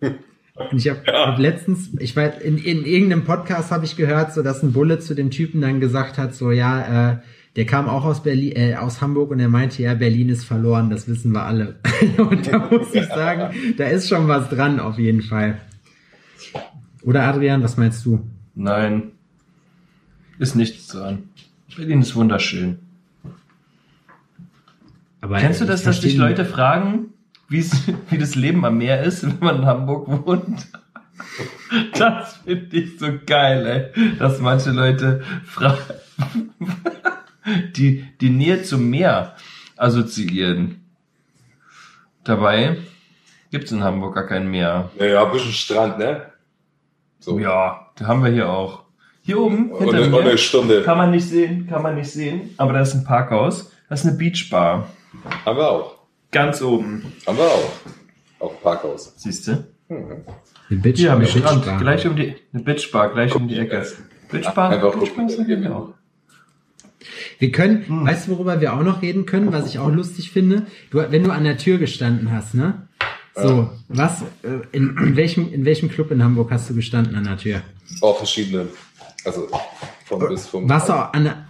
[0.00, 0.14] Und
[0.74, 1.26] ich habe ja.
[1.26, 5.00] hab letztens, ich weiß, in, in irgendeinem Podcast habe ich gehört, so dass ein Bulle
[5.00, 7.16] zu dem Typen dann gesagt hat, so ja, äh,
[7.56, 10.88] der kam auch aus Berlin, äh, aus Hamburg und er meinte, ja, Berlin ist verloren,
[10.88, 11.80] das wissen wir alle.
[12.18, 15.58] und da muss ich sagen, da ist schon was dran auf jeden Fall.
[17.02, 18.20] Oder Adrian, was meinst du?
[18.54, 19.13] Nein,
[20.38, 21.28] ist nichts dran.
[21.76, 22.78] Berlin ist wunderschön.
[25.20, 27.12] Aber Kennst du das, dass dich Leute fragen,
[27.48, 30.66] wie das Leben am Meer ist, wenn man in Hamburg wohnt?
[31.96, 34.16] Das finde ich so geil, ey.
[34.18, 36.52] Dass manche Leute fragen,
[37.76, 39.34] die die Nähe zum Meer
[39.76, 40.84] assoziieren.
[42.24, 42.78] Dabei
[43.50, 44.90] gibt es in Hamburg gar kein Meer.
[44.98, 46.32] Naja, ein bisschen Strand, ne?
[47.20, 47.38] So.
[47.38, 48.83] Ja, da haben wir hier auch.
[49.26, 50.82] Hier oben hinter eine, mir, eine Stunde.
[50.82, 54.06] kann man nicht sehen, kann man nicht sehen, aber da ist ein Parkhaus, das ist
[54.06, 54.90] eine Beachbar.
[55.46, 55.96] Haben wir auch.
[56.30, 57.10] Ganz oben.
[57.26, 57.72] Haben wir auch.
[58.40, 59.14] Auch ein Parkhaus.
[59.16, 59.64] Siehst du?
[59.88, 60.24] Mhm.
[60.68, 63.86] Eine Bitch, ja, eine Strand, gleich um die, eine Beachbar, gleich Guck, um die Ecke.
[64.30, 65.94] Beachbar, Einfach Beachbar sind wir auch.
[67.38, 68.06] Wir können, hm.
[68.06, 70.66] weißt du, worüber wir auch noch reden können, was ich auch lustig finde?
[70.90, 72.88] Du, wenn du an der Tür gestanden hast, ne?
[73.34, 73.70] So, ja.
[73.88, 77.36] was, äh, in, in, welchem, in welchem Club in Hamburg hast du gestanden an der
[77.38, 77.62] Tür?
[78.00, 78.68] Auch verschiedene.
[79.24, 79.48] Also
[80.04, 80.68] von bis vom.
[80.68, 81.48] Warst du an der,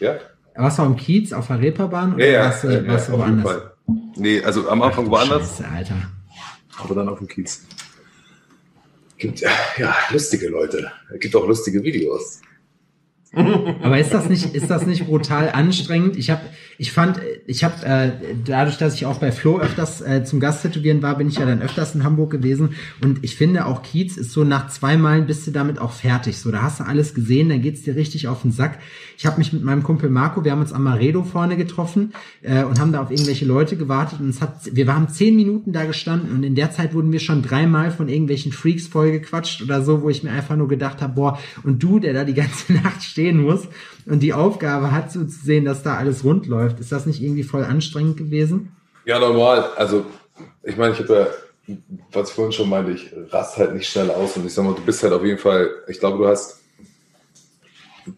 [0.00, 0.16] ja?
[0.54, 2.14] Warst du am Kiez auf der Reeperbahn?
[2.14, 3.52] Oder ja, ja, warst, ja, warst ja, du woanders?
[3.52, 3.72] Fall.
[4.16, 5.58] Nee, also am Anfang Ach, woanders.
[5.58, 5.96] Scheiße, Alter.
[6.78, 7.66] Aber dann auf dem Kiez.
[9.18, 10.92] Gibt ja lustige Leute.
[11.12, 12.42] Es gibt auch lustige Videos.
[13.32, 16.16] Aber ist das nicht, ist das nicht brutal anstrengend?
[16.16, 16.42] Ich habe,
[16.78, 18.10] ich fand, ich habe äh,
[18.44, 21.46] dadurch, dass ich auch bei Flo öfters äh, zum Gast tätowieren war, bin ich ja
[21.46, 22.74] dann öfters in Hamburg gewesen.
[23.02, 26.38] Und ich finde auch Kiez ist so nach zwei Malen bist du damit auch fertig.
[26.38, 28.78] So, da hast du alles gesehen, dann geht's dir richtig auf den Sack.
[29.16, 32.12] Ich habe mich mit meinem Kumpel Marco, wir haben uns am Maredo vorne getroffen
[32.42, 34.20] äh, und haben da auf irgendwelche Leute gewartet.
[34.20, 37.20] Und es hat, wir haben zehn Minuten da gestanden und in der Zeit wurden wir
[37.20, 41.14] schon dreimal von irgendwelchen Freaks vollgequatscht oder so, wo ich mir einfach nur gedacht habe,
[41.14, 43.68] boah, und du, der da die ganze Nacht stehen muss
[44.06, 46.80] und die Aufgabe hat, so zu sehen, dass da alles rund läuft.
[46.80, 48.72] Ist das nicht irgendwie voll anstrengend gewesen?
[49.04, 49.70] Ja, normal.
[49.76, 50.06] Also,
[50.62, 51.14] ich meine, ich habe
[51.68, 51.76] ja,
[52.12, 54.74] was ich vorhin schon meinte, ich rast halt nicht schnell aus und ich sag mal,
[54.74, 56.60] du bist halt auf jeden Fall, ich glaube, du hast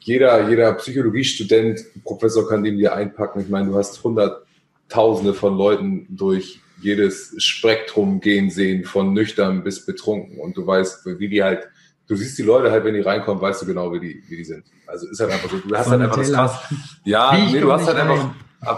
[0.00, 3.40] jeder, jeder Psychologiestudent, Professor kann den dir einpacken.
[3.40, 9.86] Ich meine, du hast hunderttausende von Leuten durch jedes Spektrum gehen sehen, von nüchtern bis
[9.86, 10.38] betrunken.
[10.38, 11.68] Und du weißt, wie die halt
[12.08, 14.44] du siehst die Leute halt, wenn die reinkommen, weißt du genau, wie die, wie die
[14.44, 14.64] sind.
[14.88, 16.58] Also ist halt einfach so, du hast halt einfach das krass.
[17.04, 18.30] Ja, nee, du hast halt einfach,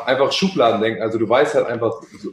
[0.07, 1.03] einfach Schubladen denken.
[1.03, 2.31] Also du weißt halt einfach, so,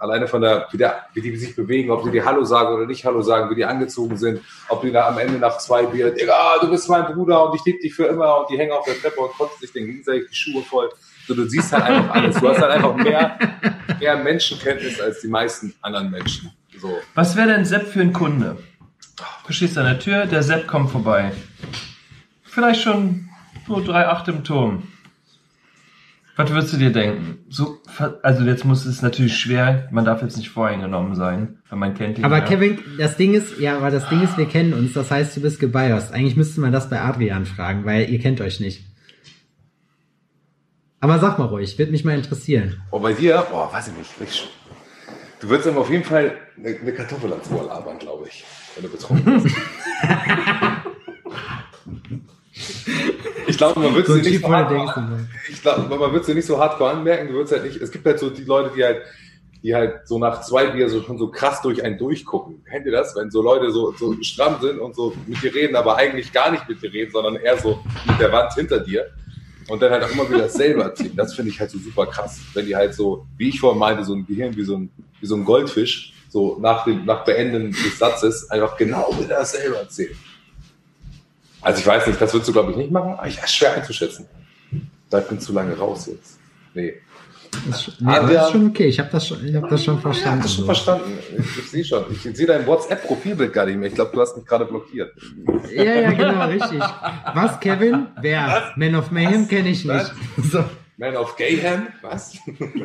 [0.00, 2.86] alleine von der wie, der, wie die sich bewegen, ob sie dir Hallo sagen oder
[2.86, 6.10] nicht Hallo sagen, wie die angezogen sind, ob die da am Ende nach zwei Bier,
[6.10, 8.84] Digga, du bist mein Bruder und ich liebe dich für immer und die hängen auf
[8.84, 10.90] der Treppe und kotzen sich den gegenseitig die Schuhe voll.
[11.26, 12.36] So, du siehst halt einfach alles.
[12.40, 13.38] Du hast halt einfach mehr,
[14.00, 16.50] mehr Menschenkenntnis als die meisten anderen Menschen.
[16.78, 16.98] So.
[17.14, 18.56] Was wäre denn Sepp für ein Kunde?
[19.46, 21.32] Du stehst an der Tür, der Sepp kommt vorbei.
[22.50, 23.28] Vielleicht schon
[23.68, 24.82] nur drei Acht im Turm.
[26.36, 27.38] Was würdest du dir denken?
[27.48, 27.78] So,
[28.22, 32.18] also jetzt muss es natürlich schwer, man darf jetzt nicht voreingenommen sein, weil man kennt
[32.18, 32.24] ihn.
[32.24, 32.44] Aber ja.
[32.44, 35.42] Kevin, das Ding ist, ja, aber das Ding ist, wir kennen uns, das heißt, du
[35.42, 36.12] bist gebiased.
[36.12, 38.84] Eigentlich müsste man das bei Adrian fragen, weil ihr kennt euch nicht.
[41.00, 42.82] Aber sag mal ruhig, wird mich mal interessieren.
[42.90, 43.46] Oh, bei dir?
[43.50, 44.10] Boah, weiß ich nicht.
[45.40, 48.44] Du würdest ihm auf jeden Fall eine, eine Kartoffel ans Ohr labern, glaube ich
[48.74, 49.56] wenn du betrunken bist.
[53.50, 56.58] ich glaube, man wird sie nicht so hardcore, ich glaube, man wird sie nicht so
[56.58, 57.28] hardcore anmerken.
[57.28, 59.02] Du würdest halt nicht, es gibt halt so die Leute, die halt,
[59.62, 62.64] die halt so nach zwei Bier so schon so krass durch einen durchgucken.
[62.64, 63.14] Kennt ihr das?
[63.14, 66.50] Wenn so Leute so, so stramm sind und so mit dir reden, aber eigentlich gar
[66.50, 69.06] nicht mit dir reden, sondern eher so mit der Wand hinter dir.
[69.68, 71.14] Und dann halt auch immer wieder dasselbe erzählen.
[71.16, 72.40] Das finde ich halt so super krass.
[72.54, 74.90] Wenn die halt so, wie ich vorhin meinte, so ein Gehirn wie so ein,
[75.20, 79.76] wie so ein Goldfisch, so nach dem nach Beenden des Satzes einfach genau wieder dasselbe
[79.76, 80.16] erzählen.
[81.62, 83.74] Also ich weiß nicht, das würdest du glaube ich nicht machen, aber ich ist schwer
[83.74, 84.26] einzuschätzen.
[85.10, 86.38] Da bin zu lange raus jetzt.
[86.74, 86.94] Nee.
[87.68, 90.38] Das ist, nee, das ist schon okay, ich habe das, schon, hab das schon verstanden.
[90.38, 91.18] Ja, das schon verstanden.
[91.36, 92.04] Ich, ich sehe schon.
[92.12, 93.88] Ich sehe dein WhatsApp-Profilbild gar nicht mehr.
[93.88, 95.12] Ich glaube, du hast mich gerade blockiert.
[95.74, 96.80] Ja, ja, genau, richtig.
[97.34, 98.06] Was, Kevin?
[98.20, 98.46] Wer?
[98.46, 98.76] Was?
[98.76, 100.12] Man of Mayhem kenne ich nicht.
[100.50, 100.64] So.
[100.96, 101.88] Man of Gayhem?
[102.02, 102.38] Was?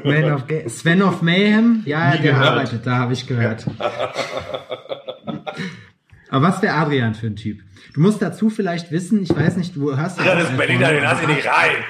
[0.03, 1.83] Man of Gay Sven of Mayhem?
[1.85, 3.65] Ja, der arbeitet da, habe ich gehört.
[6.35, 7.61] Aber was wäre Adrian für ein Typ?
[7.93, 10.35] Du musst dazu vielleicht wissen, ich weiß nicht, du hörst ja.
[10.35, 11.85] Das Berliner, den hast du nicht rein.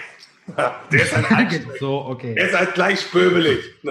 [0.92, 2.36] Der ist halt, so, okay.
[2.36, 3.58] Der ist halt gleich spöbelig.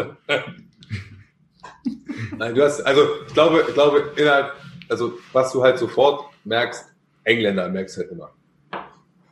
[2.39, 4.53] Nein, du hast, also ich glaube, ich glaube, innerhalb,
[4.89, 6.85] also was du halt sofort merkst,
[7.25, 8.31] Engländer merkst du halt immer.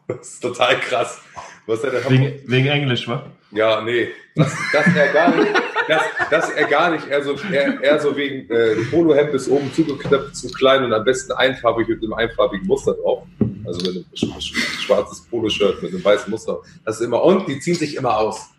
[0.09, 1.21] Das ist total krass.
[1.69, 3.31] Was hat er wegen, wegen Englisch, wa?
[3.53, 4.09] Ja, nee.
[4.35, 5.53] Das, das er gar nicht.
[5.89, 7.07] Das, das er gar nicht.
[7.09, 11.05] Er so, er, er so wegen äh, Polohemd bis oben zugeknöpft, zu klein und am
[11.05, 13.25] besten einfarbig mit einem einfarbigen Muster drauf.
[13.65, 16.59] Also mit einem schwarzes Poloshirt mit einem weißen Muster.
[16.85, 17.23] Das ist immer.
[17.23, 18.51] Und die ziehen sich immer aus.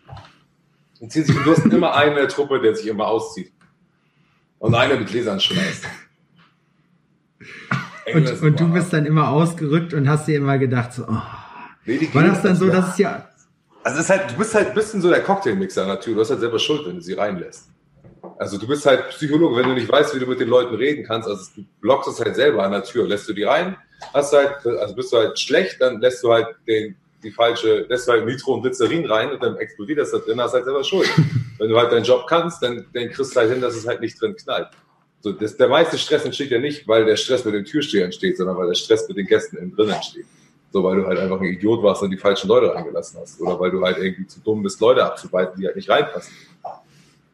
[1.00, 3.52] Die ziehen sich, du hast immer eine Truppe, der sich immer auszieht.
[4.58, 5.84] Und eine mit Gläsern schmeißt.
[8.14, 11.22] Und, und du bist dann immer ausgerückt und hast dir immer gedacht, so, oh.
[11.86, 13.28] Nee, War das dann so, dass es ja.
[13.84, 16.16] Also es ist halt, du bist halt ein bisschen so der Cocktailmixer natürlich.
[16.16, 17.68] Du hast halt selber Schuld, wenn du sie reinlässt.
[18.38, 21.04] Also du bist halt Psychologe, wenn du nicht weißt, wie du mit den Leuten reden
[21.04, 21.28] kannst.
[21.28, 23.06] Also du blockst es halt selber an der Tür.
[23.06, 23.76] Lässt du die rein,
[24.14, 28.08] hast halt, also bist du halt schlecht, dann lässt du halt den, die falsche, lässt
[28.08, 30.82] du halt Nitro und Glycerin rein und dann explodiert das da drin, hast halt selber
[30.82, 31.10] Schuld.
[31.58, 34.00] wenn du halt deinen Job kannst, dann, dann kriegst du halt hin, dass es halt
[34.00, 34.68] nicht drin knallt.
[35.20, 38.38] So, das, der meiste Stress entsteht ja nicht, weil der Stress mit den Türstehern entsteht,
[38.38, 40.26] sondern weil der Stress mit den Gästen innen drin entsteht.
[40.74, 43.40] So, weil du halt einfach ein Idiot warst und die falschen Leute reingelassen hast.
[43.40, 46.34] Oder weil du halt irgendwie zu dumm bist, Leute abzubeiten, die halt nicht reinpassen.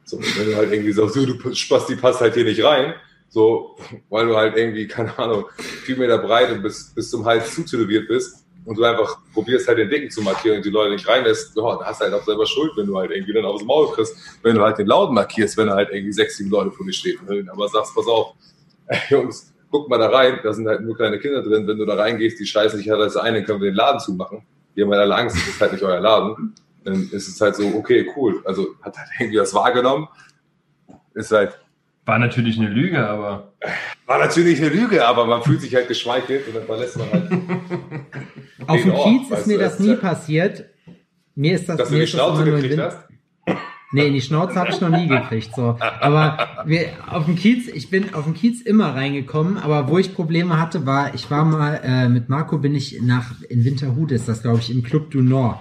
[0.04, 2.92] So, wenn du halt irgendwie sagst, so, du Spasti passt halt hier nicht rein,
[3.30, 3.78] so,
[4.10, 8.08] weil du halt irgendwie, keine Ahnung, vier Meter breit und bis, bis zum Hals zutätowiert
[8.08, 11.56] bist und du einfach probierst halt den Dicken zu markieren und die Leute nicht reinlässt,
[11.56, 13.90] ja, da hast du halt auch selber Schuld, wenn du halt irgendwie dann aufs Maul
[13.92, 16.84] kriegst, wenn du halt den Lauten markierst, wenn da halt irgendwie sechs, sieben Leute vor
[16.84, 17.48] dir stehen.
[17.50, 18.34] Aber sagst, pass auf,
[18.88, 21.66] ey, Jungs, guck mal da rein, da sind halt nur kleine Kinder drin.
[21.66, 24.42] Wenn du da reingehst, die scheißen sich halt als eine, können wir den Laden zumachen.
[24.76, 26.54] Die haben halt alle Angst, das ist halt nicht euer Laden.
[26.84, 28.40] Dann ist es halt so, okay, cool.
[28.44, 30.08] Also hat halt irgendwie das wahrgenommen.
[31.14, 31.58] Ist halt.
[32.06, 33.52] War natürlich eine Lüge, aber.
[34.06, 37.30] War natürlich eine Lüge, aber man fühlt sich halt geschmeichelt und dann verlässt man halt.
[38.66, 40.64] Auf dem Kiez ist mir das nie passiert.
[41.34, 43.09] Mir ist das, Dass mir du die Schnauze gekriegt hast?
[43.92, 45.50] Nee, in die Schnauze habe ich noch nie gekriegt.
[45.54, 45.76] So.
[46.00, 50.14] Aber wir, auf dem Kiez, ich bin auf dem Kiez immer reingekommen, aber wo ich
[50.14, 54.28] Probleme hatte, war, ich war mal äh, mit Marco bin ich nach in Winterhude ist
[54.28, 55.58] das, glaube ich, im Club du Nord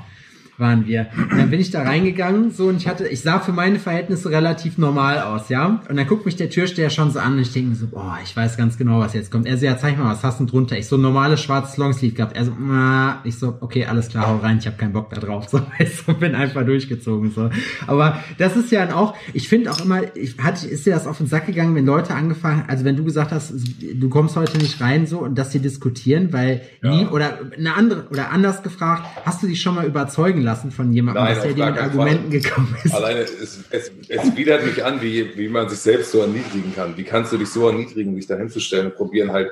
[0.59, 1.07] waren wir.
[1.31, 4.29] Und dann bin ich da reingegangen, so und ich hatte, ich sah für meine Verhältnisse
[4.29, 5.81] relativ normal aus, ja.
[5.89, 8.17] Und dann guckt mich der Türsteher schon so an und ich denke mir so, boah,
[8.23, 9.47] ich weiß ganz genau, was jetzt kommt.
[9.47, 10.77] Er so, ja, zeig mal, was hast du denn drunter?
[10.77, 12.35] Ich so ein normales schwarzes Longsleeve gehabt.
[12.35, 15.19] Er so, na, ich so, okay, alles klar, hau rein, ich habe keinen Bock da
[15.19, 15.47] drauf.
[15.49, 17.31] So, weißt du, bin einfach durchgezogen.
[17.31, 17.49] So.
[17.87, 21.17] Aber das ist ja auch, ich finde auch immer, ich hatte, ist dir das auf
[21.17, 23.53] den Sack gegangen, wenn Leute angefangen, also wenn du gesagt hast,
[23.93, 26.89] du kommst heute nicht rein so und dass sie diskutieren, weil Ja.
[26.95, 30.91] nie, oder eine andere, oder anders gefragt, hast du dich schon mal überzeugen lassen von
[30.93, 32.93] jemandem, Nein, dass der dir mit Argumenten gekommen ist?
[32.93, 36.95] Alleine, es, es, es widert mich an, wie, wie man sich selbst so erniedrigen kann.
[36.97, 39.51] Wie kannst du dich so erniedrigen, dich da hinzustellen und probieren halt.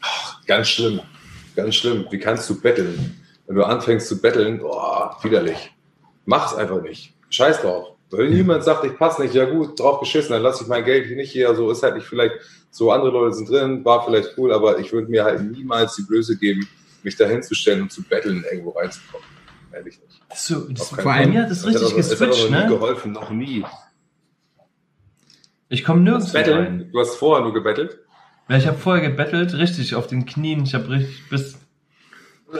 [0.00, 1.00] Ach, ganz schlimm.
[1.56, 2.06] Ganz schlimm.
[2.10, 3.20] Wie kannst du betteln?
[3.46, 5.70] Wenn du anfängst zu betteln, boah, widerlich.
[6.24, 7.14] Mach es einfach nicht.
[7.30, 7.88] Scheiß drauf.
[8.10, 11.06] Wenn jemand sagt, ich passe nicht, ja gut, drauf geschissen, dann lasse ich mein Geld
[11.06, 11.54] hier nicht hier.
[11.54, 12.34] So ist halt nicht vielleicht,
[12.70, 16.02] so andere Leute sind drin, war vielleicht cool, aber ich würde mir halt niemals die
[16.02, 16.66] Blöße geben,
[17.02, 19.26] mich da hinzustellen und zu betteln, irgendwo reinzukommen.
[19.74, 20.22] Ehrlich nicht.
[20.34, 21.18] So, das, vor Fall.
[21.18, 22.68] allem mir hat das richtig aber geswitcht, noch nie ne?
[22.68, 23.64] geholfen, noch nie.
[25.68, 26.44] Ich komme nirgends rein.
[26.44, 26.90] Betteln?
[26.92, 27.98] Du hast vorher nur gebettelt?
[28.48, 30.62] Ja, ich habe vorher gebettelt, richtig auf den Knien.
[30.64, 31.58] Ich habe richtig bis.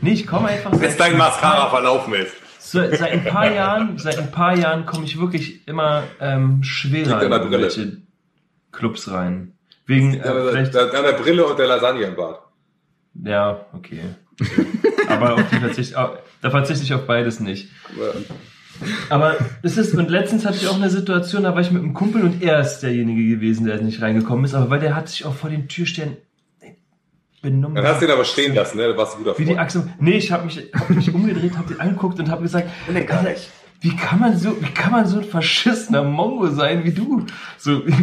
[0.00, 0.72] nee, ich komme einfach.
[0.72, 2.34] Bis dein Mascara verlaufen ist.
[2.58, 7.22] So, seit ein paar Jahren, seit ein paar Jahren komme ich wirklich immer ähm, schwerer
[7.22, 7.98] in welche
[8.72, 9.52] Clubs rein.
[9.84, 10.74] Wegen äh, vielleicht.
[10.74, 12.45] der, an der Brille und der Lasagne im Bad.
[13.24, 14.00] Ja, okay.
[15.08, 17.68] Aber auf die verzicht, au- da verzichte ich auf beides nicht.
[19.08, 21.94] Aber es ist, und letztens hatte ich auch eine Situation, da war ich mit einem
[21.94, 25.24] Kumpel und er ist derjenige gewesen, der nicht reingekommen ist, aber weil der hat sich
[25.24, 26.16] auch vor den Türstern
[27.40, 27.76] benommen.
[27.76, 28.88] Dann hast du ihn aber stehen lassen, ne?
[28.88, 29.56] Da warst du guter Wie die.
[29.58, 29.88] Achse.
[29.98, 33.34] Nee, ich habe mich, hab mich umgedreht, habe den angeguckt und habe gesagt, Alter,
[33.80, 37.24] wie kann man so, wie kann man so ein verschissener Mongo sein wie du?
[37.58, 37.94] So, wie,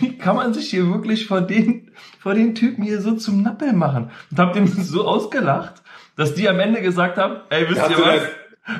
[0.00, 1.89] wie kann man sich hier wirklich vor den,
[2.20, 4.10] vor den Typen hier so zum Nappel machen?
[4.30, 5.82] Und hab dem so ausgelacht,
[6.16, 8.22] dass die am Ende gesagt haben, ey, wisst ihr was?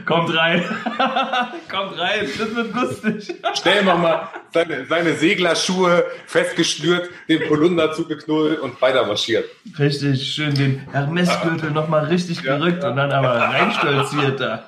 [0.07, 0.63] Kommt rein.
[1.71, 3.35] Kommt rein, das wird lustig.
[3.55, 9.45] Stell dir mal seine, seine Seglerschuhe festgeschnürt, den Polunder zugeknullt und weiter marschiert.
[9.79, 12.91] Richtig schön den Hermes-Gürtel nochmal richtig Ja, gerückt ja.
[12.91, 14.65] und dann aber reinstolziert da.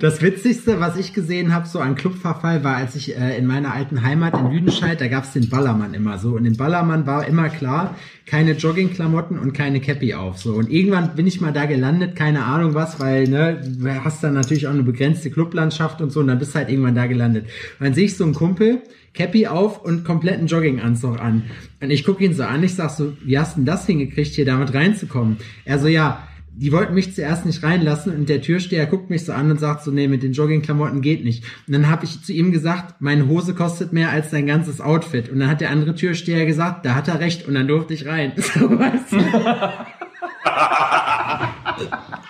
[0.00, 3.74] Das Witzigste, was ich gesehen habe, so an Clubverfall, war, als ich äh, in meiner
[3.74, 6.30] alten Heimat in Lüdenscheid, da gab's den Ballermann immer so.
[6.30, 7.94] Und im Ballermann war immer klar,
[8.30, 10.38] keine Joggingklamotten und keine Cappy auf.
[10.38, 10.54] So.
[10.54, 14.34] Und irgendwann bin ich mal da gelandet, keine Ahnung was, weil, ne, du hast dann
[14.34, 17.46] natürlich auch eine begrenzte Clublandschaft und so, und dann bist du halt irgendwann da gelandet.
[17.80, 18.82] Und dann sehe ich so einen Kumpel,
[19.14, 21.42] Cappy auf und kompletten Jogginganzug an.
[21.80, 24.32] Und ich gucke ihn so an, ich sag so, wie hast du denn das hingekriegt,
[24.32, 25.38] hier damit reinzukommen?
[25.64, 26.28] Er so, ja,
[26.60, 29.82] die wollten mich zuerst nicht reinlassen und der Türsteher guckt mich so an und sagt
[29.82, 31.42] so, nee, mit den Joggingklamotten geht nicht.
[31.66, 35.30] Und dann habe ich zu ihm gesagt, meine Hose kostet mehr als dein ganzes Outfit.
[35.30, 38.06] Und dann hat der andere Türsteher gesagt, da hat er recht und dann durfte ich
[38.06, 38.32] rein.
[38.36, 39.16] So, weißt du?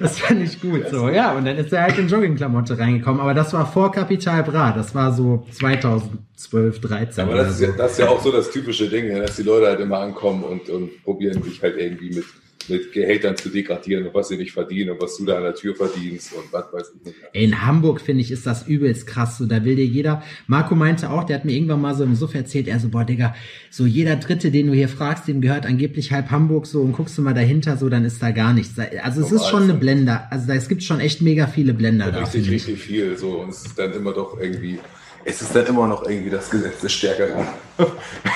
[0.00, 0.88] das fand ich gut.
[0.90, 3.20] So, ja, und dann ist er halt in Joggingklamotte reingekommen.
[3.20, 4.72] Aber das war vor Kapital Bra.
[4.72, 7.24] Das war so 2012, 13.
[7.24, 7.64] Aber das ist, so.
[7.64, 10.44] ja, das ist ja auch so das typische Ding, dass die Leute halt immer ankommen
[10.44, 12.24] und, und probieren sich halt irgendwie mit,
[12.68, 15.54] mit Gehältern zu degradieren und was sie nicht verdienen und was du da an der
[15.54, 17.16] Tür verdienst und was weiß ich nicht.
[17.32, 19.38] Ey, in Hamburg finde ich, ist das übelst krass.
[19.38, 20.22] So, da will dir jeder.
[20.46, 23.04] Marco meinte auch, der hat mir irgendwann mal so im Suff erzählt, er so, boah,
[23.04, 23.34] Digga,
[23.70, 27.16] so jeder Dritte, den du hier fragst, dem gehört angeblich halb Hamburg so und guckst
[27.18, 28.78] du mal dahinter, so, dann ist da gar nichts.
[29.02, 29.74] Also es ist Normal, schon eine.
[29.74, 30.26] Blender.
[30.30, 32.20] Also da, es gibt schon echt mega viele Blender da.
[32.20, 33.16] richtig, richtig viel.
[33.16, 34.78] So, und es ist dann immer doch irgendwie,
[35.24, 37.46] es ist dann immer noch irgendwie das Gesetz des Stärkeren.
[37.76, 37.86] Wenn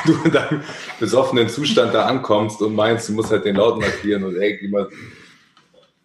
[0.06, 0.62] du in deinem
[1.00, 4.90] besoffenen Zustand da ankommst und meinst, du musst halt den Laut markieren und irgendjemand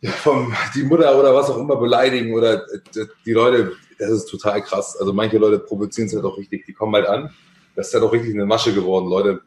[0.10, 4.62] vom, die Mutter oder was auch immer beleidigen oder äh, die Leute, das ist total
[4.64, 4.98] krass.
[4.98, 7.30] Also manche Leute provozieren es halt auch richtig, die kommen halt an.
[7.76, 9.41] Das ist halt auch richtig eine Masche geworden, Leute,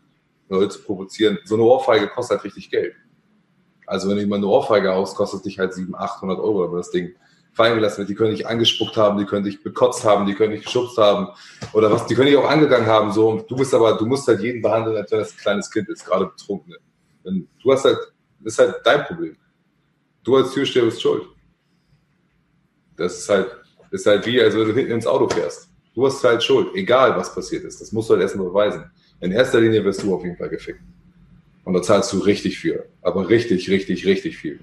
[0.48, 1.39] Leute zu provozieren.
[1.44, 2.94] So eine Ohrfeige kostet halt richtig Geld.
[3.86, 6.90] Also wenn du jemand eine Ohrfeige haust, kostet dich halt 700, 800 Euro, aber das
[6.90, 7.15] Ding
[7.55, 8.09] fallen gelassen wird.
[8.09, 11.28] Die können dich angespuckt haben, die können dich bekotzt haben, die können dich geschubst haben
[11.72, 13.12] oder was, die können dich auch angegangen haben.
[13.12, 15.89] So, du bist aber, du musst halt jeden behandeln, als wenn das ein kleines Kind
[15.89, 16.74] ist, gerade betrunken.
[17.24, 17.98] Denn du hast halt,
[18.40, 19.36] das ist halt dein Problem.
[20.22, 21.22] Du als Türsteher bist schuld.
[22.97, 23.51] Das ist halt,
[23.90, 25.68] das ist halt wie, als wenn du hinten ins Auto fährst.
[25.94, 27.81] Du hast halt schuld, egal was passiert ist.
[27.81, 28.90] Das musst du halt erstmal beweisen.
[29.20, 30.81] In erster Linie wirst du auf jeden Fall gefickt.
[31.64, 32.86] Und da zahlst du richtig für.
[33.01, 34.60] Aber richtig, richtig, richtig viel.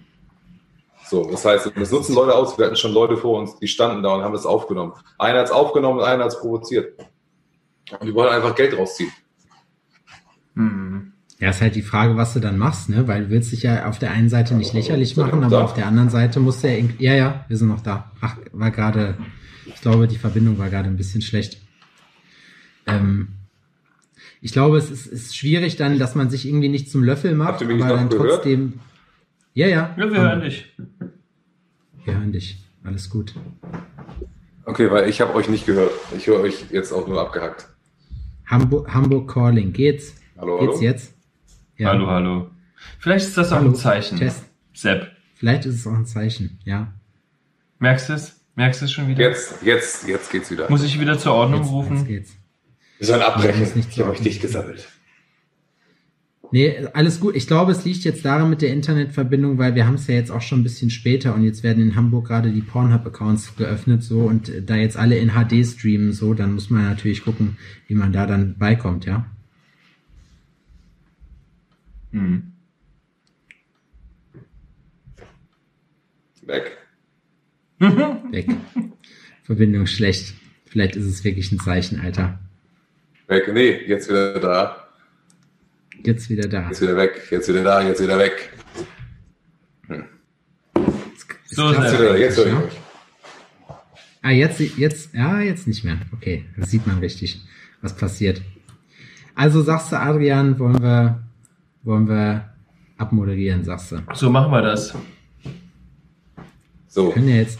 [1.11, 2.57] So, das heißt, das nutzen Leute aus.
[2.57, 4.93] Wir hatten schon Leute vor uns, die standen da und haben das aufgenommen.
[5.17, 6.97] Einer hat es aufgenommen und einer hat es provoziert.
[7.99, 9.11] Und die wollen einfach Geld rausziehen.
[10.55, 11.11] Hm.
[11.37, 13.09] Ja, ist halt die Frage, was du dann machst, ne?
[13.09, 15.85] Weil du willst dich ja auf der einen Seite nicht lächerlich machen, aber auf der
[15.85, 18.09] anderen Seite musst du ja, ja, ja, wir sind noch da.
[18.21, 19.17] Ach, war gerade,
[19.65, 21.57] ich glaube, die Verbindung war gerade ein bisschen schlecht.
[22.87, 23.33] Ähm,
[24.39, 27.61] ich glaube, es ist, ist schwierig dann, dass man sich irgendwie nicht zum Löffel macht,
[27.61, 28.29] aber dann gehört?
[28.29, 28.79] trotzdem.
[29.53, 29.95] Ja, ja.
[29.97, 30.73] Ja, wir hören dich.
[32.05, 32.63] Wir hören dich.
[32.83, 33.35] Alles gut.
[34.65, 35.91] Okay, weil ich habe euch nicht gehört.
[36.15, 37.67] Ich höre euch jetzt auch nur abgehackt.
[38.45, 39.73] Hamburg, Hamburg Calling.
[39.73, 40.15] Geht's?
[40.37, 40.83] Hallo, Geht's hallo?
[40.83, 41.13] jetzt?
[41.77, 41.89] Ja.
[41.89, 42.51] Hallo, hallo.
[42.99, 43.69] Vielleicht ist das auch hallo.
[43.69, 44.17] ein Zeichen.
[44.17, 44.45] Test.
[44.73, 45.11] Sepp.
[45.35, 46.93] Vielleicht ist es auch ein Zeichen, ja.
[47.79, 48.39] Merkst du es?
[48.55, 49.21] Merkst du es schon wieder?
[49.21, 50.69] Jetzt, jetzt, jetzt geht's wieder.
[50.69, 51.97] Muss ich wieder zur Ordnung jetzt, rufen?
[51.97, 52.35] Jetzt geht's.
[52.99, 53.85] Wir sollen abbrechen.
[53.89, 54.87] Ich habe euch dicht gesammelt.
[56.51, 57.35] Nee, alles gut.
[57.35, 60.31] Ich glaube, es liegt jetzt daran mit der Internetverbindung, weil wir haben es ja jetzt
[60.31, 64.21] auch schon ein bisschen später und jetzt werden in Hamburg gerade die Pornhub-Accounts geöffnet so
[64.21, 67.57] und da jetzt alle in HD streamen so, dann muss man natürlich gucken,
[67.87, 69.25] wie man da dann beikommt, ja.
[72.11, 72.51] Hm.
[76.45, 76.77] Weg.
[77.79, 78.49] Weg.
[79.43, 80.33] Verbindung schlecht.
[80.65, 82.39] Vielleicht ist es wirklich ein Zeichen, Alter.
[83.27, 83.49] Weg.
[83.53, 84.80] Nee, jetzt wieder da.
[86.03, 86.67] Jetzt wieder da.
[86.67, 88.51] Jetzt wieder weg, jetzt wieder da, jetzt wieder weg.
[89.87, 90.05] Hm.
[91.45, 92.77] So ist jetzt wieder, jetzt höre ich euch.
[94.23, 95.97] Ah, jetzt, jetzt, ja, jetzt nicht mehr.
[96.13, 97.41] Okay, das sieht man richtig,
[97.81, 98.41] was passiert.
[99.33, 101.23] Also sagst du, Adrian, wollen wir,
[101.83, 102.49] wollen wir
[102.97, 104.03] abmoderieren, sagst du.
[104.13, 104.93] So machen wir das.
[106.87, 107.07] So.
[107.07, 107.57] Wir können ja jetzt.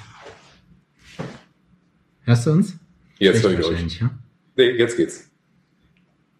[2.23, 2.77] Hörst du uns?
[3.17, 3.99] Jetzt höre ich euch.
[3.99, 4.11] Ja?
[4.55, 5.30] Nee, jetzt geht's.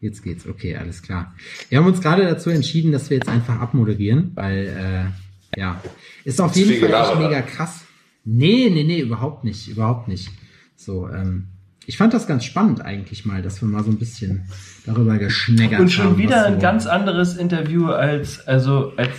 [0.02, 1.36] Jetzt geht's, okay, alles klar.
[1.70, 5.14] Wir haben uns gerade dazu entschieden, dass wir jetzt einfach abmoderieren, weil,
[5.56, 5.80] äh, ja,
[6.24, 7.82] ist auf jeden Fall echt mega krass.
[8.26, 10.30] Nee, nee, nee, überhaupt nicht, überhaupt nicht.
[10.76, 11.50] So, ähm,
[11.86, 14.46] ich fand das ganz spannend eigentlich mal, dass wir mal so ein bisschen
[14.88, 15.82] darüber geschneggert haben.
[15.82, 19.12] Und schon haben, wieder ein so ganz anderes Interview als, also, als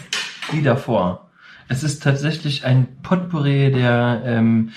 [0.53, 1.31] die davor.
[1.69, 4.71] Es ist tatsächlich ein Potpourri der, ähm,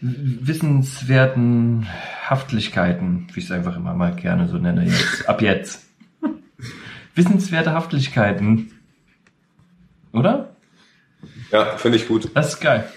[0.00, 1.86] wissenswerten
[2.30, 5.84] Haftlichkeiten, wie ich es einfach immer mal gerne so nenne, jetzt, ab jetzt.
[7.16, 8.72] Wissenswerte Haftlichkeiten.
[10.12, 10.54] Oder?
[11.50, 12.30] Ja, finde ich gut.
[12.34, 12.88] Das ist geil.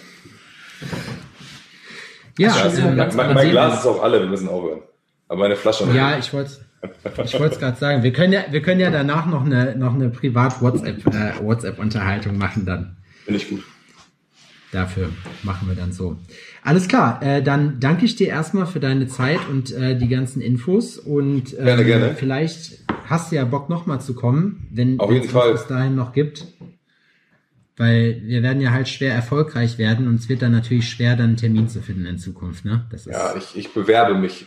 [2.37, 4.81] Ja, also, äh, mein, mein, mein Glas ist auch alle, wir müssen aufhören.
[5.27, 5.93] Aber meine Flasche noch.
[5.93, 6.63] Ja, ich wollte
[7.23, 8.03] ich wollte es gerade sagen.
[8.03, 12.65] Wir können ja, wir können ja danach noch eine, noch eine Privat-WhatsApp, äh, WhatsApp-Unterhaltung machen
[12.65, 12.97] dann.
[13.25, 13.63] Finde ich gut.
[14.71, 15.09] Dafür
[15.43, 16.17] machen wir dann so.
[16.63, 20.41] Alles klar, äh, dann danke ich dir erstmal für deine Zeit und äh, die ganzen
[20.41, 22.15] Infos und ähm, gerne, gerne.
[22.15, 26.47] vielleicht hast du ja Bock nochmal zu kommen, wenn es bis dahin noch gibt.
[27.75, 31.29] Weil wir werden ja halt schwer erfolgreich werden und es wird dann natürlich schwer, dann
[31.29, 32.65] einen Termin zu finden in Zukunft.
[32.65, 32.85] Ne?
[32.91, 34.45] Das ist ja, ich, ich bewerbe mich.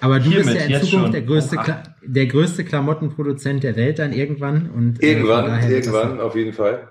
[0.00, 1.56] Aber du Hiermit, bist ja in Zukunft der größte,
[2.02, 4.68] der größte Klamottenproduzent der Welt dann irgendwann.
[4.70, 6.88] Und, äh, irgendwann, äh, irgendwann, auf jeden Fall.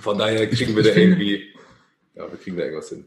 [0.00, 1.42] Von daher kriegen wir da irgendwie,
[2.14, 3.04] ja, wir kriegen da irgendwas hin.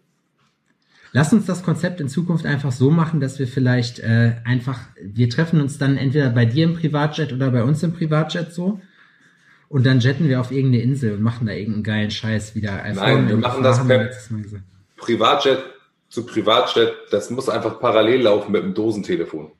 [1.12, 5.30] Lass uns das Konzept in Zukunft einfach so machen, dass wir vielleicht äh, einfach, wir
[5.30, 8.82] treffen uns dann entweder bei dir im Privatjet oder bei uns im Privatjet so.
[9.70, 12.84] Und dann jetten wir auf irgendeine Insel und machen da irgendeinen geilen Scheiß wieder.
[12.94, 14.10] Nein, wir machen das per
[14.98, 15.64] Privatjet
[16.10, 16.94] zu Privatjet.
[17.12, 19.52] Das muss einfach parallel laufen mit dem Dosentelefon.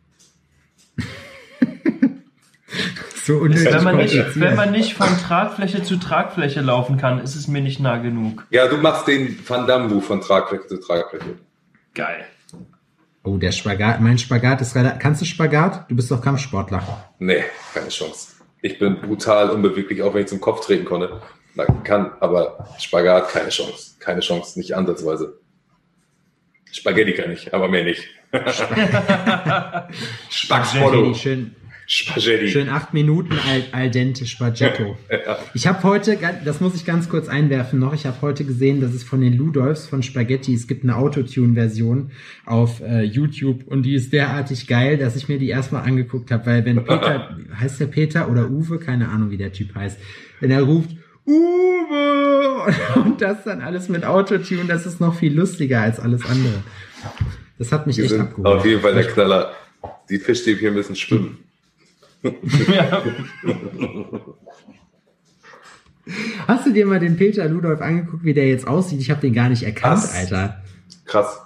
[3.24, 7.36] So unnötig wenn man, nicht, wenn man nicht von Tragfläche zu Tragfläche laufen kann, ist
[7.36, 8.46] es mir nicht nah genug.
[8.50, 11.38] Ja, du machst den Van Damme von Tragfläche zu Tragfläche.
[11.94, 12.26] Geil.
[13.24, 15.00] Oh, der Spagat, mein Spagat ist relativ.
[15.00, 15.90] Kannst du Spagat?
[15.90, 16.84] Du bist doch Kampfsportler.
[17.20, 18.34] Nee, keine Chance.
[18.62, 21.22] Ich bin brutal unbeweglich, auch wenn ich zum Kopf treten konnte.
[21.54, 23.96] Man kann, aber Spagat, keine Chance.
[24.00, 25.40] Keine Chance, nicht ansatzweise.
[26.72, 28.04] Spaghetti kann ich, aber mehr nicht.
[30.30, 32.48] Spaghetti, schön, Spaghetti.
[32.48, 34.98] Schön acht Minuten al, al dente Spaghetto.
[35.12, 35.38] ja.
[35.54, 38.94] Ich habe heute, das muss ich ganz kurz einwerfen noch, ich habe heute gesehen, dass
[38.94, 42.12] es von den Ludolfs von Spaghetti, es gibt eine Autotune-Version
[42.46, 46.46] auf äh, YouTube und die ist derartig geil, dass ich mir die erstmal angeguckt habe,
[46.46, 50.00] weil wenn Peter, heißt der Peter oder Uwe, keine Ahnung, wie der Typ heißt,
[50.40, 50.92] wenn er ruft,
[51.26, 52.74] Uwe!
[52.96, 56.64] Und das dann alles mit Autotune, das ist noch viel lustiger als alles andere.
[57.58, 58.48] Das hat mich Wir echt abgeholt.
[58.48, 59.54] Auf jeden Fall der Knaller.
[60.10, 61.43] Die Fischstäbchen müssen schwimmen
[62.24, 63.04] ja.
[66.48, 69.00] Hast du dir mal den Peter Ludolf angeguckt, wie der jetzt aussieht?
[69.00, 70.16] Ich habe den gar nicht erkannt, Krass.
[70.16, 70.64] Alter.
[71.06, 71.42] Krass.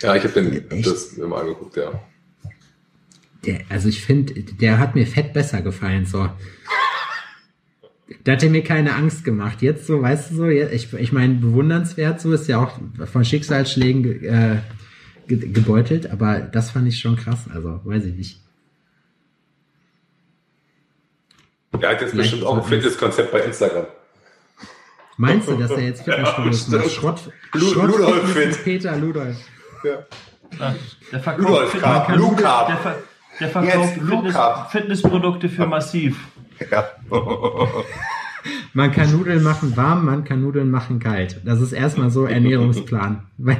[0.00, 0.86] Ja, ich habe den Echt?
[0.86, 2.02] das immer angeguckt, ja.
[3.46, 6.28] Der, also ich finde, der hat mir fett besser gefallen, so.
[8.24, 9.62] Da hat er mir keine Angst gemacht.
[9.62, 14.24] Jetzt so, weißt du so, ich, ich meine, bewundernswert, so ist ja auch von Schicksalsschlägen
[14.24, 14.58] äh,
[15.26, 17.46] ge gebeutelt, aber das fand ich schon krass.
[17.52, 18.40] Also, weiß ich nicht.
[21.80, 23.86] Er hat jetzt Vielleicht bestimmt auch ein Fitnesskonzept bei Instagram.
[25.16, 26.90] Meinst du, dass er jetzt Fitnessstudios macht?
[26.90, 27.20] Schrott,
[27.54, 28.64] Schrott Ludolf Fit.
[28.64, 29.36] Peter Ludolf.
[29.84, 30.06] Ja.
[30.58, 30.74] Ah,
[31.10, 32.66] der verkauft, Ludolf Fitness, Luca.
[32.66, 32.96] Der, ver
[33.40, 34.36] der verkauft Fitness,
[34.70, 36.18] Fitnessprodukte für Massiv.
[36.70, 36.88] Ja.
[38.74, 41.40] man kann Nudeln machen warm, man kann Nudeln machen kalt.
[41.44, 43.26] Das ist erstmal so Ernährungsplan.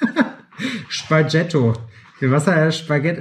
[0.88, 1.74] Spaghetto.
[2.20, 2.72] Was hat er?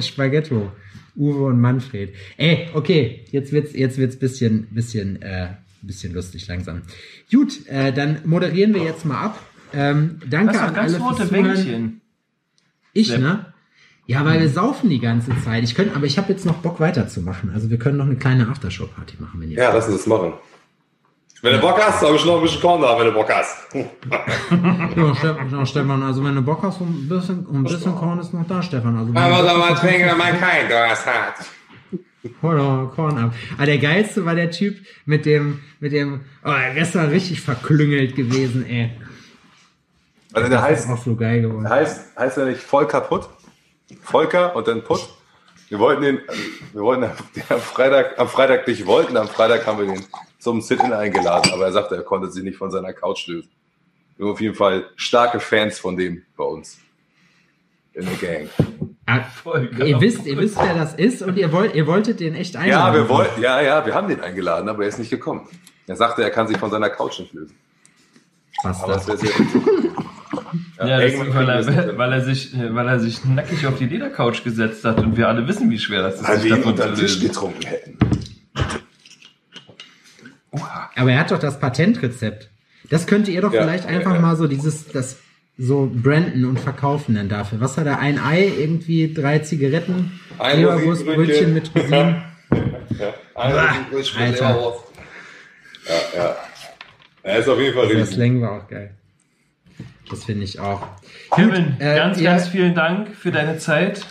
[0.02, 0.72] Spaghetto.
[1.16, 2.14] Uwe und Manfred.
[2.38, 5.50] Ey, okay, jetzt wird's, jetzt wird's bisschen, bisschen, äh,
[5.82, 6.82] bisschen lustig langsam.
[7.32, 9.46] Gut, äh, dann moderieren wir jetzt mal ab.
[9.74, 12.02] Ähm, danke an alle fürs Zuhören.
[12.94, 13.22] Ich, Sepp.
[13.22, 13.54] ne?
[14.06, 15.64] Ja, weil wir saufen die ganze Zeit.
[15.64, 17.52] Ich könnte, aber ich habe jetzt noch Bock weiterzumachen.
[17.52, 19.58] Also wir können noch eine kleine Aftershow-Party machen, wenn ihr.
[19.58, 20.34] Ja, lass uns das machen.
[21.44, 23.68] Wenn du Bock hast, habe ich noch ein bisschen Korn da, wenn du Bock hast.
[25.52, 28.64] ja, Stefan, also wenn du Bock hast, ein bisschen, ein bisschen Korn ist noch da,
[28.64, 28.98] Stefan.
[28.98, 31.46] Also, aber da mal trinken, wenn man kein hat.
[32.42, 33.34] Hol doch Korn ab.
[33.58, 37.42] Aber der geilste war der Typ mit dem, mit dem, oh, der ist da richtig
[37.42, 38.92] verklüngelt gewesen, ey.
[40.32, 41.70] Also der heißt, auch so geil geworden.
[41.70, 43.28] Heißt, heißt er nicht voll kaputt?
[44.02, 45.10] Volker und dann Putt?
[45.74, 46.22] Wir wollten den,
[46.72, 47.04] wir wollten
[47.50, 50.06] am Freitag, am Freitag nicht wollten, am Freitag haben wir den
[50.38, 53.50] zum Sit-In eingeladen, aber er sagte, er konnte sich nicht von seiner Couch lösen.
[54.16, 56.78] Wir haben auf jeden Fall starke Fans von dem bei uns.
[57.94, 58.50] In der Gang.
[59.08, 59.22] Ah,
[59.84, 62.94] ihr wisst, ihr wisst, wer das ist und ihr wollt, ihr wolltet den echt einladen.
[62.94, 65.48] Ja, wir wollten, ja, ja, wir haben den eingeladen, aber er ist nicht gekommen.
[65.88, 67.58] Er sagte, er kann sich von seiner Couch nicht lösen.
[68.62, 69.08] Was aber das?
[70.80, 74.44] Ja, ja das weil, er, weil, er sich, weil er sich nackig auf die Ledercouch
[74.44, 76.28] gesetzt hat und wir alle wissen, wie schwer das ist.
[76.28, 77.98] Weil wir ihn unter den Tisch getrunken hätten.
[80.96, 82.50] Aber er hat doch das Patentrezept.
[82.90, 84.20] Das könnte ihr doch ja, vielleicht einfach ja.
[84.20, 85.18] mal so dieses, das
[85.58, 87.62] so branden und verkaufen dann dafür.
[87.62, 88.00] Was hat er?
[88.00, 92.24] Ein Ei, irgendwie drei Zigaretten, Leberwurstbrötchen mit Rosinen.
[93.00, 94.84] ja, ein Brötchen mit Leberwurst.
[95.88, 96.36] Ja, ja.
[97.24, 98.02] Er ist auf jeden Fall richtig.
[98.02, 98.96] Das Slang war auch geil.
[100.14, 100.84] Das finde ich auch.
[101.32, 102.32] Kevin, äh, ganz, ja.
[102.34, 104.06] ganz vielen Dank für deine Zeit,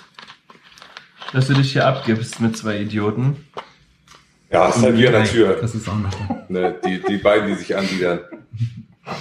[1.33, 3.47] dass du dich hier abgibst mit zwei Idioten.
[4.51, 5.59] Ja, es ist halt wie an der Tür.
[5.61, 6.49] Das ist auch noch.
[6.49, 8.19] Ne, die, die beiden, die sich anbiedern,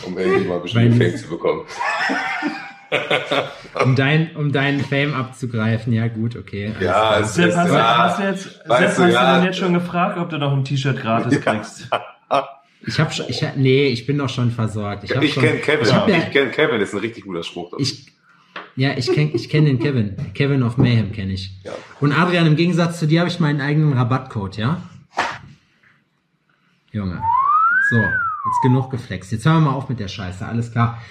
[0.07, 1.65] um irgendwie mal ein bisschen Fame zu bekommen.
[3.83, 6.73] um, dein, um deinen Fame abzugreifen, ja gut, okay.
[6.79, 9.59] Ja, es Sepp, ist, hast, ja, hast du jetzt, Sepp, hast du ja, denn jetzt
[9.59, 11.39] schon gefragt, ob du noch ein T-Shirt gratis ja.
[11.39, 11.87] kriegst?
[12.85, 15.03] Ich habe schon, ich, nee, ich bin doch schon versorgt.
[15.03, 15.83] Ich, ich kenne Kevin.
[15.83, 17.73] Ich, ja, ich kenne Kevin, das ist ein richtig guter Spruch.
[17.77, 18.07] Ich,
[18.75, 20.15] ja, ich kenne ich kenn den Kevin.
[20.33, 21.51] Kevin of Mayhem kenne ich.
[21.63, 21.73] Ja.
[21.99, 24.81] Und Adrian, im Gegensatz zu dir habe ich meinen eigenen Rabattcode, ja?
[26.91, 27.21] Junge.
[27.89, 29.31] So, jetzt genug geflext.
[29.31, 30.45] Jetzt hören wir mal auf mit der Scheiße.
[30.45, 31.01] Alles klar.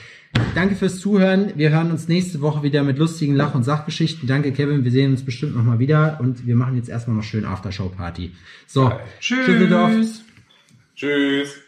[0.54, 1.52] Danke fürs Zuhören.
[1.56, 4.28] Wir hören uns nächste Woche wieder mit lustigen Lach- und Sachgeschichten.
[4.28, 4.84] Danke, Kevin.
[4.84, 8.32] Wir sehen uns bestimmt nochmal wieder und wir machen jetzt erstmal noch schön Aftershow-Party.
[8.66, 9.46] So, Tschüss.
[9.46, 10.24] Tschüss.
[11.00, 11.62] Tschüss.